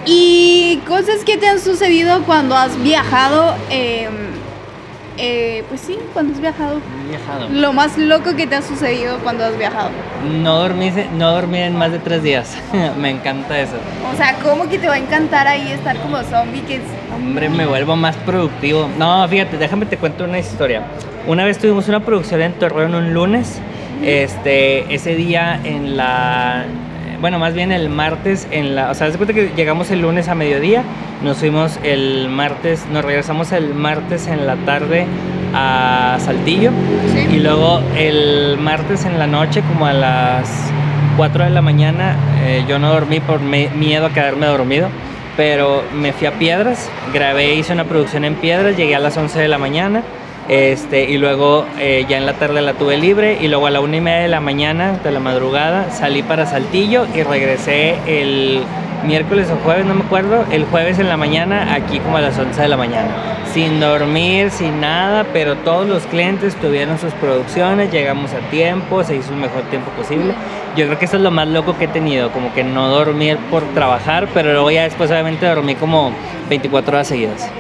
Y 0.07 0.81
cosas 0.89 1.23
que 1.25 1.37
te 1.37 1.47
han 1.49 1.61
sucedido 1.61 2.23
cuando 2.25 2.57
has 2.57 2.81
viajado. 2.83 3.55
eh, 3.71 4.09
eh, 5.19 5.65
pues 5.69 5.81
sí, 5.81 5.99
cuando 6.15 6.33
has 6.35 6.41
viajado. 6.41 6.81
Viajado. 7.09 7.49
Lo 7.51 7.73
más 7.73 7.99
loco 7.99 8.35
que 8.37 8.47
te 8.47 8.55
ha 8.57 8.63
sucedido 8.63 9.19
cuando 9.19 9.45
has 9.45 9.59
viajado. 9.59 9.91
No 10.43 10.59
dormí, 10.59 10.93
no 11.17 11.33
dormí 11.33 11.59
en 11.59 11.77
más 11.77 11.93
de 11.93 11.99
tres 11.99 12.23
días. 12.23 12.57
Me 12.99 13.11
encanta 13.11 13.59
eso. 13.61 13.75
O 14.13 14.17
sea, 14.17 14.35
¿cómo 14.43 14.69
que 14.69 14.79
te 14.79 14.89
va 14.89 14.95
a 14.95 14.99
encantar 14.99 15.47
ahí 15.47 15.71
estar 15.73 15.97
como 16.01 16.19
zombie? 16.23 16.61
Que 16.63 16.77
es- 16.77 16.83
Hombre, 17.15 17.49
me 17.49 17.67
vuelvo 17.67 17.97
más 17.97 18.15
productivo. 18.17 18.89
No, 18.97 19.27
fíjate, 19.29 19.57
déjame 19.59 19.87
te 19.87 19.97
cuento 19.97 20.25
una 20.25 20.39
historia. 20.39 20.83
Una 21.27 21.45
vez 21.45 21.59
tuvimos 21.59 21.89
una 21.89 22.01
producción 22.01 22.41
en 22.43 22.53
Torreón 22.53 22.95
un 22.95 23.13
lunes. 23.13 23.61
Este, 24.05 24.95
ese 24.95 25.17
día 25.17 25.61
en 25.65 25.97
la 25.97 26.65
bueno, 27.21 27.39
más 27.39 27.55
bien 27.55 27.73
el 27.73 27.89
martes 27.91 28.47
en 28.51 28.75
la, 28.75 28.91
o 28.91 28.95
sea, 28.95 29.11
de 29.11 29.17
cuenta 29.17 29.35
que 29.35 29.51
llegamos 29.57 29.91
el 29.91 30.01
lunes 30.03 30.29
a 30.29 30.35
mediodía, 30.35 30.83
nos 31.23 31.39
fuimos 31.39 31.79
el 31.83 32.29
martes, 32.29 32.87
nos 32.93 33.05
regresamos 33.05 33.53
el 33.53 33.75
martes 33.75 34.27
en 34.29 34.47
la 34.47 34.57
tarde 34.57 35.07
a 35.55 36.17
Saltillo 36.21 36.71
Sí. 37.13 37.37
y 37.37 37.39
luego 37.41 37.81
el 37.97 38.57
martes 38.61 39.05
en 39.05 39.19
la 39.19 39.27
noche 39.27 39.63
como 39.63 39.87
a 39.87 39.93
las 39.93 40.71
4 41.17 41.45
de 41.45 41.51
la 41.51 41.63
mañana 41.63 42.17
eh, 42.45 42.65
yo 42.69 42.79
no 42.79 42.91
dormí 42.91 43.19
por 43.21 43.41
me- 43.41 43.71
miedo 43.71 44.07
a 44.07 44.11
quedarme 44.11 44.47
dormido 44.47 44.89
pero 45.37 45.83
me 45.95 46.13
fui 46.13 46.27
a 46.27 46.33
Piedras, 46.33 46.91
grabé, 47.15 47.55
hice 47.55 47.73
una 47.73 47.85
producción 47.85 48.25
en 48.25 48.35
Piedras, 48.35 48.77
llegué 48.77 48.97
a 48.97 48.99
las 48.99 49.17
11 49.17 49.39
de 49.41 49.47
la 49.47 49.57
mañana, 49.59 50.03
este, 50.49 51.05
y 51.05 51.19
luego 51.19 51.67
eh, 51.79 52.07
ya 52.09 52.17
en 52.17 52.27
la 52.27 52.35
tarde 52.35 52.63
la 52.63 52.75
tuve 52.75 52.97
libre, 52.97 53.39
y 53.41 53.49
luego 53.49 53.67
a 53.67 53.71
la 53.71 53.81
una 53.81 53.97
y 53.97 54.01
media 54.01 54.21
de 54.21 54.29
la 54.29 54.41
mañana, 54.41 54.99
de 55.05 55.11
la 55.11 55.21
madrugada, 55.21 55.91
salí 55.91 56.23
para 56.23 56.47
Saltillo 56.47 57.07
y 57.15 57.23
regresé 57.23 57.97
el 58.07 58.63
miércoles 59.05 59.49
o 59.51 59.57
jueves, 59.65 59.87
no 59.87 59.95
me 59.95 60.05
acuerdo, 60.05 60.45
el 60.51 60.65
jueves 60.65 60.99
en 60.99 61.09
la 61.09 61.17
mañana, 61.17 61.75
aquí 61.75 61.99
como 62.01 62.17
a 62.17 62.21
las 62.21 62.39
11 62.39 62.61
de 62.61 62.69
la 62.69 62.77
mañana, 62.77 63.09
sin 63.53 63.81
dormir, 63.81 64.51
sin 64.51 64.81
nada, 64.81 65.25
pero 65.33 65.57
todos 65.57 65.89
los 65.89 66.05
clientes 66.07 66.57
tuvieron 66.57 66.99
sus 66.99 67.13
producciones, 67.15 67.93
llegamos 67.93 68.33
a 68.33 68.39
tiempo, 68.51 69.05
se 69.05 69.17
hizo 69.17 69.33
el 69.33 69.39
mejor 69.39 69.63
tiempo 69.65 69.91
posible. 69.93 70.33
Yo 70.77 70.87
creo 70.87 70.99
que 70.99 71.05
eso 71.05 71.17
es 71.17 71.23
lo 71.23 71.31
más 71.31 71.49
loco 71.49 71.77
que 71.77 71.85
he 71.85 71.89
tenido, 71.89 72.31
como 72.31 72.53
que 72.55 72.65
no 72.65 72.89
dormir 72.89 73.39
por 73.51 73.63
trabajar, 73.75 74.29
pero 74.35 74.53
luego 74.53 74.71
ya 74.71 74.83
después 74.83 75.11
obviamente 75.11 75.47
dormí 75.47 75.75
como 75.75 76.13
24 76.49 76.97
horas 76.97 77.09
seguidas. 77.09 77.51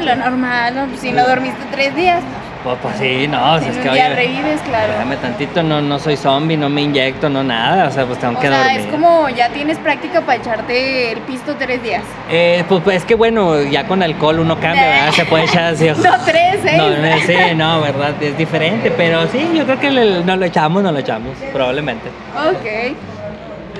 Lo 0.00 0.16
normal, 0.16 0.74
¿no? 0.74 0.86
Si 0.98 1.12
no 1.12 1.26
dormiste 1.26 1.62
tres 1.70 1.94
días, 1.94 2.22
Pues, 2.64 2.76
pues 2.82 2.96
sí, 2.98 3.26
no, 3.28 3.54
o 3.54 3.58
sea, 3.58 3.68
en 3.68 3.72
es 3.72 3.76
un 3.78 3.82
que 3.82 3.90
día 3.90 4.06
oye, 4.06 4.14
revives, 4.16 4.60
claro. 4.62 4.92
déjame 4.92 5.16
tantito, 5.16 5.62
no, 5.62 5.80
no 5.80 5.98
soy 5.98 6.16
zombie, 6.16 6.56
no 6.58 6.68
me 6.68 6.82
inyecto, 6.82 7.28
no 7.30 7.42
nada, 7.42 7.88
o 7.88 7.90
sea, 7.90 8.04
pues 8.04 8.18
tengo 8.18 8.36
O 8.36 8.40
que 8.40 8.48
sea, 8.48 8.58
dormir. 8.64 8.80
es 8.80 8.86
como 8.86 9.28
ya 9.30 9.48
tienes 9.48 9.78
práctica 9.78 10.20
para 10.20 10.36
echarte 10.38 11.12
el 11.12 11.20
pisto 11.20 11.54
tres 11.58 11.82
días. 11.82 12.02
Eh, 12.30 12.62
pues, 12.68 12.82
pues, 12.82 12.96
es 12.98 13.04
que 13.04 13.14
bueno, 13.14 13.62
ya 13.62 13.86
con 13.86 14.02
alcohol 14.02 14.40
uno 14.40 14.58
cambia, 14.60 14.82
¿verdad? 14.88 15.12
Se 15.12 15.24
puede 15.24 15.44
echar 15.44 15.64
así. 15.74 15.88
No, 16.02 16.18
tres, 16.24 16.64
¿eh? 16.64 16.76
No, 16.76 16.90
no, 16.90 17.16
sí, 17.26 17.54
no, 17.56 17.80
verdad, 17.80 18.22
es 18.22 18.36
diferente, 18.36 18.90
pero 18.90 19.26
sí, 19.28 19.48
yo 19.54 19.64
creo 19.64 19.80
que 19.80 19.90
le- 19.90 20.24
no 20.24 20.36
lo 20.36 20.44
echamos, 20.44 20.82
no 20.82 20.92
lo 20.92 20.98
echamos, 20.98 21.32
probablemente. 21.52 22.08
Ok. 22.36 22.96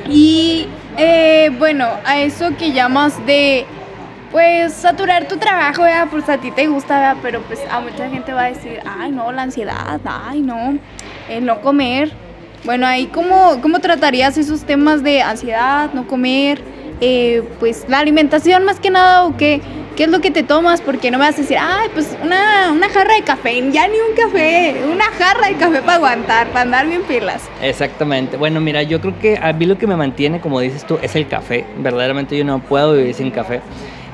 Y 0.09 0.69
eh, 0.97 1.51
bueno, 1.59 1.87
a 2.07 2.19
eso 2.19 2.51
que 2.59 2.73
llamas 2.73 3.25
de, 3.27 3.67
pues, 4.31 4.73
saturar 4.73 5.27
tu 5.29 5.37
trabajo, 5.37 5.83
¿verdad? 5.83 6.09
Pues 6.11 6.29
a 6.29 6.39
ti 6.39 6.51
te 6.51 6.67
gusta, 6.67 6.99
¿verdad? 6.99 7.17
Pero 7.23 7.41
pues 7.43 7.61
a 7.71 7.81
mucha 7.81 8.09
gente 8.09 8.33
va 8.33 8.45
a 8.45 8.51
decir, 8.51 8.81
ay, 8.85 9.11
no, 9.11 9.33
la 9.33 9.43
ansiedad, 9.43 10.01
ay, 10.05 10.41
no, 10.41 10.79
el 11.29 11.45
no 11.45 11.61
comer. 11.61 12.13
Bueno, 12.65 12.87
ahí, 12.87 13.07
¿cómo, 13.07 13.61
cómo 13.63 13.81
tratarías 13.81 14.37
esos 14.37 14.65
temas 14.65 15.03
de 15.03 15.23
ansiedad, 15.23 15.91
no 15.95 16.07
comer? 16.07 16.61
Eh, 17.01 17.43
pues 17.59 17.87
la 17.89 17.99
alimentación 17.99 18.65
más 18.65 18.79
que 18.79 18.91
nada 18.91 19.25
o 19.25 19.35
qué, 19.35 19.63
qué 19.97 20.05
es 20.05 20.11
lo 20.11 20.21
que 20.21 20.31
te 20.31 20.43
tomas, 20.43 20.83
porque 20.83 21.11
no 21.11 21.17
me 21.17 21.25
vas 21.25 21.37
a 21.37 21.41
decir, 21.41 21.57
ay, 21.59 21.89
pues 21.95 22.15
una, 22.23 22.71
una 22.71 22.91
jarra 22.91 23.15
de 23.15 23.23
café, 23.23 23.55
ya 23.73 23.89
ni 23.89 23.95
un 23.95 24.15
café, 24.15 24.83
una 24.93 25.07
jarra 25.07 25.49
de 25.49 25.55
café 25.55 25.81
para 25.81 25.95
aguantar, 25.95 26.49
para 26.49 26.61
andar 26.61 26.87
bien 26.87 27.03
pilas. 27.03 27.49
Exactamente. 27.63 28.37
Bueno, 28.37 28.61
mira, 28.61 28.83
yo 28.83 29.01
creo 29.01 29.19
que 29.19 29.39
a 29.39 29.53
mí 29.55 29.65
lo 29.65 29.79
que 29.79 29.87
me 29.87 29.97
mantiene, 29.97 30.41
como 30.41 30.61
dices 30.61 30.87
tú, 30.87 30.99
es 31.01 31.17
el 31.17 31.27
café. 31.27 31.65
Verdaderamente 31.79 32.37
yo 32.37 32.45
no 32.45 32.59
puedo 32.59 32.93
vivir 32.93 33.15
sin 33.15 33.31
café. 33.31 33.63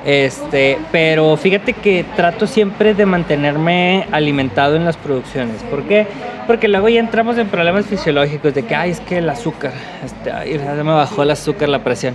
Este, 0.05 0.79
pero 0.93 1.37
fíjate 1.37 1.73
que 1.73 2.05
trato 2.15 2.47
siempre 2.47 2.95
de 2.95 3.07
mantenerme 3.07 4.07
alimentado 4.13 4.77
en 4.77 4.85
las 4.85 4.97
producciones. 4.97 5.63
¿Por 5.65 5.83
qué? 5.83 6.07
Porque 6.47 6.69
luego 6.69 6.89
ya 6.89 7.01
entramos 7.01 7.39
en 7.39 7.49
problemas 7.49 7.87
fisiológicos 7.87 8.55
de 8.55 8.63
que, 8.65 8.75
ay, 8.75 8.91
es 8.91 9.01
que 9.01 9.19
el 9.19 9.29
azúcar, 9.29 9.73
este, 10.05 10.31
ay, 10.31 10.61
me 10.77 10.83
bajó 10.93 11.25
el 11.25 11.31
azúcar, 11.33 11.69
la 11.69 11.81
presión. 11.81 12.15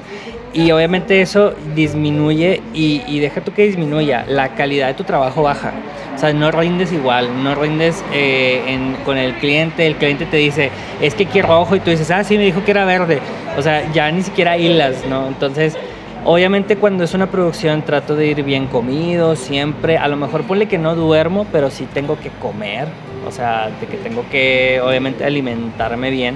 Y 0.54 0.72
obviamente 0.72 1.22
eso 1.22 1.54
disminuye 1.76 2.62
y, 2.74 3.02
y 3.08 3.20
deja 3.20 3.42
tú 3.42 3.54
que 3.54 3.64
disminuya, 3.64 4.26
la 4.28 4.50
calidad 4.50 4.88
de 4.88 4.94
tu 4.94 5.04
trabajo 5.04 5.44
baja. 5.44 5.72
O 6.14 6.18
sea, 6.18 6.34
no 6.34 6.52
rindes 6.52 6.92
igual, 6.92 7.44
no 7.44 7.56
rindes 7.56 8.04
eh, 8.14 8.62
en- 8.68 8.96
con 9.06 9.18
el 9.18 9.34
cliente, 9.36 9.88
el 9.88 9.96
cliente 9.96 10.26
te 10.26 10.38
dice, 10.38 10.70
es 11.02 11.16
que 11.16 11.26
quiero 11.26 11.48
rojo 11.48 11.76
y 11.78 11.80
tú 11.80 11.90
dices, 11.90 12.12
ah, 12.12 12.24
sí, 12.24 12.38
me 12.38 12.44
dijo 12.44 12.64
que 12.66 12.72
era 12.72 12.84
verde. 12.86 13.20
O 13.58 13.62
sea, 13.62 13.90
ya 13.94 14.12
ni 14.12 14.22
siquiera 14.24 14.58
hilas, 14.58 15.06
¿no? 15.10 15.28
Entonces, 15.28 15.78
obviamente 16.26 16.78
cuando 16.78 17.04
es 17.04 17.14
una 17.14 17.28
producción 17.28 17.82
trato 17.84 18.16
de 18.16 18.28
ir 18.28 18.44
bien 18.44 18.68
comido, 18.68 19.36
siempre, 19.36 19.98
a 19.98 20.08
lo 20.08 20.18
mejor 20.18 20.44
ponle 20.44 20.68
que 20.68 20.78
no 20.78 20.96
duermo, 20.96 21.46
pero 21.52 21.70
sí 21.70 21.88
tengo 21.94 22.20
que 22.20 22.30
comer, 22.30 22.88
o 23.28 23.32
sea, 23.32 23.70
de 23.80 23.88
que 23.88 23.98
tengo 23.98 24.26
que 24.30 24.82
obviamente 24.84 25.26
alimentarme 25.26 26.10
bien. 26.12 26.36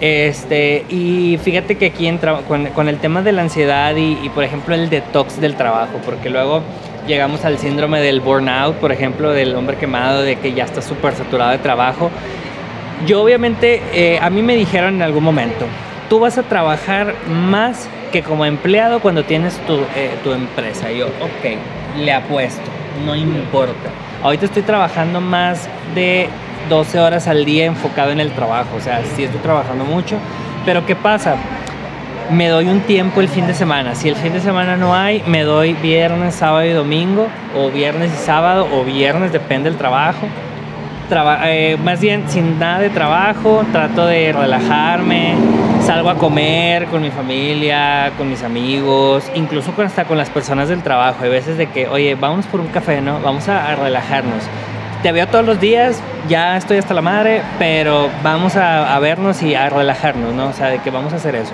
Este, 0.00 0.84
y 0.88 1.38
fíjate 1.42 1.76
que 1.76 1.86
aquí 1.86 2.06
entra 2.06 2.40
con, 2.46 2.88
el 2.88 2.98
tema 2.98 3.22
de 3.22 3.32
la 3.32 3.42
ansiedad 3.42 3.96
y, 3.96 4.18
y, 4.22 4.28
por 4.28 4.44
ejemplo 4.44 4.74
el 4.74 4.90
detox 4.90 5.40
del 5.40 5.56
trabajo, 5.56 6.00
porque 6.04 6.28
luego 6.28 6.62
llegamos 7.06 7.44
al 7.44 7.58
síndrome 7.58 8.00
del 8.00 8.20
burnout, 8.20 8.76
por 8.76 8.92
ejemplo, 8.92 9.32
del 9.32 9.54
hombre 9.54 9.76
quemado, 9.76 10.22
de 10.22 10.36
que 10.36 10.52
ya 10.52 10.64
está 10.64 10.82
súper 10.82 11.14
saturado 11.14 11.52
de 11.52 11.58
trabajo. 11.58 12.10
Yo 13.06 13.22
obviamente, 13.22 13.82
eh, 13.92 14.18
a 14.20 14.30
mí 14.30 14.42
me 14.42 14.56
dijeron 14.56 14.96
en 14.96 15.02
algún 15.02 15.22
momento, 15.22 15.66
tú 16.08 16.18
vas 16.18 16.38
a 16.38 16.42
trabajar 16.42 17.14
más 17.28 17.88
que 18.12 18.22
como 18.22 18.44
empleado 18.44 19.00
cuando 19.00 19.24
tienes 19.24 19.56
tu, 19.66 19.74
eh, 19.96 20.14
tu 20.24 20.32
empresa. 20.32 20.90
Yo, 20.90 21.06
ok, 21.06 21.98
le 21.98 22.12
apuesto, 22.12 22.62
no 23.04 23.14
importa. 23.14 23.90
Ahorita 24.22 24.46
estoy 24.46 24.62
trabajando 24.62 25.20
más 25.20 25.68
de 25.94 26.28
12 26.68 26.98
horas 26.98 27.28
al 27.28 27.44
día 27.44 27.66
enfocado 27.66 28.10
en 28.10 28.20
el 28.20 28.30
trabajo, 28.32 28.70
o 28.76 28.80
sea, 28.80 29.00
sí 29.14 29.24
estoy 29.24 29.40
trabajando 29.40 29.84
mucho, 29.84 30.16
pero 30.64 30.84
¿qué 30.86 30.96
pasa? 30.96 31.36
Me 32.30 32.48
doy 32.48 32.66
un 32.66 32.80
tiempo 32.80 33.20
el 33.20 33.28
fin 33.28 33.46
de 33.46 33.54
semana. 33.54 33.94
Si 33.94 34.08
el 34.08 34.16
fin 34.16 34.32
de 34.32 34.40
semana 34.40 34.76
no 34.76 34.94
hay, 34.96 35.22
me 35.28 35.42
doy 35.44 35.74
viernes, 35.74 36.34
sábado 36.34 36.64
y 36.66 36.72
domingo, 36.72 37.28
o 37.56 37.70
viernes 37.70 38.10
y 38.12 38.16
sábado, 38.24 38.66
o 38.74 38.82
viernes, 38.82 39.30
depende 39.30 39.70
del 39.70 39.78
trabajo. 39.78 40.26
Traba- 41.08 41.38
eh, 41.44 41.76
más 41.84 42.00
bien 42.00 42.24
sin 42.26 42.58
nada 42.58 42.80
de 42.80 42.90
trabajo, 42.90 43.64
trato 43.70 44.06
de 44.06 44.32
relajarme, 44.32 45.34
salgo 45.86 46.10
a 46.10 46.16
comer 46.16 46.86
con 46.86 47.00
mi 47.00 47.10
familia, 47.10 48.10
con 48.18 48.28
mis 48.28 48.42
amigos, 48.42 49.30
incluso 49.34 49.72
hasta 49.84 50.04
con 50.04 50.18
las 50.18 50.28
personas 50.30 50.68
del 50.68 50.82
trabajo. 50.82 51.22
Hay 51.22 51.30
veces 51.30 51.56
de 51.56 51.68
que, 51.68 51.86
oye, 51.88 52.16
vamos 52.16 52.44
por 52.46 52.60
un 52.60 52.66
café, 52.68 53.00
¿no? 53.00 53.20
Vamos 53.20 53.48
a, 53.48 53.70
a 53.70 53.76
relajarnos. 53.76 54.42
Te 55.02 55.12
veo 55.12 55.28
todos 55.28 55.44
los 55.44 55.60
días, 55.60 56.00
ya 56.28 56.56
estoy 56.56 56.78
hasta 56.78 56.92
la 56.92 57.02
madre, 57.02 57.42
pero 57.60 58.08
vamos 58.24 58.56
a, 58.56 58.96
a 58.96 58.98
vernos 58.98 59.42
y 59.42 59.54
a 59.54 59.68
relajarnos, 59.70 60.34
¿no? 60.34 60.48
O 60.48 60.52
sea, 60.52 60.68
de 60.68 60.78
que 60.80 60.90
vamos 60.90 61.12
a 61.12 61.16
hacer 61.16 61.36
eso. 61.36 61.52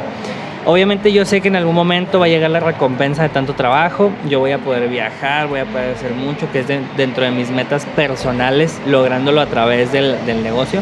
Obviamente 0.64 1.12
yo 1.12 1.24
sé 1.26 1.40
que 1.42 1.48
en 1.48 1.56
algún 1.56 1.74
momento 1.74 2.20
va 2.20 2.26
a 2.26 2.28
llegar 2.28 2.48
la 2.50 2.60
recompensa 2.60 3.24
de 3.24 3.28
tanto 3.30 3.52
trabajo, 3.54 4.12
yo 4.30 4.38
voy 4.38 4.52
a 4.52 4.58
poder 4.58 4.88
viajar, 4.88 5.48
voy 5.48 5.58
a 5.60 5.64
poder 5.66 5.94
hacer 5.96 6.12
mucho, 6.12 6.50
que 6.52 6.60
es 6.60 6.68
de- 6.68 6.80
dentro 6.96 7.24
de 7.24 7.32
mis 7.32 7.50
metas 7.50 7.84
personales, 7.84 8.80
lográndolo 8.86 9.40
a 9.40 9.46
través 9.46 9.90
del, 9.92 10.24
del 10.24 10.42
negocio. 10.42 10.80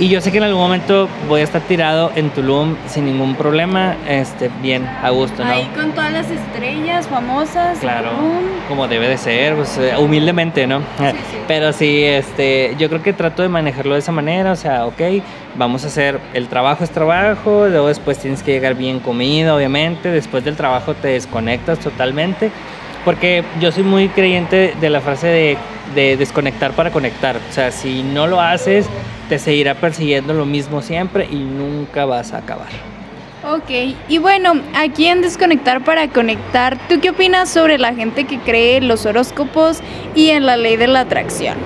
Y 0.00 0.08
yo 0.08 0.20
sé 0.20 0.32
que 0.32 0.38
en 0.38 0.44
algún 0.44 0.62
momento 0.62 1.08
voy 1.28 1.42
a 1.42 1.44
estar 1.44 1.60
tirado 1.62 2.10
en 2.16 2.30
Tulum 2.30 2.76
sin 2.86 3.04
ningún 3.04 3.34
problema, 3.34 3.94
este, 4.08 4.50
bien, 4.60 4.86
a 4.86 5.10
gusto, 5.10 5.44
¿no? 5.44 5.50
Ahí 5.50 5.70
con 5.76 5.92
todas 5.92 6.12
las 6.12 6.30
estrellas 6.30 7.06
famosas. 7.06 7.78
Claro, 7.78 8.10
¡pum! 8.10 8.42
como 8.68 8.88
debe 8.88 9.06
de 9.08 9.18
ser, 9.18 9.54
pues, 9.54 9.76
eh, 9.78 9.92
humildemente, 9.98 10.66
¿no? 10.66 10.80
sí. 10.80 11.04
Pero 11.46 11.72
sí, 11.72 12.02
este, 12.02 12.74
yo 12.78 12.88
creo 12.88 13.02
que 13.02 13.12
trato 13.12 13.42
de 13.42 13.48
manejarlo 13.48 13.94
de 13.94 14.00
esa 14.00 14.12
manera, 14.12 14.52
o 14.52 14.56
sea, 14.56 14.86
ok, 14.86 15.00
vamos 15.56 15.84
a 15.84 15.88
hacer, 15.88 16.18
el 16.32 16.48
trabajo 16.48 16.82
es 16.84 16.90
trabajo, 16.90 17.66
luego 17.68 17.88
después 17.88 18.18
tienes 18.18 18.42
que 18.42 18.52
llegar 18.52 18.74
bien 18.74 18.98
comido, 18.98 19.56
obviamente, 19.56 20.10
después 20.10 20.42
del 20.44 20.56
trabajo 20.56 20.94
te 20.94 21.08
desconectas 21.08 21.78
totalmente, 21.78 22.50
porque 23.04 23.44
yo 23.60 23.72
soy 23.72 23.82
muy 23.82 24.08
creyente 24.08 24.74
de 24.80 24.90
la 24.90 25.00
frase 25.00 25.26
de, 25.26 25.58
de 25.94 26.16
desconectar 26.16 26.72
para 26.72 26.90
conectar, 26.90 27.36
o 27.36 27.52
sea, 27.52 27.70
si 27.70 28.02
no 28.02 28.26
lo 28.26 28.40
haces, 28.40 28.86
te 29.28 29.38
seguirá 29.38 29.74
persiguiendo 29.74 30.34
lo 30.34 30.44
mismo 30.44 30.82
siempre 30.82 31.26
y 31.30 31.36
nunca 31.36 32.04
vas 32.04 32.32
a 32.32 32.38
acabar. 32.38 32.68
Ok, 33.44 33.96
y 34.08 34.18
bueno, 34.18 34.52
aquí 34.72 35.08
en 35.08 35.20
Desconectar 35.20 35.82
para 35.82 36.06
Conectar, 36.06 36.78
¿tú 36.88 37.00
qué 37.00 37.10
opinas 37.10 37.50
sobre 37.50 37.76
la 37.76 37.92
gente 37.92 38.22
que 38.22 38.38
cree 38.38 38.76
en 38.76 38.86
los 38.86 39.04
horóscopos 39.04 39.80
y 40.14 40.30
en 40.30 40.46
la 40.46 40.56
ley 40.56 40.76
de 40.76 40.86
la 40.86 41.00
atracción? 41.00 41.56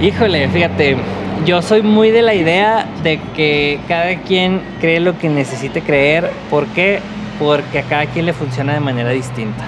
Híjole, 0.00 0.48
fíjate, 0.48 0.96
yo 1.44 1.60
soy 1.60 1.82
muy 1.82 2.10
de 2.10 2.22
la 2.22 2.32
idea 2.34 2.86
de 3.02 3.20
que 3.36 3.78
cada 3.86 4.16
quien 4.22 4.62
cree 4.80 4.98
lo 4.98 5.18
que 5.18 5.28
necesite 5.28 5.82
creer. 5.82 6.30
¿Por 6.48 6.66
qué? 6.68 7.00
Porque 7.38 7.80
a 7.80 7.82
cada 7.82 8.06
quien 8.06 8.24
le 8.24 8.32
funciona 8.32 8.72
de 8.72 8.80
manera 8.80 9.10
distinta. 9.10 9.64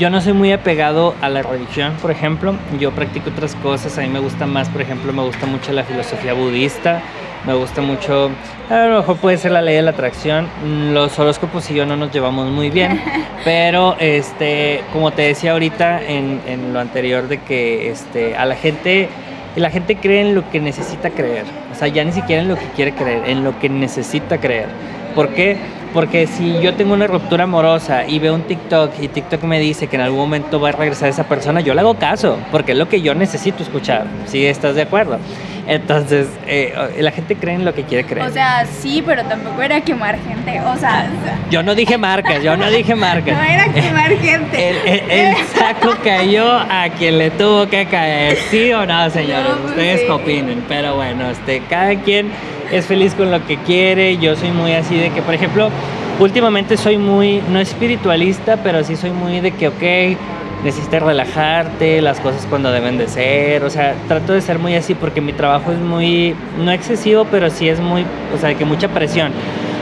Yo 0.00 0.08
no 0.08 0.22
soy 0.22 0.32
muy 0.32 0.50
apegado 0.50 1.14
a 1.20 1.28
la 1.28 1.42
religión, 1.42 1.92
por 2.00 2.10
ejemplo. 2.10 2.54
Yo 2.78 2.90
practico 2.90 3.28
otras 3.28 3.54
cosas. 3.56 3.98
A 3.98 4.00
mí 4.00 4.08
me 4.08 4.18
gusta 4.18 4.46
más, 4.46 4.70
por 4.70 4.80
ejemplo, 4.80 5.12
me 5.12 5.22
gusta 5.22 5.44
mucho 5.44 5.74
la 5.74 5.84
filosofía 5.84 6.32
budista. 6.32 7.02
Me 7.46 7.52
gusta 7.52 7.82
mucho, 7.82 8.30
a 8.70 8.86
lo 8.86 8.96
mejor 9.00 9.18
puede 9.18 9.36
ser 9.36 9.52
la 9.52 9.60
ley 9.60 9.76
de 9.76 9.82
la 9.82 9.90
atracción. 9.90 10.48
Los 10.94 11.18
horóscopos 11.18 11.70
y 11.70 11.74
yo 11.74 11.84
no 11.84 11.98
nos 11.98 12.10
llevamos 12.12 12.48
muy 12.48 12.70
bien. 12.70 12.98
Pero, 13.44 13.94
este, 13.98 14.82
como 14.94 15.10
te 15.10 15.20
decía 15.20 15.52
ahorita 15.52 16.00
en, 16.02 16.40
en 16.46 16.72
lo 16.72 16.80
anterior, 16.80 17.28
de 17.28 17.36
que 17.42 17.90
este, 17.90 18.36
a 18.36 18.46
la 18.46 18.54
gente 18.54 19.10
la 19.56 19.68
gente 19.68 19.96
cree 19.96 20.22
en 20.22 20.34
lo 20.34 20.48
que 20.48 20.60
necesita 20.60 21.10
creer. 21.10 21.44
O 21.72 21.74
sea, 21.74 21.88
ya 21.88 22.02
ni 22.04 22.12
siquiera 22.12 22.40
en 22.40 22.48
lo 22.48 22.56
que 22.56 22.66
quiere 22.74 22.92
creer, 22.92 23.28
en 23.28 23.44
lo 23.44 23.58
que 23.58 23.68
necesita 23.68 24.38
creer. 24.38 24.68
¿Por 25.14 25.28
qué? 25.28 25.58
Porque 25.92 26.28
si 26.28 26.60
yo 26.60 26.74
tengo 26.74 26.94
una 26.94 27.08
ruptura 27.08 27.44
amorosa 27.44 28.06
y 28.06 28.20
veo 28.20 28.34
un 28.34 28.42
TikTok 28.42 28.92
y 29.00 29.08
TikTok 29.08 29.42
me 29.42 29.58
dice 29.58 29.88
que 29.88 29.96
en 29.96 30.02
algún 30.02 30.20
momento 30.20 30.60
va 30.60 30.68
a 30.68 30.72
regresar 30.72 31.08
esa 31.08 31.24
persona, 31.24 31.60
yo 31.60 31.74
le 31.74 31.80
hago 31.80 31.94
caso, 31.94 32.38
porque 32.52 32.72
es 32.72 32.78
lo 32.78 32.88
que 32.88 33.02
yo 33.02 33.14
necesito 33.14 33.62
escuchar. 33.62 34.06
¿Sí 34.26 34.46
estás 34.46 34.76
de 34.76 34.82
acuerdo? 34.82 35.18
Entonces, 35.66 36.28
eh, 36.46 36.74
la 36.98 37.10
gente 37.10 37.36
cree 37.36 37.54
en 37.54 37.64
lo 37.64 37.74
que 37.74 37.84
quiere 37.84 38.04
creer. 38.04 38.26
O 38.26 38.32
sea, 38.32 38.66
sí, 38.66 39.02
pero 39.04 39.24
tampoco 39.24 39.62
era 39.62 39.80
quemar 39.80 40.18
gente. 40.18 40.60
O 40.60 40.76
sea, 40.76 41.08
yo 41.50 41.62
no 41.62 41.74
dije 41.74 41.98
marcas, 41.98 42.42
yo 42.42 42.56
no 42.56 42.70
dije 42.70 42.94
marcas. 42.94 43.36
no 43.38 43.42
era 43.42 43.72
quemar 43.72 44.16
gente. 44.18 44.70
El, 44.96 45.36
saco 45.54 45.96
cayó 46.02 46.52
a 46.52 46.88
quien 46.98 47.18
le 47.18 47.30
tuvo 47.30 47.68
que 47.68 47.86
caer. 47.86 48.36
¿Sí 48.50 48.72
o 48.72 48.86
no, 48.86 49.10
señores? 49.10 49.52
pues 49.60 49.70
Ustedes 49.70 50.00
sí. 50.02 50.08
opinen. 50.08 50.64
Pero 50.68 50.96
bueno, 50.96 51.30
este, 51.30 51.60
cada 51.68 51.94
quien 51.96 52.30
es 52.70 52.86
feliz 52.86 53.14
con 53.14 53.30
lo 53.30 53.46
que 53.46 53.56
quiere. 53.58 54.16
Yo 54.18 54.36
soy 54.36 54.50
muy 54.50 54.72
así 54.72 54.96
de 54.96 55.10
que, 55.10 55.22
por 55.22 55.34
ejemplo, 55.34 55.70
últimamente 56.18 56.76
soy 56.76 56.98
muy, 56.98 57.42
no 57.50 57.60
espiritualista, 57.60 58.58
pero 58.62 58.84
sí 58.84 58.96
soy 58.96 59.10
muy 59.10 59.40
de 59.40 59.52
que, 59.52 59.68
ok, 59.68 60.18
necesitas 60.64 61.02
relajarte, 61.02 62.00
las 62.00 62.20
cosas 62.20 62.46
cuando 62.48 62.70
deben 62.70 62.98
de 62.98 63.08
ser, 63.08 63.64
o 63.64 63.70
sea, 63.70 63.94
trato 64.08 64.32
de 64.32 64.40
ser 64.40 64.58
muy 64.58 64.74
así 64.74 64.94
porque 64.94 65.20
mi 65.20 65.32
trabajo 65.32 65.72
es 65.72 65.78
muy, 65.78 66.34
no 66.58 66.70
excesivo, 66.72 67.26
pero 67.30 67.50
sí 67.50 67.68
es 67.68 67.80
muy, 67.80 68.04
o 68.34 68.38
sea, 68.38 68.54
que 68.54 68.64
mucha 68.64 68.88
presión. 68.88 69.32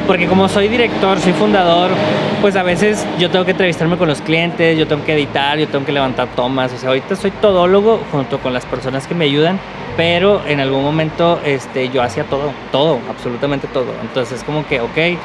Porque 0.06 0.26
como 0.26 0.48
soy 0.48 0.68
director, 0.68 1.20
soy 1.20 1.34
fundador, 1.34 1.90
pues 2.40 2.56
a 2.56 2.62
veces 2.62 3.06
yo 3.18 3.30
tengo 3.30 3.44
que 3.44 3.50
entrevistarme 3.50 3.98
con 3.98 4.08
los 4.08 4.22
clientes, 4.22 4.78
yo 4.78 4.86
tengo 4.86 5.04
que 5.04 5.12
editar, 5.12 5.58
yo 5.58 5.68
tengo 5.68 5.84
que 5.84 5.92
levantar 5.92 6.28
tomas, 6.28 6.72
o 6.72 6.78
sea, 6.78 6.88
ahorita 6.88 7.14
soy 7.14 7.30
todólogo 7.30 8.00
junto 8.10 8.38
con 8.38 8.54
las 8.54 8.64
personas 8.64 9.06
que 9.06 9.14
me 9.14 9.26
ayudan, 9.26 9.58
pero 9.98 10.40
en 10.46 10.60
algún 10.60 10.82
momento 10.82 11.40
este, 11.44 11.90
yo 11.90 12.02
hacía 12.02 12.24
todo, 12.24 12.52
todo, 12.72 13.00
absolutamente 13.10 13.66
todo. 13.66 13.92
Entonces 14.00 14.42
como 14.44 14.66
que, 14.66 14.80
ok, 14.80 15.18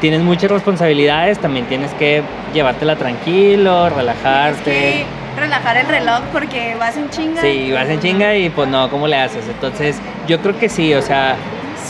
tienes 0.00 0.22
muchas 0.22 0.50
responsabilidades, 0.50 1.38
también 1.38 1.66
tienes 1.66 1.92
que 1.94 2.22
llevártela 2.52 2.96
tranquilo, 2.96 3.88
relajarte. 3.90 4.70
que 4.70 5.04
relajar 5.36 5.76
el 5.76 5.86
reloj 5.86 6.20
porque 6.32 6.76
vas 6.78 6.96
en 6.96 7.08
chinga. 7.10 7.40
Sí, 7.40 7.70
vas 7.72 7.88
en 7.88 8.00
chinga 8.00 8.36
y 8.36 8.50
pues 8.50 8.68
no, 8.68 8.90
¿cómo 8.90 9.06
le 9.06 9.16
haces? 9.16 9.46
Entonces, 9.48 10.00
yo 10.26 10.40
creo 10.40 10.58
que 10.58 10.68
sí, 10.68 10.92
o 10.94 11.02
sea, 11.02 11.36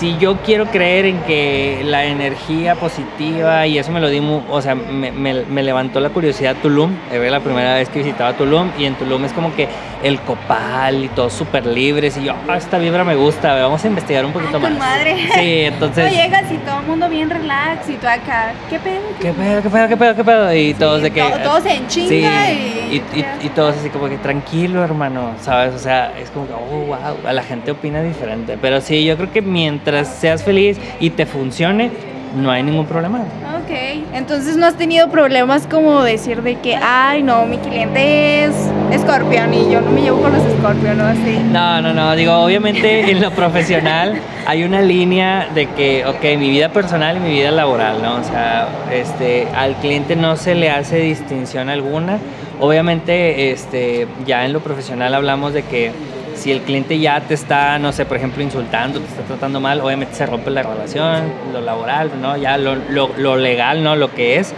si 0.00 0.16
yo 0.18 0.38
quiero 0.38 0.64
creer 0.64 1.04
en 1.04 1.18
que 1.24 1.82
la 1.84 2.06
energía 2.06 2.74
positiva, 2.74 3.66
y 3.66 3.76
eso 3.78 3.92
me 3.92 4.00
lo 4.00 4.08
di, 4.08 4.18
o 4.48 4.62
sea, 4.62 4.74
me, 4.74 5.12
me- 5.12 5.44
me 5.44 5.62
levantó 5.62 6.00
la 6.00 6.08
curiosidad 6.08 6.56
Tulum, 6.62 6.90
era 7.12 7.28
la 7.30 7.40
primera 7.40 7.74
vez 7.74 7.90
que 7.90 7.98
visitaba 7.98 8.32
Tulum, 8.32 8.70
y 8.78 8.86
en 8.86 8.94
Tulum 8.94 9.22
es 9.26 9.32
como 9.34 9.54
que 9.54 9.68
el 10.02 10.18
copal 10.20 11.04
y 11.04 11.08
todos 11.08 11.34
súper 11.34 11.66
libres, 11.66 12.16
y 12.16 12.24
yo, 12.24 12.32
ah, 12.48 12.56
esta 12.56 12.78
vibra 12.78 13.04
me 13.04 13.14
gusta, 13.14 13.52
vamos 13.60 13.84
a 13.84 13.88
investigar 13.88 14.24
un 14.24 14.32
poquito 14.32 14.56
Ay, 14.56 14.62
más. 14.62 14.70
con 14.70 14.78
madre. 14.78 15.16
Sí, 15.34 15.60
entonces... 15.64 16.10
No 16.10 16.22
llegas 16.22 16.50
y 16.50 16.56
todo 16.56 16.80
el 16.80 16.86
mundo 16.86 17.08
bien 17.10 17.28
relax 17.28 17.86
y 17.90 17.96
tú 17.96 18.06
acá, 18.08 18.52
¿qué 18.70 18.78
pedo? 18.78 19.02
¿Qué 19.20 19.32
pedo, 19.32 19.62
qué 19.62 19.68
pedo, 19.68 19.88
qué 19.88 19.96
pedo, 19.98 20.16
qué 20.16 20.24
pedo? 20.24 20.54
Y 20.54 20.72
todos 20.72 21.02
de 21.02 21.10
que... 21.10 21.20
to- 21.20 21.38
todos 21.44 21.66
en 21.66 21.86
chinga 21.88 22.46
sí, 22.46 22.52
y- 22.52 22.79
y, 22.90 22.96
y- 23.18 23.24
y 23.42 23.48
todos 23.50 23.76
así 23.76 23.88
como 23.90 24.08
que 24.08 24.16
tranquilo, 24.18 24.82
hermano, 24.82 25.30
¿sabes? 25.40 25.74
O 25.74 25.78
sea, 25.78 26.12
es 26.18 26.30
como 26.30 26.46
que, 26.46 26.52
oh, 26.54 26.86
wow, 26.86 26.96
a 27.26 27.32
la 27.32 27.42
gente 27.42 27.70
opina 27.70 28.02
diferente. 28.02 28.58
Pero 28.60 28.80
sí, 28.80 29.04
yo 29.04 29.16
creo 29.16 29.32
que 29.32 29.42
mientras 29.42 30.08
seas 30.08 30.42
feliz 30.42 30.78
y 31.00 31.10
te 31.10 31.26
funcione, 31.26 31.90
no 32.36 32.50
hay 32.50 32.62
ningún 32.62 32.86
problema. 32.86 33.18
Ok, 33.18 34.04
entonces 34.14 34.56
no 34.56 34.66
has 34.66 34.74
tenido 34.74 35.08
problemas 35.10 35.66
como 35.66 36.02
decir 36.02 36.42
de 36.42 36.56
que, 36.60 36.76
ay, 36.76 37.22
no, 37.24 37.44
mi 37.46 37.58
cliente 37.58 38.44
es 38.44 38.54
escorpión 38.92 39.52
y 39.52 39.70
yo 39.70 39.80
no 39.80 39.90
me 39.90 40.00
llevo 40.02 40.20
con 40.22 40.32
los 40.32 40.44
escorpión 40.44 41.00
o 41.00 41.06
así. 41.06 41.40
No, 41.50 41.80
no, 41.82 41.92
no, 41.92 42.14
digo, 42.14 42.32
obviamente 42.34 43.10
en 43.10 43.20
lo 43.20 43.30
profesional 43.32 44.14
hay 44.46 44.62
una 44.62 44.80
línea 44.80 45.48
de 45.54 45.66
que, 45.70 46.04
ok, 46.06 46.22
mi 46.38 46.50
vida 46.50 46.68
personal 46.68 47.16
y 47.16 47.20
mi 47.20 47.30
vida 47.30 47.50
laboral, 47.50 48.00
¿no? 48.02 48.16
O 48.16 48.24
sea, 48.24 48.68
este, 48.92 49.48
al 49.54 49.74
cliente 49.76 50.14
no 50.14 50.36
se 50.36 50.54
le 50.54 50.70
hace 50.70 50.98
distinción 50.98 51.68
alguna. 51.68 52.18
Obviamente, 52.60 53.52
este, 53.52 54.06
ya 54.26 54.44
en 54.44 54.52
lo 54.52 54.60
profesional 54.60 55.14
hablamos 55.14 55.54
de 55.54 55.62
que 55.62 55.92
si 56.34 56.52
el 56.52 56.60
cliente 56.60 56.98
ya 56.98 57.20
te 57.20 57.34
está, 57.34 57.78
no 57.78 57.92
sé, 57.92 58.04
por 58.06 58.16
ejemplo, 58.16 58.42
insultando, 58.42 59.00
te 59.00 59.06
está 59.06 59.22
tratando 59.22 59.60
mal, 59.60 59.80
obviamente 59.80 60.14
se 60.14 60.26
rompe 60.26 60.50
la 60.50 60.62
relación, 60.62 61.32
lo 61.52 61.60
laboral, 61.60 62.10
¿no? 62.20 62.36
Ya 62.36 62.56
lo, 62.58 62.76
lo, 62.76 63.10
lo 63.16 63.36
legal, 63.36 63.82
¿no? 63.82 63.96
Lo 63.96 64.12
que 64.14 64.38
es. 64.38 64.54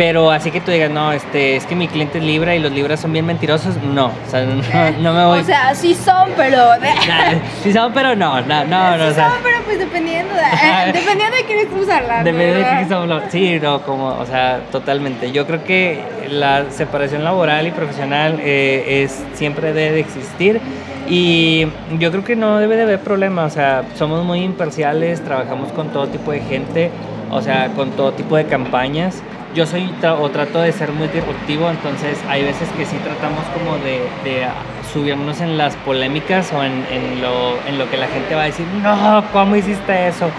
Pero 0.00 0.30
así 0.30 0.50
que 0.50 0.62
tú 0.62 0.70
digas, 0.70 0.90
no, 0.90 1.12
este, 1.12 1.56
es 1.56 1.66
que 1.66 1.76
mi 1.76 1.86
cliente 1.86 2.16
es 2.16 2.24
Libra 2.24 2.56
y 2.56 2.58
los 2.58 2.72
Libras 2.72 3.00
son 3.00 3.12
bien 3.12 3.26
mentirosos, 3.26 3.76
no, 3.82 4.06
o 4.06 4.30
sea, 4.30 4.46
no, 4.46 4.62
no 5.02 5.12
me 5.12 5.26
voy. 5.26 5.40
O 5.40 5.44
sea, 5.44 5.74
sí 5.74 5.94
son, 5.94 6.30
pero... 6.38 6.70
Nah, 6.80 7.38
sí 7.62 7.70
son, 7.70 7.92
pero 7.92 8.16
no, 8.16 8.40
no, 8.40 8.64
no, 8.64 8.96
no, 8.96 9.04
o 9.04 9.08
sí 9.10 9.14
sea, 9.14 9.28
son, 9.28 9.40
pero 9.42 9.58
pues 9.66 9.78
dependiendo 9.78 10.34
de, 10.34 10.40
eh, 10.40 10.86
dependiendo 10.94 11.36
de 11.36 11.44
quién 11.44 11.58
estamos 11.58 11.86
hablando. 11.90 12.32
depende 12.32 12.54
de 12.54 12.64
qué 12.64 12.80
estamos 12.80 13.02
hablando. 13.02 13.26
Sí, 13.30 13.60
no, 13.60 13.82
como, 13.82 14.06
o 14.06 14.24
sea, 14.24 14.60
totalmente. 14.72 15.32
Yo 15.32 15.46
creo 15.46 15.64
que 15.64 16.02
la 16.30 16.70
separación 16.70 17.22
laboral 17.22 17.66
y 17.66 17.70
profesional 17.70 18.38
eh, 18.40 19.02
es 19.04 19.22
siempre 19.34 19.74
debe 19.74 19.92
de 19.92 20.00
existir 20.00 20.62
y 21.10 21.66
yo 21.98 22.10
creo 22.10 22.24
que 22.24 22.36
no 22.36 22.58
debe 22.58 22.76
de 22.76 22.84
haber 22.84 23.00
problema, 23.00 23.44
o 23.44 23.50
sea, 23.50 23.82
somos 23.96 24.24
muy 24.24 24.40
imparciales, 24.44 25.22
trabajamos 25.22 25.72
con 25.72 25.88
todo 25.88 26.08
tipo 26.08 26.32
de 26.32 26.40
gente, 26.40 26.90
o 27.30 27.42
sea, 27.42 27.68
con 27.76 27.90
todo 27.90 28.12
tipo 28.12 28.34
de 28.36 28.46
campañas. 28.46 29.22
Yo 29.54 29.66
soy 29.66 29.90
tra- 30.00 30.16
o 30.20 30.28
trato 30.30 30.60
de 30.60 30.70
ser 30.72 30.92
muy 30.92 31.08
disruptivo, 31.08 31.68
entonces 31.70 32.18
hay 32.28 32.44
veces 32.44 32.68
que 32.78 32.84
sí 32.84 32.96
tratamos 33.02 33.44
como 33.52 33.76
de, 33.78 34.00
de 34.22 34.46
subirnos 34.92 35.40
en 35.40 35.58
las 35.58 35.74
polémicas 35.76 36.52
o 36.52 36.62
en, 36.62 36.84
en 36.90 37.20
lo, 37.20 37.58
en 37.66 37.76
lo 37.78 37.90
que 37.90 37.96
la 37.96 38.06
gente 38.06 38.34
va 38.36 38.42
a 38.42 38.46
decir, 38.46 38.64
no, 38.82 39.24
¿cómo 39.32 39.56
hiciste 39.56 40.06
eso? 40.08 40.30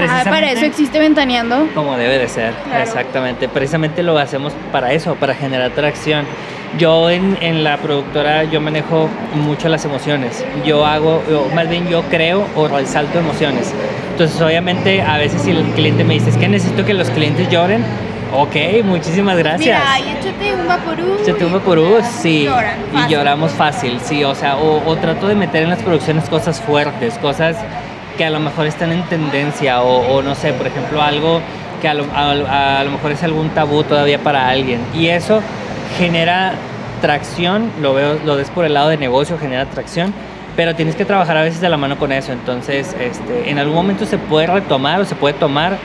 Ah, 0.00 0.22
para 0.24 0.52
eso 0.52 0.64
existe 0.64 0.98
Ventaneando. 1.00 1.66
Como 1.74 1.96
debe 1.96 2.18
de 2.18 2.28
ser, 2.28 2.52
Claro. 2.68 2.82
exactamente. 2.84 3.48
Precisamente 3.48 4.02
lo 4.04 4.16
hacemos 4.18 4.52
para 4.70 4.92
eso, 4.92 5.14
para 5.16 5.34
generar 5.34 5.72
atracción. 5.72 6.24
Yo 6.78 7.10
en, 7.10 7.36
en 7.40 7.64
la 7.64 7.78
productora, 7.78 8.44
yo 8.44 8.60
manejo 8.60 9.08
mucho 9.34 9.68
las 9.68 9.84
emociones. 9.86 10.44
Yo 10.64 10.84
hago, 10.86 11.20
o 11.34 11.52
más 11.54 11.68
bien 11.68 11.88
yo 11.88 12.02
creo 12.10 12.46
o 12.54 12.68
resalto 12.68 13.18
emociones. 13.18 13.72
Entonces, 14.12 14.40
obviamente, 14.40 15.02
a 15.02 15.16
veces 15.16 15.42
si 15.42 15.50
el 15.50 15.62
cliente 15.74 16.04
me 16.04 16.14
dice, 16.14 16.30
es 16.30 16.36
que 16.36 16.48
necesito 16.48 16.84
que 16.84 16.94
los 16.94 17.10
clientes 17.10 17.48
lloren, 17.48 17.82
ok, 18.34 18.84
muchísimas 18.84 19.36
gracias. 19.38 19.78
Mira, 19.78 19.98
y 20.00 20.16
échate 20.18 20.54
un 20.54 20.68
vaporú. 20.68 21.16
Échate 21.22 21.44
un 21.44 21.52
vaporú, 21.52 21.96
sí. 22.20 22.44
lloran, 22.44 22.76
Y 22.94 23.10
lloramos 23.12 23.52
fácil, 23.52 23.98
sí. 24.02 24.24
O 24.24 24.34
sea, 24.34 24.56
o, 24.56 24.82
o 24.86 24.96
trato 24.96 25.28
de 25.28 25.34
meter 25.34 25.62
en 25.62 25.70
las 25.70 25.82
producciones 25.82 26.28
cosas 26.28 26.60
fuertes, 26.60 27.14
cosas 27.18 27.56
que 28.16 28.24
a 28.24 28.30
lo 28.30 28.40
mejor 28.40 28.66
están 28.66 28.92
en 28.92 29.02
tendencia, 29.04 29.80
o, 29.82 30.16
o 30.16 30.22
no 30.22 30.34
sé, 30.34 30.52
por 30.52 30.66
ejemplo, 30.66 31.00
algo 31.02 31.40
que 31.80 31.88
a 31.88 31.94
lo, 31.94 32.04
a- 32.12 32.80
a 32.80 32.84
lo 32.84 32.90
mejor 32.90 33.12
es 33.12 33.22
algún 33.22 33.50
tabú 33.50 33.82
todavía 33.84 34.18
para 34.18 34.48
alguien. 34.48 34.80
Y 34.94 35.06
eso 35.08 35.40
genera 35.98 36.52
tracción, 37.00 37.70
lo 37.80 37.94
veo, 37.94 38.18
lo 38.26 38.36
ves 38.36 38.50
por 38.50 38.64
el 38.64 38.74
lado 38.74 38.88
de 38.88 38.96
negocio, 38.96 39.38
genera 39.38 39.64
tracción. 39.66 40.12
Pero 40.56 40.74
tienes 40.74 40.96
que 40.96 41.04
trabajar 41.04 41.36
a 41.36 41.42
veces 41.42 41.60
de 41.60 41.68
la 41.68 41.76
mano 41.76 41.96
con 41.98 42.10
eso. 42.10 42.32
Entonces, 42.32 42.96
este, 42.98 43.48
en 43.48 43.60
algún 43.60 43.76
momento 43.76 44.04
se 44.06 44.18
puede 44.18 44.48
retomar 44.48 45.00
o 45.00 45.04
se 45.04 45.14
puede 45.14 45.34
tomar, 45.34 45.76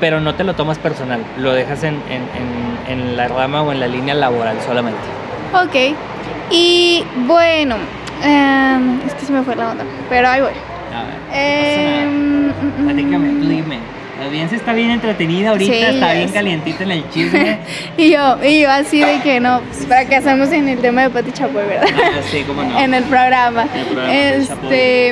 pero 0.00 0.20
no 0.20 0.34
te 0.34 0.44
lo 0.44 0.54
tomas 0.54 0.78
personal. 0.78 1.20
Lo 1.38 1.52
dejas 1.52 1.82
en, 1.84 1.94
en- 2.08 2.28
en- 2.88 3.00
en 3.00 3.16
la 3.16 3.28
rama 3.28 3.62
o 3.62 3.70
en 3.72 3.80
la 3.80 3.86
línea 3.86 4.14
laboral 4.14 4.56
solamente. 4.66 4.98
Ok. 5.54 5.94
Y 6.50 7.04
bueno, 7.26 7.76
em, 8.24 9.00
es 9.06 9.14
que 9.14 9.24
se 9.26 9.32
me 9.32 9.42
fue 9.42 9.54
la 9.56 9.70
onda, 9.70 9.84
pero 10.08 10.28
ahí 10.28 10.40
voy. 10.40 10.50
A 10.94 11.04
ver, 11.04 12.08
Platícame, 12.84 13.28
tú 13.40 13.48
dime. 13.48 13.78
La 14.18 14.26
audiencia 14.26 14.56
está 14.58 14.74
bien 14.74 14.90
entretenida 14.90 15.50
ahorita, 15.50 15.72
Sí, 15.72 15.80
está 15.82 16.12
bien 16.12 16.28
calientita 16.30 16.82
en 16.84 16.90
el 16.90 17.10
chisme. 17.10 17.58
Y 17.96 18.10
yo, 18.10 18.36
y 18.44 18.60
yo 18.60 18.70
así 18.70 19.00
de 19.02 19.20
que 19.22 19.40
no, 19.40 19.60
pues 19.62 19.86
fracasamos 19.86 20.50
en 20.52 20.68
el 20.68 20.78
tema 20.78 21.02
de 21.02 21.10
Pati 21.10 21.32
Chapoy, 21.32 21.62
¿verdad? 21.66 21.86
Ah, 21.96 22.20
sí, 22.30 22.44
cómo 22.46 22.62
no. 22.62 22.78
en 22.80 22.92
el 22.94 23.04
programa. 23.04 23.64
El 23.74 23.84
programa 23.86 24.12
este, 24.12 25.08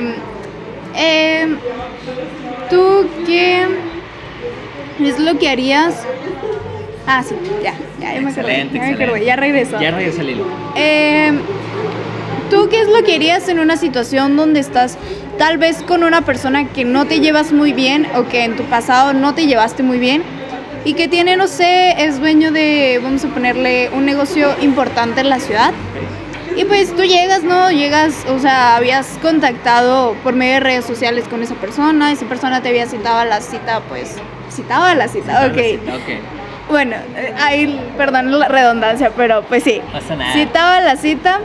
em, 0.95 1.57
¿tú 2.68 3.09
qué, 3.26 3.66
es 5.07 5.18
lo 5.18 5.38
que 5.38 5.49
harías? 5.49 5.94
Ah, 7.07 7.22
sí, 7.22 7.34
ya, 7.62 7.74
ya, 8.01 8.14
ya 8.14 8.20
me 8.20 8.30
acordé. 8.30 8.62
Excelente, 8.62 8.74
Ya, 8.74 8.80
me 8.80 8.86
acordé, 8.88 9.03
excelente. 9.05 9.24
ya 9.26 9.36
regresó. 9.36 9.80
Ya 9.80 9.90
regresó 9.90 10.20
el 10.20 10.30
hilo. 10.30 10.44
Eh, 10.74 11.32
¿Tú 12.51 12.68
qué 12.70 12.80
es 12.80 12.88
lo 12.88 13.03
que 13.05 13.14
harías 13.14 13.49
en 13.49 13.59
una 13.61 13.76
situación 13.76 14.36
donde 14.36 14.61
estás 14.61 14.96
tal 15.38 15.59
vez 15.59 15.82
con 15.82 16.03
una 16.03 16.22
persona 16.22 16.68
que 16.68 16.84
no 16.84 17.07
te 17.07 17.20
llevas 17.20 17.53
muy 17.53 17.72
bien 17.72 18.07
o 18.16 18.26
que 18.26 18.44
en 18.44 18.57
tu 18.57 18.64
pasado 18.64 19.12
no 19.12 19.34
te 19.34 19.46
llevaste 19.46 19.82
muy 19.82 19.99
bien 19.99 20.22
y 20.84 20.94
que 20.94 21.09
tiene, 21.09 21.36
no 21.36 21.46
sé, 21.46 21.94
es 22.05 22.18
dueño 22.18 22.51
de, 22.51 23.01
vamos 23.03 23.24
a 23.24 23.28
ponerle, 23.28 23.90
un 23.92 24.05
negocio 24.07 24.55
importante 24.62 25.20
en 25.20 25.28
la 25.28 25.38
ciudad? 25.40 25.72
Y 26.57 26.64
pues 26.64 26.94
tú 26.96 27.03
llegas, 27.05 27.44
¿no? 27.44 27.70
Llegas, 27.70 28.24
o 28.28 28.38
sea, 28.38 28.76
habías 28.76 29.07
contactado 29.22 30.14
por 30.24 30.34
medio 30.34 30.55
de 30.55 30.61
redes 30.61 30.84
sociales 30.86 31.26
con 31.28 31.42
esa 31.42 31.55
persona, 31.55 32.11
esa 32.11 32.26
persona 32.26 32.62
te 32.62 32.70
había 32.70 32.86
citado 32.86 33.18
a 33.18 33.24
la 33.24 33.40
cita, 33.40 33.80
pues, 33.88 34.16
citado 34.51 34.84
a 34.84 34.94
la 34.94 35.09
cita, 35.09 35.46
ok. 35.46 35.59
Ok. 35.94 36.70
Bueno, 36.70 36.96
eh, 37.16 37.32
ahí, 37.38 37.80
perdón 37.96 38.38
la 38.38 38.49
redundancia, 38.49 39.11
pero 39.16 39.42
pues 39.42 39.62
sí. 39.64 39.80
Pasa 39.92 40.16
nada. 40.16 40.32
Citaba 40.34 40.80
la 40.80 40.96
cita 40.96 41.40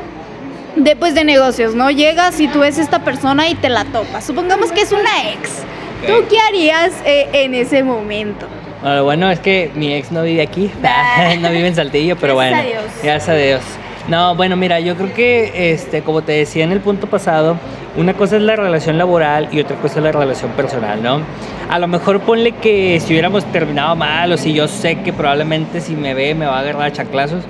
de, 0.75 0.95
pues, 0.95 1.15
de 1.15 1.23
negocios, 1.23 1.75
¿no? 1.75 1.89
Llegas 1.91 2.39
y 2.39 2.47
tú 2.47 2.59
ves 2.59 2.77
esta 2.77 2.99
persona 2.99 3.47
y 3.47 3.55
te 3.55 3.69
la 3.69 3.85
topas. 3.85 4.25
Supongamos 4.25 4.71
que 4.71 4.81
es 4.81 4.91
una 4.91 5.31
ex. 5.31 5.59
Ok. 6.01 6.07
¿Tú 6.07 6.13
qué 6.29 6.37
harías 6.39 6.91
eh, 7.05 7.29
en 7.31 7.53
ese 7.55 7.83
momento? 7.83 8.47
Ah, 8.83 8.99
bueno, 9.01 9.31
es 9.31 9.39
que 9.39 9.71
mi 9.75 9.93
ex 9.93 10.11
no 10.11 10.23
vive 10.23 10.41
aquí, 10.41 10.69
Bah. 10.81 11.35
no 11.39 11.49
vive 11.51 11.67
en 11.67 11.75
Saltillo, 11.75 12.17
pero 12.17 12.35
Gracias 12.35 12.63
bueno, 12.65 12.79
a 12.79 12.81
Dios. 12.81 12.93
gracias 13.01 13.29
a 13.29 13.33
Dios. 13.35 13.61
No, 14.07 14.35
bueno, 14.35 14.57
mira, 14.57 14.81
yo 14.81 14.95
creo 14.95 15.13
que, 15.13 15.71
este, 15.73 16.01
como 16.01 16.21
te 16.21 16.33
decía 16.33 16.65
en 16.65 16.73
el 16.73 16.81
punto 16.81 17.07
pasado, 17.07 17.55
una 17.95 18.13
cosa 18.13 18.35
es 18.35 18.41
la 18.41 18.55
relación 18.55 18.97
laboral 18.97 19.47
y 19.51 19.61
otra 19.61 19.77
cosa 19.77 19.99
es 19.99 20.03
la 20.03 20.11
relación 20.11 20.51
personal, 20.51 21.01
¿no? 21.01 21.21
A 21.69 21.79
lo 21.79 21.87
mejor 21.87 22.19
ponle 22.19 22.51
que 22.51 22.99
si 22.99 23.13
hubiéramos 23.13 23.45
terminado 23.45 23.95
mal 23.95 24.31
o 24.33 24.37
si 24.37 24.53
yo 24.53 24.67
sé 24.67 24.99
que 25.01 25.13
probablemente 25.13 25.79
si 25.79 25.95
me 25.95 26.13
ve 26.13 26.35
me 26.35 26.45
va 26.45 26.57
a 26.57 26.59
agarrar 26.59 26.83
a 26.83 26.91
chanclazos, 26.91 27.43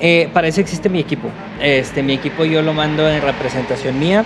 eh, 0.00 0.28
para 0.34 0.48
eso 0.48 0.60
existe 0.60 0.90
mi 0.90 1.00
equipo. 1.00 1.28
Este, 1.62 2.02
mi 2.02 2.12
equipo 2.12 2.44
yo 2.44 2.60
lo 2.60 2.74
mando 2.74 3.08
en 3.08 3.22
representación 3.22 3.98
mía 3.98 4.24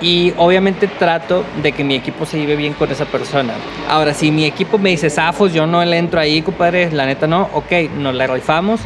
y 0.00 0.32
obviamente 0.38 0.86
trato 0.86 1.44
de 1.62 1.72
que 1.72 1.84
mi 1.84 1.96
equipo 1.96 2.24
se 2.24 2.38
lleve 2.38 2.56
bien 2.56 2.72
con 2.72 2.90
esa 2.90 3.04
persona. 3.04 3.52
Ahora, 3.90 4.14
si 4.14 4.30
mi 4.30 4.46
equipo 4.46 4.78
me 4.78 4.90
dice, 4.90 5.10
Zafos, 5.10 5.52
yo 5.52 5.66
no 5.66 5.84
le 5.84 5.98
entro 5.98 6.18
ahí, 6.18 6.40
compadre, 6.40 6.90
la 6.92 7.04
neta 7.04 7.26
no, 7.26 7.50
ok, 7.52 7.72
nos 7.98 8.14
la 8.14 8.26
rifamos, 8.26 8.80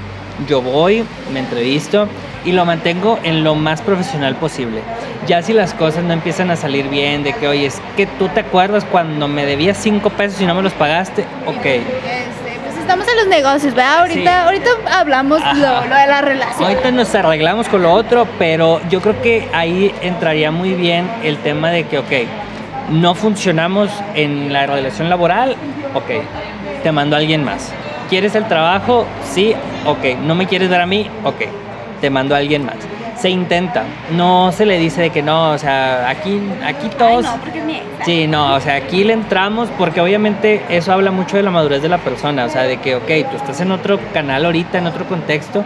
yo 0.49 0.61
voy, 0.62 1.05
me 1.33 1.41
entrevisto 1.41 2.09
y 2.45 2.53
lo 2.53 2.64
mantengo 2.64 3.18
en 3.22 3.45
lo 3.45 3.55
más 3.55 3.80
profesional 3.83 4.35
posible. 4.37 4.80
Ya 5.26 5.43
si 5.43 5.53
las 5.53 5.74
cosas 5.74 6.03
no 6.03 6.12
empiezan 6.12 6.51
a 6.51 6.57
salir 6.57 6.89
bien, 6.89 7.22
de 7.22 7.33
que, 7.33 7.47
oye, 7.47 7.66
es 7.66 7.80
que 7.97 8.07
tú 8.07 8.28
te 8.28 8.41
acuerdas 8.41 8.85
cuando 8.85 9.28
me 9.28 9.47
debías 9.47 9.76
5 9.78 10.11
pesos 10.11 10.41
y 10.41 10.47
no 10.47 10.55
me 10.55 10.62
los 10.62 10.72
pagaste, 10.72 11.24
ok. 11.47 11.64
Este, 11.64 12.59
pues 12.64 12.76
estamos 12.78 13.07
en 13.07 13.16
los 13.16 13.26
negocios, 13.28 13.74
¿verdad? 13.74 14.01
Ahorita, 14.01 14.20
Sí. 14.20 14.45
ahorita 14.45 14.70
hablamos 14.99 15.41
lo 15.55 15.97
de 15.97 16.07
la 16.09 16.20
relación. 16.22 16.64
Ahorita 16.64 16.91
nos 16.91 17.14
arreglamos 17.14 17.68
con 17.68 17.83
lo 17.83 17.93
otro, 17.93 18.26
pero 18.39 18.80
yo 18.91 19.01
creo 19.01 19.22
que 19.22 19.49
ahí 19.53 19.95
entraría 20.03 20.51
muy 20.51 20.72
bien 20.74 21.09
el 21.22 21.37
tema 21.39 21.70
de 21.70 21.85
que, 21.87 21.99
ok, 21.99 22.12
no 22.91 23.14
funcionamos 23.14 23.91
en 24.14 24.53
la 24.53 24.66
relación 24.66 25.09
laboral, 25.09 25.57
ok, 25.95 26.83
te 26.83 26.91
mando 26.91 27.14
a 27.14 27.20
alguien 27.20 27.45
más. 27.45 27.72
¿Quieres 28.12 28.34
el 28.34 28.44
trabajo? 28.46 29.06
Sí, 29.24 29.54
ok. 29.86 30.18
¿No 30.22 30.34
me 30.34 30.46
quieres 30.46 30.68
dar 30.68 30.82
a 30.82 30.86
mí? 30.86 31.06
Ok, 31.24 31.36
te 32.02 32.10
mando 32.10 32.34
a 32.34 32.38
alguien 32.38 32.66
más. 32.66 32.74
Se 33.16 33.30
intenta, 33.30 33.84
no 34.14 34.52
se 34.52 34.66
le 34.66 34.76
dice 34.78 35.00
de 35.00 35.08
que 35.08 35.22
no, 35.22 35.52
o 35.52 35.56
sea, 35.56 36.10
aquí, 36.10 36.38
aquí 36.62 36.88
Ay, 36.90 36.96
todos... 36.98 37.24
no, 37.24 37.36
porque 37.38 37.60
es 37.60 37.64
mi 37.64 37.76
ex. 37.76 37.84
Sí, 38.04 38.26
no, 38.26 38.52
o 38.54 38.60
sea, 38.60 38.74
aquí 38.74 39.02
le 39.02 39.14
entramos 39.14 39.70
porque 39.78 40.02
obviamente 40.02 40.60
eso 40.68 40.92
habla 40.92 41.10
mucho 41.10 41.38
de 41.38 41.42
la 41.42 41.50
madurez 41.50 41.80
de 41.80 41.88
la 41.88 41.96
persona, 41.96 42.44
o 42.44 42.50
sea, 42.50 42.64
de 42.64 42.76
que, 42.80 42.96
ok, 42.96 43.06
tú 43.30 43.36
estás 43.38 43.58
en 43.62 43.72
otro 43.72 43.98
canal 44.12 44.44
ahorita, 44.44 44.76
en 44.76 44.86
otro 44.88 45.06
contexto, 45.06 45.64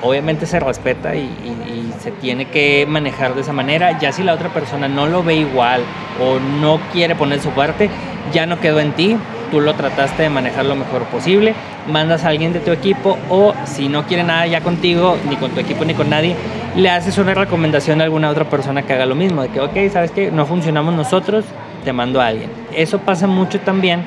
obviamente 0.00 0.46
se 0.46 0.60
respeta 0.60 1.14
y, 1.14 1.18
y- 1.44 1.72
y 1.72 1.92
se 2.00 2.10
tiene 2.10 2.46
que 2.46 2.86
manejar 2.88 3.34
de 3.34 3.42
esa 3.42 3.52
manera, 3.52 3.98
ya 3.98 4.12
si 4.12 4.22
la 4.22 4.32
otra 4.32 4.48
persona 4.48 4.88
no 4.88 5.06
lo 5.08 5.22
ve 5.22 5.34
igual 5.34 5.82
o 6.22 6.40
no 6.40 6.80
quiere 6.90 7.14
poner 7.16 7.38
su 7.40 7.50
parte, 7.50 7.90
ya 8.32 8.46
no 8.46 8.60
quedó 8.60 8.80
en 8.80 8.92
ti, 8.92 9.18
tú 9.52 9.60
lo 9.60 9.74
trataste 9.74 10.22
de 10.22 10.30
manejar 10.30 10.64
lo 10.64 10.74
mejor 10.74 11.04
posible, 11.04 11.54
mandas 11.86 12.24
a 12.24 12.28
alguien 12.28 12.54
de 12.54 12.60
tu 12.60 12.72
equipo 12.72 13.18
o 13.28 13.52
si 13.66 13.88
no 13.88 14.06
quiere 14.06 14.24
nada 14.24 14.46
ya 14.46 14.62
contigo, 14.62 15.18
ni 15.28 15.36
con 15.36 15.50
tu 15.50 15.60
equipo 15.60 15.84
ni 15.84 15.92
con 15.92 16.08
nadie, 16.08 16.34
le 16.74 16.88
haces 16.88 17.18
una 17.18 17.34
recomendación 17.34 18.00
a 18.00 18.04
alguna 18.04 18.30
otra 18.30 18.46
persona 18.46 18.82
que 18.82 18.94
haga 18.94 19.04
lo 19.04 19.14
mismo, 19.14 19.42
de 19.42 19.50
que, 19.50 19.60
ok, 19.60 19.92
¿sabes 19.92 20.10
qué? 20.10 20.30
No 20.30 20.46
funcionamos 20.46 20.94
nosotros, 20.94 21.44
te 21.84 21.92
mando 21.92 22.22
a 22.22 22.28
alguien. 22.28 22.50
Eso 22.74 22.98
pasa 23.00 23.26
mucho 23.26 23.60
también 23.60 24.02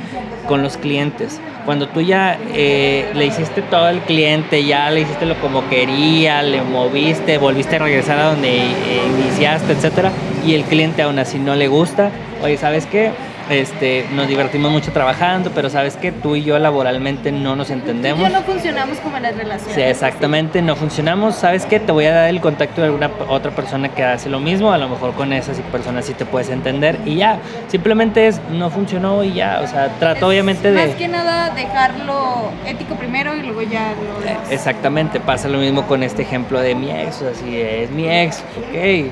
con 0.48 0.64
los 0.64 0.78
clientes. 0.78 1.40
Cuando 1.64 1.88
tú 1.90 2.02
ya 2.02 2.40
eh, 2.54 3.12
le 3.14 3.28
hiciste 3.28 3.62
todo 3.62 3.86
al 3.86 4.02
cliente, 4.02 4.66
ya 4.66 4.90
le 4.90 5.02
hiciste 5.02 5.28
lo 5.28 5.36
como 5.36 5.70
quería, 5.70 6.42
le 6.42 6.64
moviste, 6.64 7.38
volviste 7.38 7.76
a 7.76 7.80
regresar 7.80 8.18
a 8.18 8.24
donde 8.32 8.50
eh, 8.50 9.02
iniciaste, 9.20 9.74
etcétera, 9.74 10.12
y 10.44 10.56
el 10.56 10.64
cliente 10.64 11.04
aún 11.04 11.20
así 11.20 11.38
no 11.38 11.56
le 11.56 11.68
gusta, 11.68 12.10
oye, 12.44 12.58
¿sabes 12.58 12.88
qué? 12.88 13.12
Este, 13.50 14.06
nos 14.12 14.28
divertimos 14.28 14.72
mucho 14.72 14.92
trabajando, 14.92 15.52
pero 15.54 15.70
sabes 15.70 15.98
que 15.98 16.12
tú 16.12 16.36
y 16.36 16.44
yo 16.44 16.58
laboralmente 16.58 17.32
no 17.32 17.56
nos 17.56 17.70
entendemos. 17.70 18.32
No 18.32 18.42
funcionamos 18.42 18.98
como 19.00 19.18
en 19.18 19.24
las 19.24 19.36
relaciones. 19.36 19.76
Sí, 19.76 19.82
exactamente, 19.82 20.62
no 20.62 20.76
funcionamos. 20.76 21.36
¿Sabes 21.36 21.66
qué? 21.66 21.80
Te 21.80 21.92
voy 21.92 22.06
a 22.06 22.14
dar 22.14 22.30
el 22.30 22.42
contacto 22.42 22.82
de 22.82 22.88
alguna 22.88 23.12
otra 23.28 23.52
persona 23.52 23.90
que 23.90 24.04
hace 24.04 24.30
lo 24.30 24.40
mismo. 24.40 24.72
A 24.72 24.78
lo 24.78 24.90
mejor 24.90 25.14
con 25.14 25.32
esas 25.32 25.60
personas 25.72 26.06
sí 26.06 26.14
te 26.14 26.26
puedes 26.26 26.50
entender. 26.50 27.00
Y 27.06 27.16
ya, 27.16 27.40
simplemente 27.68 28.28
es, 28.28 28.42
no 28.52 28.70
funcionó 28.70 29.24
y 29.24 29.34
ya. 29.34 29.62
O 29.64 29.68
sea, 29.68 29.90
trato 30.00 30.28
obviamente 30.28 30.72
de... 30.72 30.88
Más 30.88 30.96
que 30.96 31.08
nada 31.08 31.52
dejarlo 31.52 32.52
ético 32.66 32.96
primero 32.96 33.36
y 33.36 33.44
luego 33.44 33.62
ya 33.62 33.94
lo 33.94 34.28
Eh. 34.28 34.38
Exactamente, 34.50 35.20
pasa 35.20 35.48
lo 35.50 35.60
mismo 35.60 35.86
con 35.86 36.02
este 36.04 36.24
ejemplo 36.24 36.60
de 36.60 36.74
mi 36.74 36.90
ex. 36.92 37.18
O 37.18 37.20
sea, 37.20 37.36
si 37.36 37.60
es 37.60 37.92
mi 37.92 38.10
ex, 38.10 38.44
ok. 38.58 39.12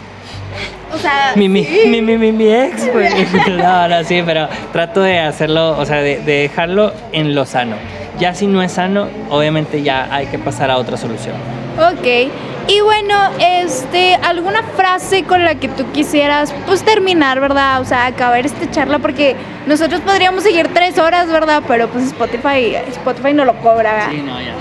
O 0.94 0.98
sea, 0.98 1.34
Mi, 1.36 1.50
mi, 1.50 1.64
sí. 1.64 1.84
mi, 1.88 2.02
mi, 2.02 2.18
mi, 2.18 2.32
mi 2.32 2.52
ex, 2.54 2.92
güey. 2.92 3.10
No, 3.58 3.88
no, 3.88 4.04
sí, 4.04 4.22
pero 4.26 4.48
trato 4.72 5.02
de 5.02 5.20
hacerlo, 5.20 5.78
o 5.78 5.86
sea, 5.86 5.98
de, 5.98 6.20
de 6.20 6.34
dejarlo 6.44 6.94
en 7.12 7.34
lo 7.36 7.46
sano. 7.46 7.76
Ya 8.20 8.36
si 8.36 8.46
no 8.48 8.62
es 8.62 8.74
sano, 8.74 9.08
obviamente 9.30 9.82
ya 9.82 10.08
hay 10.12 10.28
que 10.28 10.38
pasar 10.38 10.70
a 10.70 10.78
otra 10.78 10.98
solución. 10.98 11.36
Ok. 11.80 12.30
Y 12.68 12.80
bueno, 12.80 13.16
este, 13.40 14.16
alguna 14.16 14.64
frase 14.78 15.24
con 15.24 15.44
la 15.44 15.56
que 15.56 15.68
tú 15.68 15.92
quisieras, 15.92 16.54
pues 16.66 16.84
terminar, 16.84 17.40
¿verdad? 17.42 17.82
O 17.82 17.86
sea, 17.86 18.06
acabar 18.06 18.46
esta 18.46 18.70
charla, 18.72 19.00
porque 19.00 19.36
nosotros 19.66 20.00
podríamos 20.02 20.44
seguir 20.44 20.70
tres 20.74 20.98
horas, 20.98 21.28
¿verdad? 21.28 21.62
Pero 21.68 21.90
pues 21.90 22.06
Spotify, 22.06 22.76
Spotify 22.90 23.34
no 23.34 23.44
lo 23.44 23.56
cobra, 23.58 24.08
¿verdad? 24.08 24.24
no, 24.26 24.40
ya. 24.40 24.54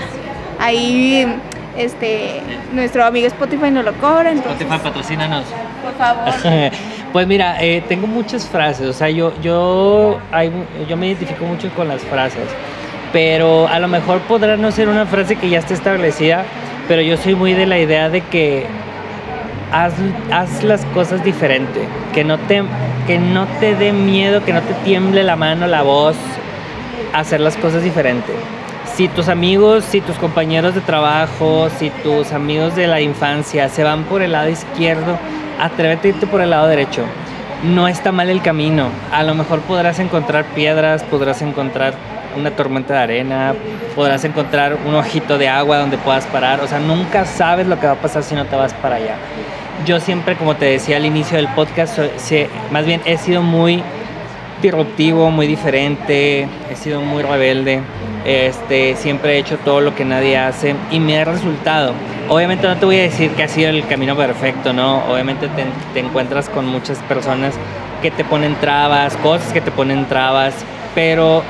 Ahí, 0.59 1.25
este, 1.77 2.41
nuestro 2.73 3.05
amigo 3.05 3.27
Spotify 3.27 3.71
no 3.71 3.83
lo 3.83 3.93
cobra, 3.93 4.31
entonces, 4.31 4.61
Spotify, 4.61 4.83
patrocínanos. 4.83 5.45
Favor. 5.93 6.33
Pues 7.13 7.27
mira, 7.27 7.63
eh, 7.63 7.83
tengo 7.87 8.07
muchas 8.07 8.49
frases, 8.49 8.87
o 8.87 8.93
sea, 8.93 9.07
yo, 9.07 9.33
yo, 9.39 10.17
hay, 10.31 10.51
yo 10.89 10.97
me 10.97 11.05
identifico 11.05 11.45
mucho 11.45 11.69
con 11.75 11.87
las 11.87 12.01
frases, 12.01 12.47
pero 13.11 13.67
a 13.67 13.77
lo 13.77 13.87
mejor 13.87 14.21
podrá 14.21 14.57
no 14.57 14.71
ser 14.71 14.89
una 14.89 15.05
frase 15.05 15.35
que 15.35 15.47
ya 15.47 15.59
esté 15.59 15.75
establecida, 15.75 16.43
pero 16.87 17.03
yo 17.03 17.15
soy 17.17 17.35
muy 17.35 17.53
de 17.53 17.67
la 17.67 17.77
idea 17.77 18.09
de 18.09 18.21
que 18.21 18.65
haz, 19.71 19.93
haz 20.31 20.63
las 20.63 20.85
cosas 20.85 21.23
diferente, 21.23 21.81
que 22.15 22.23
no, 22.23 22.39
te, 22.39 22.63
que 23.05 23.19
no 23.19 23.45
te 23.59 23.75
dé 23.75 23.93
miedo, 23.93 24.43
que 24.43 24.51
no 24.51 24.61
te 24.61 24.73
tiemble 24.83 25.21
la 25.21 25.35
mano, 25.35 25.67
la 25.67 25.83
voz, 25.83 26.15
hacer 27.13 27.41
las 27.41 27.55
cosas 27.57 27.83
diferente. 27.83 28.33
Si 28.95 29.07
tus 29.07 29.27
amigos, 29.27 29.83
si 29.83 30.01
tus 30.01 30.17
compañeros 30.17 30.73
de 30.73 30.81
trabajo, 30.81 31.69
si 31.77 31.89
tus 31.89 32.31
amigos 32.31 32.75
de 32.75 32.87
la 32.87 33.01
infancia 33.01 33.69
se 33.69 33.83
van 33.83 34.03
por 34.03 34.21
el 34.21 34.31
lado 34.31 34.49
izquierdo, 34.49 35.17
atrévete 35.59 36.07
a 36.07 36.11
irte 36.11 36.27
por 36.27 36.41
el 36.41 36.49
lado 36.49 36.67
derecho. 36.67 37.03
No 37.63 37.87
está 37.87 38.11
mal 38.11 38.29
el 38.29 38.41
camino. 38.41 38.89
A 39.11 39.23
lo 39.23 39.35
mejor 39.35 39.61
podrás 39.61 39.99
encontrar 39.99 40.45
piedras, 40.53 41.03
podrás 41.03 41.41
encontrar 41.41 41.93
una 42.35 42.51
tormenta 42.51 42.93
de 42.95 42.99
arena, 42.99 43.53
podrás 43.95 44.25
encontrar 44.25 44.77
un 44.85 44.95
ojito 44.95 45.37
de 45.37 45.47
agua 45.47 45.77
donde 45.77 45.97
puedas 45.97 46.25
parar. 46.27 46.59
O 46.61 46.67
sea, 46.67 46.79
nunca 46.79 47.25
sabes 47.25 47.67
lo 47.67 47.79
que 47.79 47.87
va 47.87 47.93
a 47.93 48.01
pasar 48.01 48.23
si 48.23 48.35
no 48.35 48.45
te 48.45 48.55
vas 48.55 48.73
para 48.73 48.95
allá. 48.95 49.15
Yo 49.85 49.99
siempre, 49.99 50.35
como 50.35 50.55
te 50.55 50.65
decía 50.65 50.97
al 50.97 51.05
inicio 51.05 51.37
del 51.37 51.47
podcast, 51.49 51.99
más 52.71 52.85
bien 52.85 53.01
he 53.05 53.17
sido 53.17 53.41
muy 53.41 53.83
disruptivo, 54.63 55.29
muy 55.29 55.45
diferente, 55.45 56.47
he 56.71 56.75
sido 56.75 57.01
muy 57.01 57.21
rebelde, 57.21 57.81
este, 58.25 58.95
siempre 58.95 59.33
he 59.35 59.37
hecho 59.39 59.57
todo 59.57 59.81
lo 59.81 59.93
que 59.93 60.05
nadie 60.05 60.37
hace 60.37 60.73
y 60.91 60.99
me 60.99 61.19
ha 61.19 61.25
resultado. 61.25 61.93
Obviamente 62.29 62.67
no 62.67 62.77
te 62.77 62.85
voy 62.85 62.97
a 62.97 63.01
decir 63.03 63.31
que 63.31 63.43
ha 63.43 63.47
sido 63.47 63.69
el 63.69 63.85
camino 63.85 64.15
perfecto, 64.15 64.71
¿no? 64.73 65.03
Obviamente 65.11 65.47
te, 65.49 65.65
te 65.93 65.99
encuentras 65.99 66.49
con 66.49 66.65
muchas 66.65 66.97
personas 66.99 67.53
que 68.01 68.09
te 68.11 68.23
ponen 68.23 68.55
trabas, 68.55 69.15
cosas 69.17 69.51
que 69.53 69.61
te 69.61 69.71
ponen 69.71 70.05
trabas, 70.05 70.53
pero 70.95 71.43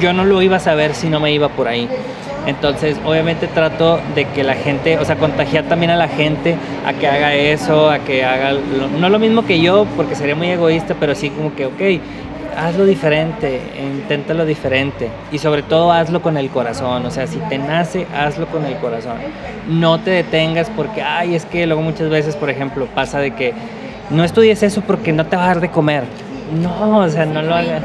yo 0.00 0.12
no 0.12 0.24
lo 0.24 0.40
iba 0.42 0.56
a 0.56 0.60
saber 0.60 0.94
si 0.94 1.08
no 1.08 1.18
me 1.20 1.32
iba 1.32 1.48
por 1.48 1.66
ahí. 1.68 1.88
Entonces, 2.44 2.96
obviamente 3.04 3.46
trato 3.46 4.00
de 4.16 4.24
que 4.24 4.42
la 4.42 4.54
gente, 4.54 4.98
o 4.98 5.04
sea, 5.04 5.14
contagiar 5.16 5.64
también 5.64 5.92
a 5.92 5.96
la 5.96 6.08
gente 6.08 6.56
a 6.84 6.92
que 6.92 7.06
haga 7.06 7.34
eso, 7.34 7.88
a 7.88 8.00
que 8.00 8.24
haga, 8.24 8.50
lo- 8.52 8.88
no 8.98 9.08
lo 9.08 9.18
mismo 9.20 9.44
que 9.46 9.60
yo, 9.60 9.86
porque 9.96 10.16
sería 10.16 10.34
muy 10.34 10.48
egoísta, 10.48 10.96
pero 10.98 11.14
sí 11.14 11.30
como 11.30 11.54
que, 11.54 11.66
ok, 11.66 12.00
hazlo 12.56 12.84
diferente, 12.84 13.60
inténtalo 13.80 14.44
diferente 14.44 15.08
y 15.30 15.38
sobre 15.38 15.62
todo 15.62 15.92
hazlo 15.92 16.22
con 16.22 16.36
el 16.36 16.50
corazón, 16.50 17.04
o 17.06 17.10
sea, 17.10 17.26
si 17.26 17.38
te 17.38 17.58
nace, 17.58 18.06
hazlo 18.14 18.46
con 18.46 18.64
el 18.64 18.76
corazón. 18.76 19.16
No 19.68 20.00
te 20.00 20.10
detengas 20.10 20.70
porque, 20.70 21.02
ay, 21.02 21.34
es 21.34 21.44
que 21.44 21.66
luego 21.66 21.82
muchas 21.82 22.08
veces, 22.08 22.36
por 22.36 22.50
ejemplo, 22.50 22.86
pasa 22.94 23.18
de 23.18 23.32
que 23.32 23.54
no 24.10 24.24
estudies 24.24 24.62
eso 24.62 24.82
porque 24.82 25.12
no 25.12 25.26
te 25.26 25.36
va 25.36 25.44
a 25.44 25.48
dar 25.48 25.60
de 25.60 25.70
comer. 25.70 26.04
No, 26.60 26.98
o 26.98 27.08
sea, 27.08 27.24
no 27.24 27.42
lo 27.42 27.54
hagas. 27.54 27.82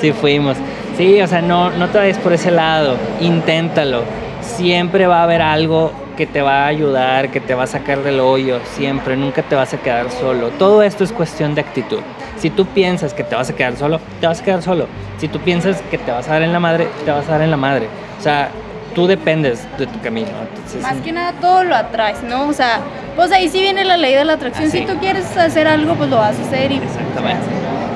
Sí, 0.00 0.12
fuimos. 0.20 0.56
Sí, 0.96 1.20
o 1.20 1.26
sea, 1.26 1.40
no, 1.40 1.70
no 1.70 1.88
te 1.88 1.98
vayas 1.98 2.18
por 2.18 2.32
ese 2.32 2.50
lado, 2.50 2.96
inténtalo. 3.20 4.02
Siempre 4.40 5.06
va 5.06 5.20
a 5.20 5.22
haber 5.24 5.42
algo 5.42 5.90
que 6.16 6.26
te 6.26 6.42
va 6.42 6.64
a 6.64 6.66
ayudar, 6.66 7.30
que 7.30 7.40
te 7.40 7.54
va 7.54 7.64
a 7.64 7.66
sacar 7.66 8.02
del 8.02 8.20
hoyo, 8.20 8.60
siempre, 8.74 9.16
nunca 9.16 9.42
te 9.42 9.54
vas 9.54 9.72
a 9.74 9.78
quedar 9.78 10.10
solo. 10.10 10.48
Todo 10.50 10.82
esto 10.82 11.04
es 11.04 11.12
cuestión 11.12 11.54
de 11.54 11.60
actitud. 11.60 12.00
Si 12.38 12.50
tú 12.50 12.66
piensas 12.66 13.14
que 13.14 13.24
te 13.24 13.34
vas 13.34 13.50
a 13.50 13.54
quedar 13.54 13.76
solo, 13.76 14.00
te 14.20 14.26
vas 14.26 14.40
a 14.40 14.44
quedar 14.44 14.62
solo. 14.62 14.86
Si 15.18 15.28
tú 15.28 15.38
piensas 15.40 15.82
que 15.90 15.98
te 15.98 16.10
vas 16.10 16.28
a 16.28 16.32
dar 16.32 16.42
en 16.42 16.52
la 16.52 16.60
madre, 16.60 16.88
te 17.04 17.10
vas 17.10 17.28
a 17.28 17.32
dar 17.32 17.42
en 17.42 17.50
la 17.50 17.56
madre. 17.56 17.88
O 18.18 18.22
sea, 18.22 18.50
tú 18.94 19.06
dependes 19.06 19.66
de 19.78 19.86
tu 19.86 20.00
camino. 20.00 20.28
Más 20.82 20.96
que 20.98 21.12
nada 21.12 21.32
todo 21.40 21.64
lo 21.64 21.74
atraes, 21.74 22.22
¿no? 22.22 22.48
O 22.48 22.52
sea, 22.52 22.80
pues 23.16 23.30
ahí 23.32 23.48
sí 23.48 23.60
viene 23.60 23.84
la 23.84 23.96
ley 23.96 24.14
de 24.14 24.24
la 24.24 24.34
atracción. 24.34 24.70
Si 24.70 24.82
tú 24.82 24.98
quieres 24.98 25.36
hacer 25.36 25.68
algo, 25.68 25.94
pues 25.94 26.10
lo 26.10 26.16
vas 26.16 26.38
a 26.38 26.42
hacer 26.42 26.72
y... 26.72 26.76
Exactamente. 26.76 27.44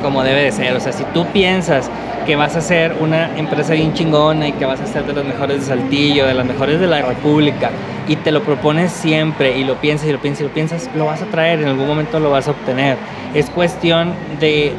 Como 0.02 0.22
debe 0.22 0.44
de 0.44 0.52
ser. 0.52 0.74
O 0.76 0.80
sea, 0.80 0.92
si 0.92 1.04
tú 1.14 1.26
piensas 1.26 1.90
que 2.26 2.36
vas 2.36 2.54
a 2.56 2.60
ser 2.60 2.94
una 3.00 3.36
empresa 3.38 3.72
bien 3.72 3.94
chingona 3.94 4.48
y 4.48 4.52
que 4.52 4.66
vas 4.66 4.80
a 4.80 4.86
ser 4.86 5.04
de 5.04 5.14
los 5.14 5.24
mejores 5.24 5.60
de 5.60 5.66
Saltillo, 5.66 6.26
de 6.26 6.34
las 6.34 6.44
mejores 6.44 6.78
de 6.78 6.86
la 6.86 7.00
República, 7.00 7.70
y 8.08 8.16
te 8.16 8.32
lo 8.32 8.42
propones 8.42 8.90
siempre 8.90 9.58
y 9.58 9.64
lo 9.64 9.74
piensas 9.76 10.08
y 10.08 10.12
lo 10.12 10.18
piensas 10.18 10.40
y 10.40 10.44
lo 10.44 10.50
piensas, 10.50 10.90
lo 10.96 11.04
vas 11.04 11.22
a 11.22 11.26
traer, 11.26 11.60
en 11.60 11.68
algún 11.68 11.86
momento 11.86 12.18
lo 12.18 12.30
vas 12.30 12.48
a 12.48 12.52
obtener. 12.52 12.96
Es 13.34 13.50
cuestión 13.50 14.14
de, 14.40 14.74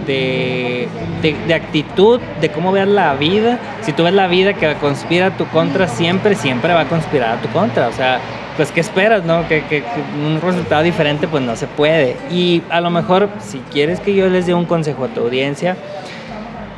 de, 1.21 1.53
actitud, 1.53 2.19
de 2.41 2.49
cómo 2.49 2.71
veas 2.71 2.87
la 2.87 3.13
vida. 3.13 3.59
Si 3.83 3.93
tú 3.93 4.03
ves 4.03 4.13
la 4.13 4.27
vida 4.27 4.53
que 4.53 4.73
conspira 4.75 5.27
a 5.27 5.37
tu 5.37 5.45
contra, 5.47 5.87
siempre, 5.87 6.33
siempre 6.33 6.73
va 6.73 6.81
a 6.81 6.89
conspirar 6.89 7.37
a 7.37 7.41
tu 7.41 7.47
contra. 7.49 7.87
O 7.87 7.93
sea, 7.93 8.19
pues 8.57 8.71
¿qué 8.71 8.79
esperas, 8.81 9.23
no? 9.23 9.47
Que, 9.47 9.63
que, 9.65 9.83
un 10.25 10.41
resultado 10.41 10.81
diferente 10.81 11.27
pues 11.27 11.43
no 11.43 11.55
se 11.55 11.67
puede. 11.67 12.17
Y 12.31 12.63
a 12.71 12.81
lo 12.81 12.89
mejor, 12.89 13.29
si 13.39 13.59
quieres 13.71 13.99
que 13.99 14.15
yo 14.15 14.27
les 14.27 14.47
dé 14.47 14.55
un 14.55 14.65
consejo 14.65 15.05
a 15.05 15.07
tu 15.09 15.21
audiencia, 15.21 15.77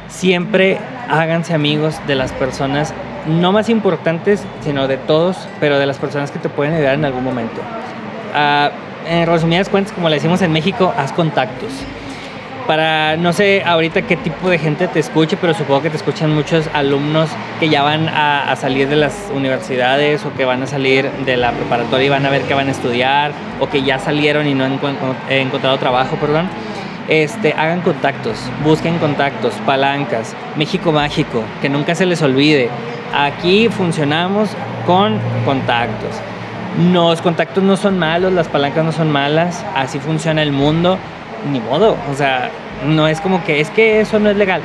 siempre 0.09 0.77
háganse 1.09 1.53
amigos 1.53 1.95
de 2.07 2.15
las 2.15 2.33
personas 2.33 2.93
no 3.27 3.51
más 3.51 3.69
importantes, 3.69 4.43
sino 4.63 4.87
de 4.87 4.97
todos, 4.97 5.37
pero 5.59 5.79
de 5.79 5.85
las 5.85 5.97
personas 5.97 6.31
que 6.31 6.39
te 6.39 6.49
pueden 6.49 6.73
ayudar 6.73 6.95
en 6.95 7.05
algún 7.05 7.23
momento. 7.23 7.61
Ah, 8.33 8.71
en 9.07 9.27
resumidas 9.27 9.69
cuentas, 9.69 9.93
como 9.93 10.09
le 10.09 10.15
decimos 10.15 10.41
en 10.41 10.51
México, 10.51 10.93
haz 10.97 11.11
contactos. 11.11 11.71
Para, 12.67 13.17
no 13.17 13.33
sé 13.33 13.63
ahorita 13.65 14.03
qué 14.03 14.15
tipo 14.15 14.49
de 14.49 14.59
gente 14.59 14.87
te 14.87 14.99
escuche, 14.99 15.35
pero 15.35 15.53
supongo 15.53 15.81
que 15.81 15.89
te 15.89 15.97
escuchan 15.97 16.33
muchos 16.33 16.69
alumnos 16.73 17.29
que 17.59 17.69
ya 17.69 17.81
van 17.81 18.07
a, 18.07 18.55
salir 18.55 18.87
de 18.87 18.95
las 18.95 19.31
universidades 19.35 20.23
o 20.25 20.33
que 20.35 20.45
van 20.45 20.61
a 20.61 20.67
salir 20.67 21.09
de 21.25 21.37
la 21.37 21.51
preparatoria 21.51 22.05
y 22.05 22.09
van 22.09 22.25
a 22.25 22.29
ver 22.29 22.43
qué 22.43 22.53
van 22.53 22.67
a 22.67 22.71
estudiar 22.71 23.31
o 23.59 23.67
que 23.67 23.81
ya 23.83 23.97
salieron 23.97 24.47
y 24.47 24.53
no 24.53 24.63
han 24.63 24.79
encontrado 25.29 25.77
trabajo, 25.79 26.15
perdón 26.17 26.47
este, 27.11 27.53
hagan 27.53 27.81
contactos, 27.81 28.37
busquen 28.63 28.97
contactos, 28.97 29.53
palancas, 29.65 30.33
México 30.55 30.93
Mágico, 30.93 31.43
que 31.61 31.67
nunca 31.67 31.93
se 31.93 32.05
les 32.05 32.21
olvide. 32.21 32.69
Aquí 33.13 33.67
funcionamos 33.69 34.49
con 34.85 35.19
contactos. 35.45 36.15
Los 36.91 37.21
contactos 37.21 37.63
no 37.63 37.75
son 37.75 37.99
malos, 37.99 38.31
las 38.31 38.47
palancas 38.47 38.85
no 38.85 38.91
son 38.91 39.11
malas, 39.11 39.65
así 39.75 39.99
funciona 39.99 40.41
el 40.41 40.53
mundo, 40.53 40.97
ni 41.51 41.59
modo, 41.59 41.97
o 42.09 42.15
sea, 42.15 42.49
no 42.85 43.07
es 43.07 43.19
como 43.19 43.43
que 43.43 43.59
es 43.59 43.69
que 43.69 43.99
eso 43.99 44.19
no 44.19 44.29
es 44.29 44.37
legal. 44.37 44.61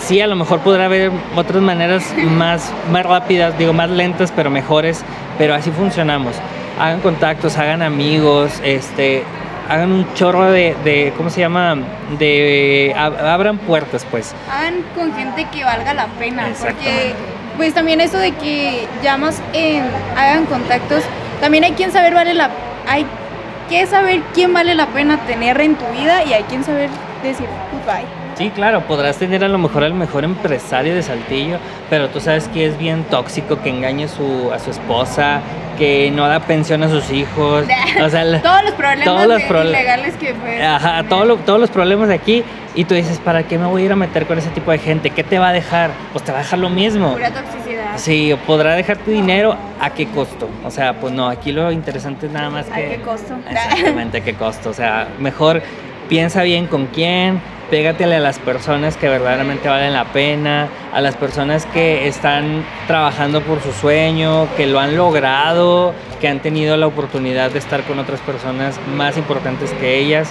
Sí, 0.00 0.20
a 0.20 0.26
lo 0.26 0.34
mejor 0.34 0.60
podrá 0.60 0.86
haber 0.86 1.12
otras 1.36 1.62
maneras 1.62 2.12
más, 2.36 2.72
más 2.90 3.06
rápidas, 3.06 3.56
digo, 3.58 3.72
más 3.72 3.90
lentas, 3.90 4.32
pero 4.34 4.50
mejores, 4.50 5.04
pero 5.38 5.54
así 5.54 5.70
funcionamos. 5.70 6.34
Hagan 6.80 7.00
contactos, 7.00 7.56
hagan 7.56 7.82
amigos, 7.82 8.60
este, 8.64 9.22
hagan 9.68 9.92
un 9.92 10.14
chorro 10.14 10.50
de, 10.50 11.12
¿cómo 11.16 11.30
se 11.30 11.40
llama? 11.40 11.76
De, 12.18 12.94
abran 12.96 13.58
puertas, 13.58 14.06
pues. 14.10 14.34
Hagan 14.50 14.82
con 14.94 15.12
gente 15.14 15.46
que 15.52 15.64
valga 15.64 15.94
la 15.94 16.06
pena, 16.18 16.48
porque 16.58 17.14
pues 17.58 17.74
también 17.74 18.00
eso 18.00 18.16
de 18.16 18.32
que 18.32 18.86
llamas 19.02 19.42
en, 19.52 19.84
hagan 20.16 20.46
contactos, 20.46 21.02
también 21.40 21.64
hay 21.64 21.72
quien 21.72 21.92
saber 21.92 22.14
vale 22.14 22.32
la, 22.32 22.50
hay 22.86 23.04
que 23.68 23.86
saber 23.86 24.22
quién 24.32 24.54
vale 24.54 24.74
la 24.74 24.86
pena 24.86 25.18
tener 25.26 25.60
en 25.60 25.74
tu 25.74 25.84
vida 25.88 26.24
y 26.24 26.32
hay 26.32 26.44
quien 26.44 26.64
saber 26.64 26.88
decir 27.22 27.46
goodbye. 27.72 28.17
Sí, 28.38 28.50
claro, 28.50 28.82
podrás 28.82 29.16
tener 29.16 29.42
a 29.42 29.48
lo 29.48 29.58
mejor 29.58 29.82
al 29.82 29.94
mejor 29.94 30.22
empresario 30.22 30.94
de 30.94 31.02
Saltillo, 31.02 31.58
pero 31.90 32.08
tú 32.08 32.20
sabes 32.20 32.46
que 32.46 32.66
es 32.66 32.78
bien 32.78 33.02
tóxico, 33.02 33.60
que 33.60 33.68
engaña 33.68 34.06
a 34.06 34.08
su, 34.08 34.52
a 34.52 34.60
su 34.60 34.70
esposa, 34.70 35.40
que 35.76 36.12
no 36.12 36.28
da 36.28 36.38
pensión 36.38 36.84
a 36.84 36.88
sus 36.88 37.10
hijos. 37.10 37.64
O 38.00 38.08
sea, 38.08 38.22
todos 38.40 38.62
los 38.62 38.74
problemas 38.74 39.04
todos 39.04 39.26
los 39.26 39.66
legales 39.72 40.14
que 40.18 40.32
pueden. 40.34 40.62
Ajá, 40.62 41.02
todos 41.08 41.60
los 41.60 41.70
problemas 41.70 42.06
de 42.06 42.14
aquí. 42.14 42.44
Y 42.76 42.84
tú 42.84 42.94
dices, 42.94 43.18
¿para 43.18 43.42
qué 43.42 43.58
me 43.58 43.66
voy 43.66 43.82
a 43.82 43.84
ir 43.86 43.92
a 43.92 43.96
meter 43.96 44.24
con 44.26 44.38
ese 44.38 44.50
tipo 44.50 44.70
de 44.70 44.78
gente? 44.78 45.10
¿Qué 45.10 45.24
te 45.24 45.40
va 45.40 45.48
a 45.48 45.52
dejar? 45.52 45.90
Pues 46.12 46.24
te 46.24 46.30
va 46.30 46.38
a 46.38 46.42
dejar 46.42 46.60
lo 46.60 46.70
mismo. 46.70 47.14
Pura 47.14 47.32
toxicidad. 47.32 47.96
Sí, 47.96 48.36
podrá 48.46 48.76
dejar 48.76 48.98
tu 48.98 49.10
dinero 49.10 49.56
a 49.80 49.90
qué 49.90 50.06
costo. 50.06 50.48
O 50.64 50.70
sea, 50.70 50.92
pues 51.00 51.12
no, 51.12 51.28
aquí 51.28 51.50
lo 51.50 51.72
interesante 51.72 52.26
es 52.26 52.32
nada 52.32 52.50
más 52.50 52.66
que. 52.66 52.86
¿A 52.86 52.88
qué 52.90 53.00
costo? 53.00 53.34
Exactamente, 53.50 54.18
a 54.18 54.20
qué 54.20 54.34
costo. 54.34 54.70
O 54.70 54.74
sea, 54.74 55.08
mejor 55.18 55.60
piensa 56.08 56.44
bien 56.44 56.68
con 56.68 56.86
quién 56.86 57.40
pégatele 57.70 58.16
a 58.16 58.20
las 58.20 58.38
personas 58.38 58.96
que 58.96 59.08
verdaderamente 59.08 59.68
valen 59.68 59.92
la 59.92 60.06
pena, 60.06 60.68
a 60.92 61.00
las 61.00 61.16
personas 61.16 61.66
que 61.66 62.08
están 62.08 62.64
trabajando 62.86 63.42
por 63.42 63.62
su 63.62 63.72
sueño, 63.72 64.48
que 64.56 64.66
lo 64.66 64.80
han 64.80 64.96
logrado, 64.96 65.94
que 66.20 66.28
han 66.28 66.40
tenido 66.40 66.76
la 66.76 66.86
oportunidad 66.86 67.50
de 67.50 67.58
estar 67.58 67.82
con 67.84 67.98
otras 67.98 68.20
personas 68.20 68.78
más 68.96 69.16
importantes 69.16 69.72
que 69.74 69.98
ellas. 69.98 70.30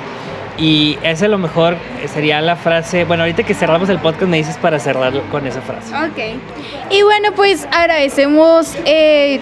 Y 0.58 0.98
esa 1.04 1.26
a 1.26 1.30
lo 1.30 1.38
mejor 1.38 1.78
sería 2.12 2.42
la 2.42 2.56
frase, 2.56 3.04
bueno, 3.04 3.24
ahorita 3.24 3.44
que 3.44 3.54
cerramos 3.54 3.90
el 3.90 4.00
podcast 4.00 4.28
me 4.28 4.38
dices 4.38 4.58
para 4.58 4.80
cerrarlo 4.80 5.22
con 5.30 5.46
esa 5.46 5.62
frase. 5.62 5.94
Ok. 5.94 6.40
Y 6.90 7.04
bueno, 7.04 7.30
pues 7.36 7.68
agradecemos 7.72 8.76
eh, 8.86 9.40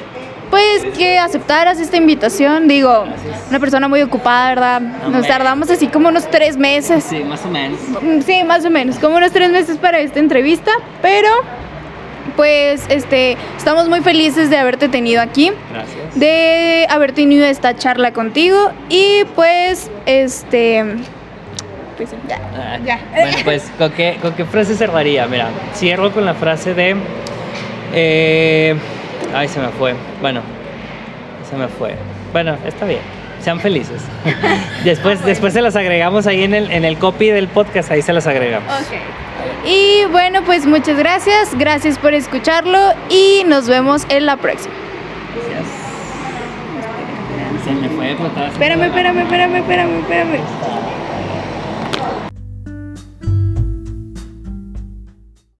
pues 0.50 0.86
que 0.98 1.18
aceptaras 1.20 1.80
esta 1.80 1.98
invitación. 1.98 2.68
Digo, 2.68 3.06
una 3.50 3.60
persona 3.60 3.88
muy 3.88 4.02
ocupada, 4.02 4.50
¿verdad? 4.50 4.82
Nos 4.82 5.28
tardamos 5.28 5.70
así 5.70 5.88
como 5.88 6.10
unos 6.10 6.30
tres 6.30 6.58
meses. 6.58 7.04
Sí, 7.04 7.24
más 7.24 7.46
o 7.46 7.50
menos. 7.50 7.80
Mm, 8.02 8.22
sí, 8.22 8.44
más 8.44 8.66
o 8.66 8.70
menos, 8.70 8.98
como 9.00 9.18
unos 9.18 9.32
tres 9.32 9.52
meses 9.52 9.78
para 9.78 10.00
esta 10.00 10.20
entrevista, 10.20 10.72
pero 11.02 11.30
pues 12.36 12.86
este 12.90 13.38
estamos 13.58 13.88
muy 13.88 14.02
felices 14.02 14.50
de 14.50 14.58
haberte 14.58 14.90
tenido 14.90 15.22
aquí. 15.22 15.52
Gracias. 15.72 16.20
De 16.20 16.88
haber 16.90 17.14
tenido 17.14 17.46
esta 17.46 17.76
charla 17.76 18.12
contigo 18.12 18.72
y 18.90 19.24
pues 19.36 19.90
este 20.06 20.84
pues 21.98 22.10
ya. 22.28 22.40
Ah, 22.56 22.78
ya. 22.84 23.00
Bueno, 23.14 23.38
pues 23.44 23.72
¿con 23.78 23.92
qué, 23.92 24.18
¿con 24.22 24.34
qué 24.34 24.46
frase 24.46 24.76
cerraría? 24.76 25.28
Mira, 25.28 25.50
cierro 25.74 26.12
con 26.12 26.26
la 26.26 26.34
frase 26.34 26.74
de 26.74 26.96
eh, 27.94 28.76
Ay, 29.36 29.50
se 29.50 29.60
me 29.60 29.68
fue. 29.68 29.94
Bueno, 30.22 30.42
se 31.50 31.58
me 31.58 31.68
fue. 31.68 31.96
Bueno, 32.32 32.58
está 32.66 32.86
bien. 32.86 33.02
Sean 33.42 33.60
felices. 33.60 34.02
después, 34.86 35.24
después 35.26 35.52
se 35.52 35.62
las 35.62 35.76
agregamos 35.76 36.26
ahí 36.26 36.44
en 36.44 36.54
el, 36.54 36.72
en 36.72 36.86
el 36.86 36.98
copy 36.98 37.28
del 37.28 37.50
podcast, 37.50 37.92
ahí 37.92 38.02
se 38.02 38.14
las 38.14 38.26
agregamos. 38.28 38.72
Ok. 38.72 39.68
Y 39.68 40.06
bueno, 40.10 40.42
pues 40.46 40.66
muchas 40.66 40.98
gracias. 40.98 41.54
Gracias 41.58 42.00
por 42.00 42.14
escucharlo 42.14 42.80
y 43.10 43.44
nos 43.46 43.68
vemos 43.68 44.06
en 44.08 44.26
la 44.26 44.38
próxima. 44.38 44.74
Gracias. 45.36 45.76
Se 47.66 47.72
me 47.72 47.90
fue, 47.90 48.12
Espérame, 48.12 48.84
espérame, 48.84 49.20
espérame, 49.20 49.56
espérame, 49.58 50.00
espérame. 50.00 50.40